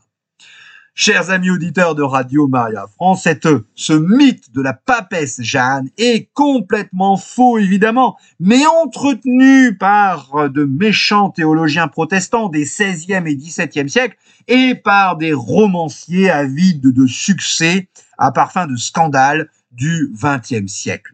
Chers 0.96 1.32
amis 1.32 1.50
auditeurs 1.50 1.96
de 1.96 2.04
Radio 2.04 2.48
Maria 2.48 2.86
France, 2.86 3.24
cette, 3.24 3.48
ce 3.74 3.94
mythe 3.94 4.54
de 4.54 4.62
la 4.62 4.74
papesse 4.74 5.42
Jeanne 5.42 5.90
est 5.98 6.30
complètement 6.34 7.18
faux 7.18 7.58
évidemment, 7.58 8.16
mais 8.40 8.64
entretenu 8.68 9.76
par 9.76 10.52
de 10.52 10.66
méchants 10.66 11.32
théologiens 11.32 11.88
protestants 11.88 12.48
des 12.48 12.66
16e 12.66 13.26
et 13.26 13.36
17e 13.36 13.88
siècles 13.88 14.18
et 14.48 14.76
par 14.76 15.18
des 15.18 15.34
romanciers 15.34 16.30
avides 16.30 16.94
de 16.94 17.08
succès 17.08 17.88
à 18.20 18.32
parfum 18.32 18.68
de 18.68 18.76
scandale 18.76 19.50
du 19.72 20.14
20e 20.16 20.68
siècle. 20.68 21.14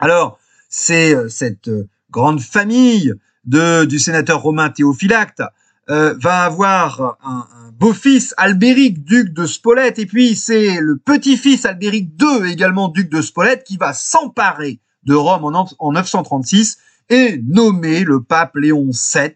Alors, 0.00 0.38
c'est 0.70 1.14
euh, 1.14 1.28
cette 1.28 1.70
grande 2.10 2.40
famille 2.40 3.14
de, 3.44 3.84
du 3.84 3.98
sénateur 3.98 4.42
romain 4.42 4.70
Théophylacte, 4.70 5.42
euh, 5.90 6.14
va 6.20 6.44
avoir 6.44 7.18
un, 7.24 7.46
beau-fils 7.78 8.34
Albéric, 8.36 9.02
duc 9.02 9.32
de 9.32 9.46
Spolète, 9.46 9.98
et 9.98 10.06
puis 10.06 10.36
c'est 10.36 10.78
le 10.80 10.96
petit-fils 10.96 11.66
Albéric 11.66 12.10
II, 12.20 12.50
également 12.50 12.88
duc 12.88 13.10
de 13.10 13.20
Spolète, 13.20 13.64
qui 13.64 13.76
va 13.76 13.92
s'emparer 13.92 14.78
de 15.02 15.14
Rome 15.14 15.44
en, 15.44 15.68
en 15.78 15.92
936 15.92 16.78
et 17.10 17.42
nommer 17.44 18.04
le 18.04 18.22
pape 18.22 18.54
Léon 18.54 18.90
VII, 18.92 19.34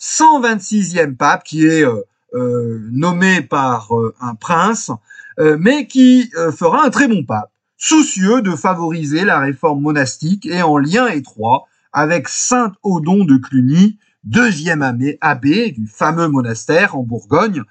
126e 0.00 1.16
pape, 1.16 1.42
qui 1.42 1.66
est 1.66 1.84
euh, 1.84 2.06
euh, 2.34 2.78
nommé 2.92 3.40
par 3.40 3.90
un 4.20 4.34
prince, 4.34 4.92
mais 5.40 5.86
qui 5.86 6.32
fera 6.52 6.84
un 6.84 6.90
très 6.90 7.06
bon 7.06 7.24
pape, 7.24 7.50
soucieux 7.76 8.42
de 8.42 8.56
favoriser 8.56 9.24
la 9.24 9.38
réforme 9.38 9.80
monastique 9.80 10.46
et 10.46 10.62
en 10.62 10.78
lien 10.78 11.06
étroit 11.06 11.67
avec 11.92 12.28
Saint 12.28 12.72
Odon 12.82 13.24
de 13.24 13.36
Cluny, 13.36 13.98
deuxième 14.24 14.82
abbé 15.20 15.70
du 15.72 15.86
fameux 15.86 16.28
monastère 16.28 16.96
en 16.96 17.02
Bourgogne, 17.02 17.62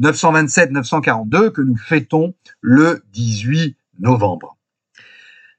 927-942, 0.00 1.50
que 1.50 1.62
nous 1.62 1.76
fêtons 1.76 2.34
le 2.60 3.02
18 3.12 3.76
novembre. 4.00 4.56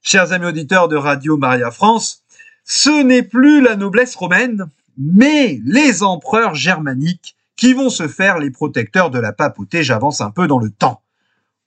Chers 0.01 0.31
amis 0.31 0.45
auditeurs 0.45 0.87
de 0.87 0.95
Radio 0.95 1.37
Maria 1.37 1.71
France, 1.71 2.23
ce 2.63 3.03
n'est 3.03 3.23
plus 3.23 3.61
la 3.61 3.75
noblesse 3.75 4.15
romaine, 4.15 4.67
mais 4.97 5.59
les 5.65 6.03
empereurs 6.03 6.55
germaniques 6.55 7.35
qui 7.55 7.73
vont 7.73 7.89
se 7.89 8.07
faire 8.07 8.37
les 8.39 8.51
protecteurs 8.51 9.09
de 9.09 9.19
la 9.19 9.33
papauté. 9.33 9.83
J'avance 9.83 10.21
un 10.21 10.31
peu 10.31 10.47
dans 10.47 10.59
le 10.59 10.69
temps. 10.69 11.01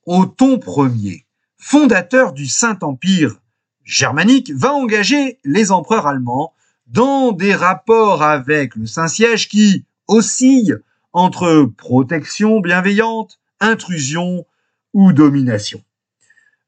Othon 0.07 0.61
Ier, 0.94 1.26
fondateur 1.59 2.32
du 2.32 2.46
Saint-Empire 2.46 3.39
germanique 3.84 4.52
va 4.54 4.72
engager 4.72 5.38
les 5.44 5.72
empereurs 5.72 6.06
allemands 6.06 6.52
dans 6.86 7.32
des 7.32 7.54
rapports 7.54 8.22
avec 8.22 8.74
le 8.74 8.86
Saint-Siège 8.86 9.48
qui 9.48 9.84
oscillent 10.08 10.76
entre 11.12 11.70
protection 11.76 12.60
bienveillante, 12.60 13.38
intrusion 13.60 14.44
ou 14.92 15.12
domination. 15.12 15.82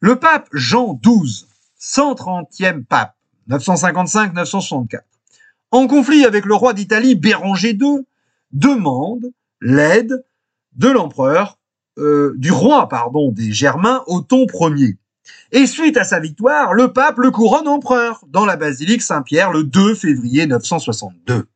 Le 0.01 0.17
pape 0.17 0.49
Jean 0.53 0.99
XII, 1.03 1.47
130e 1.81 2.85
pape, 2.85 3.17
955-964, 3.49 5.01
en 5.71 5.87
conflit 5.87 6.25
avec 6.25 6.45
le 6.45 6.55
roi 6.55 6.75
d'Italie 6.75 7.15
Béranger 7.15 7.71
II, 7.81 8.05
demande 8.53 9.33
l'aide 9.61 10.25
de 10.75 10.89
l'empereur, 10.89 11.59
euh, 11.99 12.35
du 12.37 12.53
roi, 12.53 12.89
pardon, 12.89 13.31
des 13.33 13.53
Germains, 13.53 14.03
Othon 14.07 14.47
Ier, 14.77 14.99
et 15.53 15.67
suite 15.67 15.97
à 15.97 16.05
sa 16.05 16.19
victoire, 16.19 16.73
le 16.73 16.93
pape 16.93 17.19
le 17.19 17.31
couronne 17.31 17.69
empereur 17.69 18.25
dans 18.29 18.47
la 18.47 18.57
basilique 18.57 19.03
Saint-Pierre 19.03 19.53
le 19.53 19.65
2 19.65 19.95
février 19.95 20.47
962. 20.47 21.47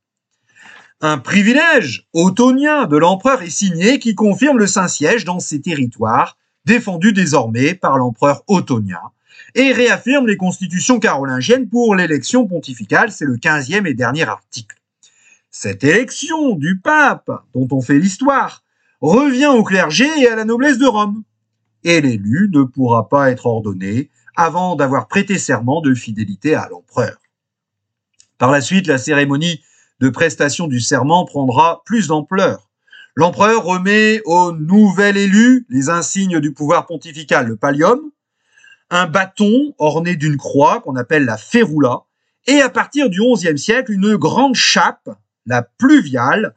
Un 1.01 1.19
privilège 1.19 2.07
ottonien 2.15 2.87
de 2.87 2.97
l'empereur 2.97 3.43
est 3.43 3.51
signé 3.51 3.99
qui 3.99 4.15
confirme 4.15 4.59
le 4.59 4.67
Saint-Siège 4.67 5.25
dans 5.25 5.41
ses 5.41 5.61
territoires, 5.61 6.37
défendu 6.65 7.13
désormais 7.13 7.75
par 7.75 7.99
l'empereur 7.99 8.43
ottonien, 8.47 9.01
et 9.55 9.73
réaffirme 9.73 10.27
les 10.27 10.37
constitutions 10.37 10.99
carolingiennes 10.99 11.69
pour 11.69 11.95
l'élection 11.95 12.47
pontificale, 12.47 13.13
c'est 13.13 13.25
le 13.25 13.37
15e 13.37 13.87
et 13.87 13.95
dernier 13.95 14.29
article. 14.29 14.77
Cette 15.51 15.85
élection 15.85 16.55
du 16.55 16.79
pape, 16.79 17.31
dont 17.55 17.69
on 17.71 17.81
fait 17.81 17.99
l'histoire, 17.99 18.63
revient 19.01 19.47
au 19.47 19.63
clergé 19.63 20.07
et 20.19 20.29
à 20.29 20.37
la 20.37 20.45
noblesse 20.45 20.79
de 20.79 20.87
Rome, 20.87 21.23
et 21.87 22.01
l'élu 22.01 22.51
ne 22.53 22.65
pourra 22.65 23.09
pas 23.09 23.31
être 23.31 23.47
ordonné 23.47 24.11
avant 24.35 24.75
d'avoir 24.75 25.07
prêté 25.07 25.39
serment 25.39 25.81
de 25.81 25.95
fidélité 25.95 26.57
à 26.57 26.69
l'empereur. 26.69 27.17
Par 28.39 28.51
la 28.51 28.61
suite, 28.61 28.89
la 28.89 28.99
cérémonie 28.99 29.63
de 30.01 30.09
prestation 30.09 30.67
du 30.67 30.81
serment 30.81 31.25
prendra 31.25 31.83
plus 31.87 32.09
d'ampleur. 32.09 32.69
L'empereur 33.15 33.65
remet 33.65 34.21
au 34.25 34.51
nouvel 34.51 35.17
élu 35.17 35.65
les 35.71 35.89
insignes 35.89 36.41
du 36.41 36.53
pouvoir 36.53 36.87
pontifical, 36.87 37.47
le 37.47 37.57
pallium, 37.57 38.11
un 38.91 39.07
bâton 39.07 39.73
orné 39.79 40.17
d'une 40.17 40.37
croix 40.37 40.81
qu'on 40.81 40.97
appelle 40.97 41.25
la 41.25 41.37
ferula, 41.37 42.03
et 42.49 42.61
à 42.61 42.69
partir 42.69 43.09
du 43.09 43.21
XIe 43.21 43.57
siècle, 43.57 43.93
une 43.93 44.17
grande 44.17 44.57
chape, 44.57 45.09
la 45.47 45.63
pluviale, 45.63 46.55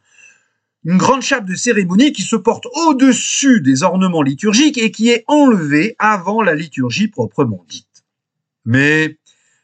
une 0.85 0.97
grande 0.97 1.21
chape 1.21 1.45
de 1.45 1.55
cérémonie 1.55 2.13
qui 2.13 2.21
se 2.21 2.35
porte 2.35 2.65
au-dessus 2.87 3.61
des 3.61 3.83
ornements 3.83 4.21
liturgiques 4.21 4.77
et 4.77 4.91
qui 4.91 5.09
est 5.09 5.23
enlevée 5.27 5.95
avant 5.99 6.41
la 6.41 6.55
liturgie 6.55 7.09
proprement 7.09 7.65
dite. 7.67 8.05
Mais 8.65 9.17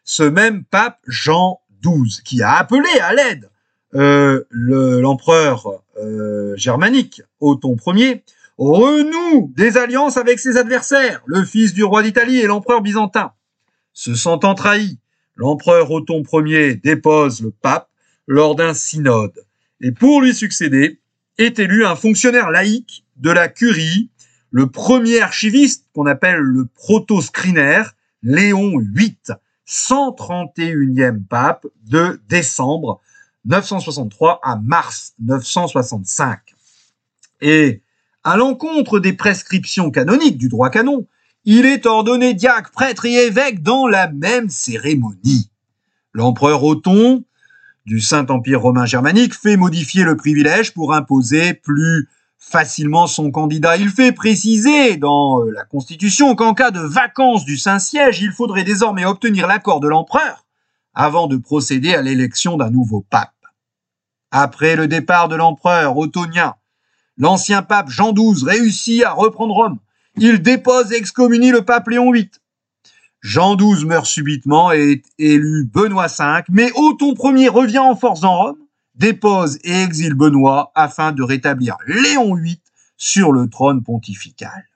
ce 0.04 0.24
même 0.24 0.64
pape 0.66 1.00
Jean 1.08 1.62
XII, 1.84 2.22
qui 2.24 2.42
a 2.42 2.56
appelé 2.56 2.90
à 3.02 3.14
l'aide 3.14 3.50
euh, 3.96 4.44
l'empereur 4.50 5.84
euh, 5.98 6.54
germanique 6.58 7.22
Othon 7.40 7.78
Ier, 7.94 8.24
renoue 8.58 9.54
des 9.56 9.78
alliances 9.78 10.18
avec 10.18 10.40
ses 10.40 10.58
adversaires, 10.58 11.22
le 11.26 11.46
fils 11.46 11.74
du 11.74 11.84
roi 11.84 12.04
d'Italie 12.04 12.40
et 12.40 12.48
l'empereur 12.48 12.82
byzantin. 12.82 13.32
Se 13.94 14.16
sentant 14.16 14.54
trahi, 14.54 15.00
l'empereur 15.36 15.92
Othon 15.92 16.24
Ier 16.46 16.76
dépose 16.76 17.42
le 17.42 17.52
pape 17.52 17.90
lors 18.28 18.56
d'un 18.56 18.74
synode. 18.74 19.46
Et 19.82 19.92
pour 19.92 20.22
lui 20.22 20.34
succéder, 20.34 21.00
est 21.38 21.60
élu 21.60 21.86
un 21.86 21.96
fonctionnaire 21.96 22.50
laïque 22.50 23.06
de 23.18 23.30
la 23.30 23.48
curie, 23.48 24.10
le 24.52 24.68
premier 24.68 25.22
archiviste 25.22 25.86
qu'on 25.94 26.06
appelle 26.06 26.40
le 26.40 26.66
proto-scriner, 26.66 27.84
Léon 28.24 28.80
VIII, 28.80 29.18
131e 29.68 31.24
pape 31.26 31.66
de 31.90 32.20
décembre 32.30 33.02
963 33.46 34.40
à 34.44 34.56
mars 34.56 35.14
965. 35.20 36.40
Et 37.42 37.82
à 38.24 38.38
l'encontre 38.38 39.00
des 39.00 39.14
prescriptions 39.14 39.92
canoniques 39.92 40.38
du 40.38 40.50
droit 40.50 40.70
canon, 40.70 41.06
il 41.44 41.66
est 41.66 41.86
ordonné 41.86 42.34
diacre, 42.34 42.72
prêtre 42.72 43.06
et 43.06 43.14
évêque 43.14 43.62
dans 43.62 43.88
la 43.88 44.08
même 44.08 44.50
cérémonie. 44.50 45.50
L'empereur 46.14 46.64
Othon 46.64 47.24
du 47.86 48.00
Saint-Empire 48.00 48.62
romain 48.62 48.86
germanique 48.86 49.36
fait 49.36 49.58
modifier 49.58 50.04
le 50.04 50.18
privilège 50.18 50.74
pour 50.74 50.94
imposer 50.94 51.54
plus 51.54 52.10
facilement 52.38 53.08
son 53.08 53.32
candidat. 53.32 53.78
Il 53.78 53.90
fait 53.90 54.12
préciser 54.12 54.98
dans 54.98 55.42
euh, 55.42 55.52
la 55.52 55.64
Constitution 55.66 56.36
qu'en 56.36 56.54
cas 56.54 56.72
de 56.72 56.80
vacance 56.80 57.46
du 57.46 57.58
Saint-Siège, 57.58 58.22
il 58.22 58.32
faudrait 58.32 58.64
désormais 58.64 59.06
obtenir 59.06 59.48
l'accord 59.48 59.80
de 59.80 59.88
l'empereur 59.88 60.46
avant 60.94 61.28
de 61.28 61.38
procéder 61.38 61.94
à 61.94 62.02
l'élection 62.02 62.58
d'un 62.58 62.70
nouveau 62.70 63.06
pape. 63.10 63.32
Après 64.32 64.76
le 64.76 64.88
départ 64.88 65.28
de 65.28 65.36
l'empereur 65.36 65.98
ottonien, 65.98 66.56
l'ancien 67.18 67.62
pape 67.62 67.90
Jean 67.90 68.14
XII 68.14 68.46
réussit 68.46 69.04
à 69.04 69.12
reprendre 69.12 69.54
Rome. 69.54 69.80
Il 70.18 70.42
dépose 70.42 70.92
et 70.92 70.98
excommunie 70.98 71.52
le 71.52 71.64
pape 71.64 71.90
Léon 71.90 72.12
VIII. 72.12 72.30
Jean 73.26 73.56
XII 73.56 73.86
meurt 73.86 74.06
subitement 74.06 74.72
et 74.72 74.92
est 74.92 75.04
élu 75.18 75.66
Benoît 75.66 76.06
V, 76.06 76.44
mais 76.50 76.72
Othon 76.76 77.36
Ier 77.36 77.50
revient 77.50 77.80
en 77.80 77.96
force 77.96 78.24
en 78.24 78.38
Rome, 78.38 78.58
dépose 78.94 79.58
et 79.64 79.82
exile 79.82 80.14
Benoît 80.14 80.72
afin 80.76 81.12
de 81.12 81.24
rétablir 81.24 81.76
Léon 81.88 82.36
VIII 82.36 82.62
sur 82.98 83.32
le 83.32 83.50
trône 83.50 83.82
pontifical. 83.82 84.68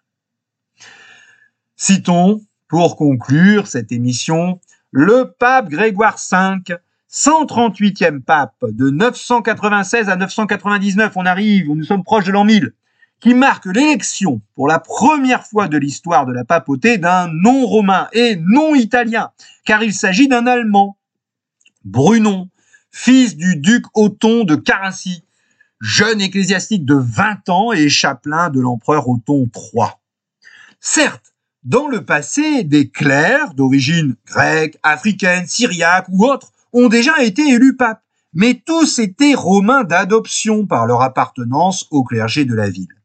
Citons, 1.76 2.42
pour 2.68 2.96
conclure 2.96 3.68
cette 3.68 3.92
émission, 3.92 4.60
le 4.90 5.32
pape 5.38 5.70
Grégoire 5.70 6.18
V, 6.18 6.76
138e 7.08 8.22
pape 8.22 8.66
de 8.68 8.90
996 8.90 10.10
à 10.10 10.16
999, 10.16 11.14
on 11.16 11.26
arrive, 11.28 11.70
nous 11.70 11.84
sommes 11.84 12.04
proches 12.04 12.26
de 12.26 12.32
l'an 12.32 12.46
1000, 12.46 12.74
qui 13.20 13.34
marque 13.34 13.66
l'élection 13.66 14.42
pour 14.56 14.68
la 14.68 14.80
première 14.80 15.46
fois 15.46 15.68
de 15.68 15.78
l'histoire 15.78 16.26
de 16.26 16.34
la 16.34 16.46
papauté 16.46 16.98
d'un 16.98 17.28
non 17.28 17.66
romain 17.66 18.08
et 18.14 18.38
non 18.38 18.76
italien, 18.76 19.32
car 19.66 19.84
il 19.84 19.94
s'agit 19.94 20.28
d'un 20.28 20.48
Allemand, 20.48 20.98
Brunon, 21.84 22.50
fils 22.92 23.36
du 23.36 23.58
duc 23.58 23.86
Othon 23.94 24.44
de 24.44 24.56
Carinthie, 24.56 25.24
jeune 25.82 26.22
ecclésiastique 26.22 26.86
de 26.86 26.96
20 26.96 27.50
ans 27.50 27.72
et 27.72 27.90
chapelain 27.90 28.50
de 28.50 28.60
l'empereur 28.60 29.08
Othon 29.08 29.50
III. 29.56 29.90
Certes, 30.80 31.34
dans 31.64 31.88
le 31.88 32.06
passé, 32.06 32.64
des 32.64 32.90
clercs 32.90 33.54
d'origine 33.54 34.16
grecque, 34.26 34.78
africaine, 34.82 35.46
syriaque 35.46 36.08
ou 36.10 36.26
autre 36.26 36.52
ont 36.72 36.88
déjà 36.88 37.22
été 37.22 37.48
élus 37.50 37.76
papes, 37.76 38.02
mais 38.34 38.62
tous 38.66 39.00
étaient 39.00 39.34
romains 39.34 39.84
d'adoption 39.84 40.66
par 40.66 40.86
leur 40.86 41.02
appartenance 41.02 41.88
au 41.92 42.04
clergé 42.04 42.46
de 42.46 42.56
la 42.56 42.70
ville. 42.70 42.99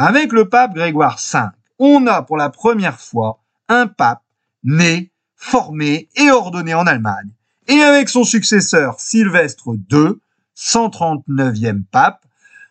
Avec 0.00 0.32
le 0.32 0.48
pape 0.48 0.74
Grégoire 0.74 1.18
V, 1.18 1.40
on 1.80 2.06
a 2.06 2.22
pour 2.22 2.36
la 2.36 2.50
première 2.50 3.00
fois 3.00 3.40
un 3.68 3.88
pape 3.88 4.22
né, 4.62 5.10
formé 5.34 6.08
et 6.14 6.30
ordonné 6.30 6.72
en 6.72 6.86
Allemagne. 6.86 7.30
Et 7.66 7.80
avec 7.80 8.08
son 8.08 8.22
successeur 8.22 9.00
Sylvestre 9.00 9.74
II, 9.90 10.20
139e 10.56 11.82
pape, 11.90 12.24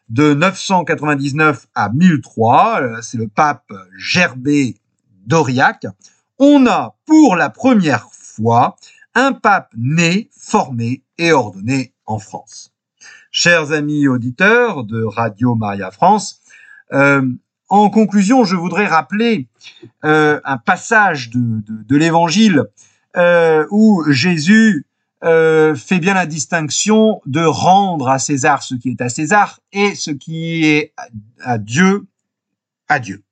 de 0.08 0.34
999 0.36 1.68
à 1.76 1.90
1003, 1.90 2.82
euh, 2.82 3.02
c'est 3.02 3.18
le 3.18 3.28
pape 3.28 3.74
Gerbé 3.98 4.78
d'Aurillac, 5.26 5.86
on 6.40 6.66
a 6.66 6.96
pour 7.06 7.36
la 7.36 7.50
première 7.50 8.08
fois 8.14 8.78
un 9.16 9.34
pape 9.34 9.74
né, 9.76 10.30
formé 10.32 11.04
et 11.18 11.34
ordonné 11.34 11.94
en 12.06 12.20
France. 12.20 12.72
Chers 13.32 13.74
amis 13.74 14.08
auditeurs 14.08 14.86
de 14.86 15.04
Radio 15.04 15.56
Maria 15.56 15.92
France, 15.92 16.40
en 16.92 17.90
conclusion, 17.90 18.44
je 18.44 18.56
voudrais 18.56 18.86
rappeler 18.86 19.48
euh, 20.06 20.40
un 20.46 20.58
passage 20.58 21.30
de, 21.30 21.62
de, 21.68 21.98
l'Évangile 21.98 22.64
euh, 23.16 23.66
où 23.72 24.04
Jésus 24.10 24.86
fait 25.22 26.00
bien 26.00 26.14
la 26.14 26.28
distinction 26.28 27.22
de 27.26 27.44
rendre 27.44 28.08
à 28.08 28.20
César 28.20 28.62
ce 28.62 28.76
qui 28.76 28.90
est 28.90 29.02
à 29.02 29.10
César 29.10 29.60
et 29.74 29.96
ce 29.96 30.12
qui 30.12 30.64
est 30.66 30.94
à 31.42 31.58
Dieu 31.58 32.06
à 32.88 33.00
Dieu. 33.00 33.24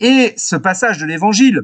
Et 0.00 0.32
ce 0.36 0.56
passage 0.56 0.98
de 0.98 1.06
l'Évangile 1.06 1.62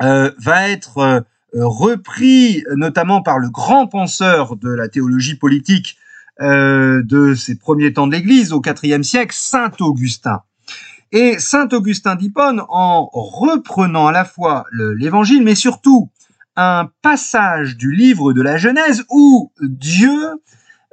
va 0.00 0.68
être 0.68 1.24
repris 1.54 2.64
notamment 2.74 3.22
par 3.22 3.38
le 3.38 3.48
grand 3.48 3.86
penseur 3.86 4.56
de 4.56 4.70
la 4.70 4.88
théologie 4.88 5.36
politique 5.36 5.96
euh, 6.40 7.00
de 7.04 7.34
ces 7.34 7.56
premiers 7.56 7.92
temps 7.92 8.08
de 8.08 8.12
l'Église 8.12 8.52
au 8.52 8.60
IVe 8.82 9.02
siècle, 9.02 9.36
Saint 9.38 9.70
Augustin. 9.78 10.40
Et 11.12 11.38
Saint 11.38 11.68
Augustin 11.70 12.16
d'Hippone, 12.16 12.60
en 12.68 13.08
reprenant 13.12 14.08
à 14.08 14.12
la 14.12 14.24
fois 14.24 14.64
l'Évangile, 14.72 15.44
mais 15.44 15.54
surtout 15.54 16.10
un 16.56 16.90
passage 17.02 17.76
du 17.76 17.92
livre 17.92 18.32
de 18.32 18.42
la 18.42 18.56
Genèse 18.56 19.04
où 19.10 19.52
Dieu 19.60 20.10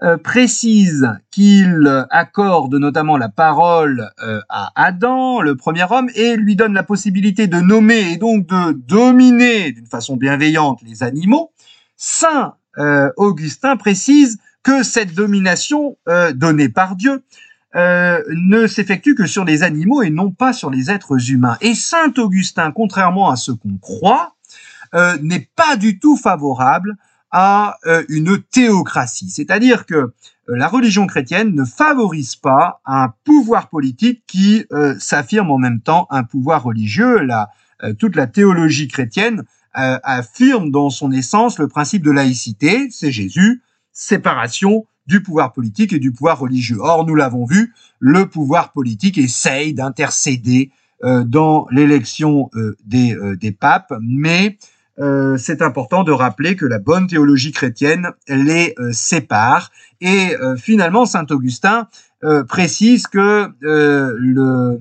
euh, 0.04 0.18
précise 0.18 1.10
qu'il 1.32 2.06
accorde 2.12 2.76
notamment 2.76 3.18
la 3.18 3.30
parole 3.30 4.12
euh, 4.24 4.42
à 4.48 4.72
Adam, 4.76 5.42
le 5.42 5.56
premier 5.56 5.86
homme, 5.90 6.10
et 6.14 6.36
lui 6.36 6.56
donne 6.56 6.74
la 6.74 6.84
possibilité 6.84 7.48
de 7.48 7.60
nommer 7.60 8.12
et 8.12 8.18
donc 8.18 8.46
de 8.46 8.74
dominer 8.74 9.72
d'une 9.72 9.88
façon 9.88 10.18
bienveillante 10.18 10.84
les 10.84 11.02
animaux, 11.02 11.52
Saint 11.98 12.54
Augustin 13.18 13.76
précise 13.76 14.38
que 14.64 14.84
cette 14.84 15.14
domination 15.14 15.98
euh, 16.08 16.34
donnée 16.34 16.70
par 16.70 16.96
Dieu 16.96 17.24
euh, 17.76 18.22
ne 18.30 18.68
s'effectue 18.68 19.16
que 19.16 19.26
sur 19.26 19.46
les 19.46 19.64
animaux 19.64 20.02
et 20.02 20.10
non 20.10 20.32
pas 20.32 20.54
sur 20.54 20.70
les 20.70 20.92
êtres 20.92 21.32
humains. 21.32 21.58
Et 21.62 21.74
Saint 21.74 22.14
Augustin, 22.18 22.72
contrairement 22.72 23.30
à 23.30 23.36
ce 23.36 23.52
qu'on 23.52 23.78
croit, 23.78 24.36
euh, 24.94 25.18
n'est 25.22 25.50
pas 25.56 25.78
du 25.78 26.00
tout 26.00 26.18
favorable 26.18 26.98
à 27.34 27.78
une 28.10 28.42
théocratie. 28.42 29.30
C'est-à-dire 29.30 29.86
que 29.86 30.12
la 30.50 30.68
religion 30.68 31.08
chrétienne 31.08 31.56
ne 31.56 31.64
favorise 31.64 32.36
pas 32.36 32.82
un 32.86 33.14
pouvoir 33.24 33.70
politique 33.70 34.24
qui 34.28 34.66
s'affirme 35.00 35.50
en 35.50 35.58
même 35.58 35.80
temps 35.80 36.08
un 36.10 36.26
pouvoir 36.26 36.62
religieux. 36.62 37.20
La, 37.20 37.50
toute 38.00 38.18
la 38.18 38.28
théologie 38.28 38.90
chrétienne 38.90 39.46
affirme 39.72 40.72
dans 40.72 40.90
son 40.90 41.14
essence 41.14 41.58
le 41.58 41.70
principe 41.70 42.04
de 42.04 42.12
laïcité, 42.12 42.90
c'est 42.92 43.14
Jésus, 43.14 43.62
séparation 43.92 44.86
du 45.08 45.22
pouvoir 45.22 45.52
politique 45.54 45.94
et 45.94 46.00
du 46.00 46.12
pouvoir 46.12 46.40
religieux. 46.40 46.78
Or, 46.80 47.06
nous 47.06 47.16
l'avons 47.16 47.46
vu, 47.46 47.74
le 48.00 48.28
pouvoir 48.28 48.72
politique 48.72 49.18
essaye 49.18 49.74
d'intercéder 49.74 50.72
euh, 51.04 51.24
dans 51.24 51.68
l'élection 51.72 52.52
euh, 52.56 52.78
des, 52.86 53.16
euh, 53.16 53.36
des, 53.36 53.52
papes, 53.52 53.94
mais 54.02 54.58
c'est 55.38 55.64
important 55.64 56.04
de 56.04 56.12
rappeler 56.12 56.56
que 56.56 56.66
la 56.68 56.78
bonne 56.78 57.08
théologie 57.08 57.52
chrétienne 57.52 58.12
les 58.28 58.76
sépare. 58.92 59.72
Et 60.00 60.36
finalement, 60.58 61.08
saint 61.08 61.26
Augustin 61.32 61.88
précise 62.48 63.08
que 63.08 63.50
le, 63.62 64.80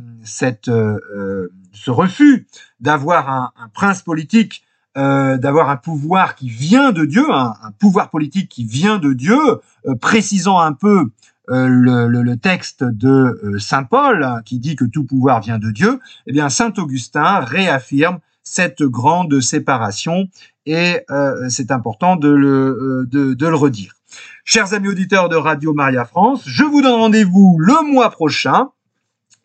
ce 1.72 1.90
refus 1.90 2.46
d'avoir 2.80 3.30
un, 3.30 3.52
prince 3.72 4.02
politique 4.02 4.62
euh, 4.98 5.36
d'avoir 5.38 5.70
un 5.70 5.76
pouvoir 5.76 6.34
qui 6.34 6.48
vient 6.48 6.90
de 6.90 7.04
Dieu, 7.04 7.24
un, 7.32 7.54
pouvoir 7.78 8.10
politique 8.10 8.48
qui 8.48 8.64
vient 8.64 8.98
de 8.98 9.12
Dieu, 9.12 9.38
euh, 9.86 9.94
précisant 9.94 10.58
un 10.58 10.72
peu 10.72 11.10
euh, 11.48 11.68
le, 11.68 12.08
le, 12.08 12.36
texte 12.36 12.82
de 12.82 13.56
Saint 13.60 13.84
Paul 13.84 14.42
qui 14.44 14.58
dit 14.58 14.74
que 14.74 14.84
tout 14.84 15.04
pouvoir 15.04 15.42
vient 15.42 15.58
de 15.58 15.70
Dieu, 15.70 16.00
eh 16.26 16.32
bien 16.32 16.48
Saint 16.48 16.72
Augustin 16.76 17.38
réaffirme 17.38 18.18
cette 18.42 18.82
grande 18.82 19.40
séparation 19.40 20.28
et 20.66 21.04
c'est 21.48 21.70
important 21.70 22.16
de 22.16 22.28
le, 22.28 23.06
de, 23.08 23.34
de 23.34 23.46
le 23.46 23.54
redire. 23.54 23.94
Chers 24.44 24.74
amis 24.74 24.88
auditeurs 24.88 25.28
de 25.28 25.36
Radio 25.36 25.72
Maria 25.72 26.04
France, 26.04 26.42
je 26.46 26.64
vous 26.64 26.82
donne 26.82 26.98
rendez-vous 26.98 27.58
le 27.60 27.88
mois 27.92 28.10
prochain 28.10 28.70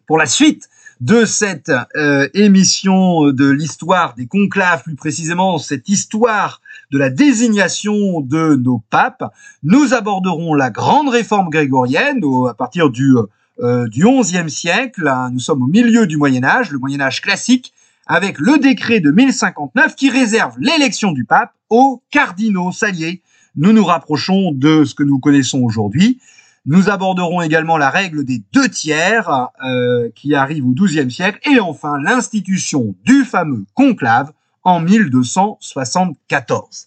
pour 0.08 0.18
la 0.18 0.26
suite 0.26 0.70
de 1.02 1.26
cette 1.26 1.72
euh, 1.96 2.28
émission 2.34 3.32
de 3.32 3.50
l'histoire 3.50 4.16
des 4.16 4.28
conclaves, 4.28 4.84
plus 4.84 4.96
précisément 4.96 5.58
cette 5.58 5.90
histoire 5.90 6.62
de 6.92 6.98
la 6.98 7.10
désignation 7.10 8.22
de 8.22 8.56
nos 8.56 8.82
papes. 8.90 9.24
Nous 9.64 9.94
aborderons 9.94 10.54
la 10.54 10.70
grande 10.70 11.10
réforme 11.10 11.50
grégorienne 11.50 12.22
à 12.50 12.54
partir 12.54 12.90
du, 12.90 13.16
euh, 13.60 13.88
du 13.88 14.06
XIe 14.06 14.50
siècle. 14.50 15.12
Nous 15.32 15.40
sommes 15.40 15.64
au 15.64 15.68
milieu 15.68 16.08
du 16.08 16.18
Moyen 16.18 16.44
Âge, 16.44 16.72
le 16.72 16.80
Moyen 16.80 17.02
Âge 17.02 17.22
classique, 17.22 17.74
avec 18.08 18.40
le 18.40 18.58
décret 18.58 19.00
de 19.00 19.12
1059 19.12 19.96
qui 19.96 20.10
réserve 20.10 20.56
l'élection 20.60 21.12
du 21.12 21.26
pape 21.26 21.52
aux 21.70 22.04
cardinaux 22.12 22.72
saliers. 22.72 23.22
Nous 23.56 23.74
nous 23.74 23.86
rapprochons 23.86 24.52
de 24.52 24.84
ce 24.84 24.94
que 24.94 25.04
nous 25.04 25.20
connaissons 25.20 25.62
aujourd'hui. 25.62 26.20
Nous 26.68 26.90
aborderons 26.90 27.42
également 27.42 27.78
la 27.78 27.92
règle 27.92 28.26
des 28.26 28.42
deux 28.52 28.70
tiers 28.70 29.52
euh, 29.64 30.10
qui 30.16 30.34
arrive 30.34 30.66
au 30.66 30.72
XIIe 30.72 31.12
siècle 31.12 31.38
et 31.48 31.60
enfin 31.60 32.02
l'institution 32.02 32.96
du 33.04 33.24
fameux 33.24 33.66
conclave 33.76 34.32
en 34.64 34.80
1274. 34.80 36.84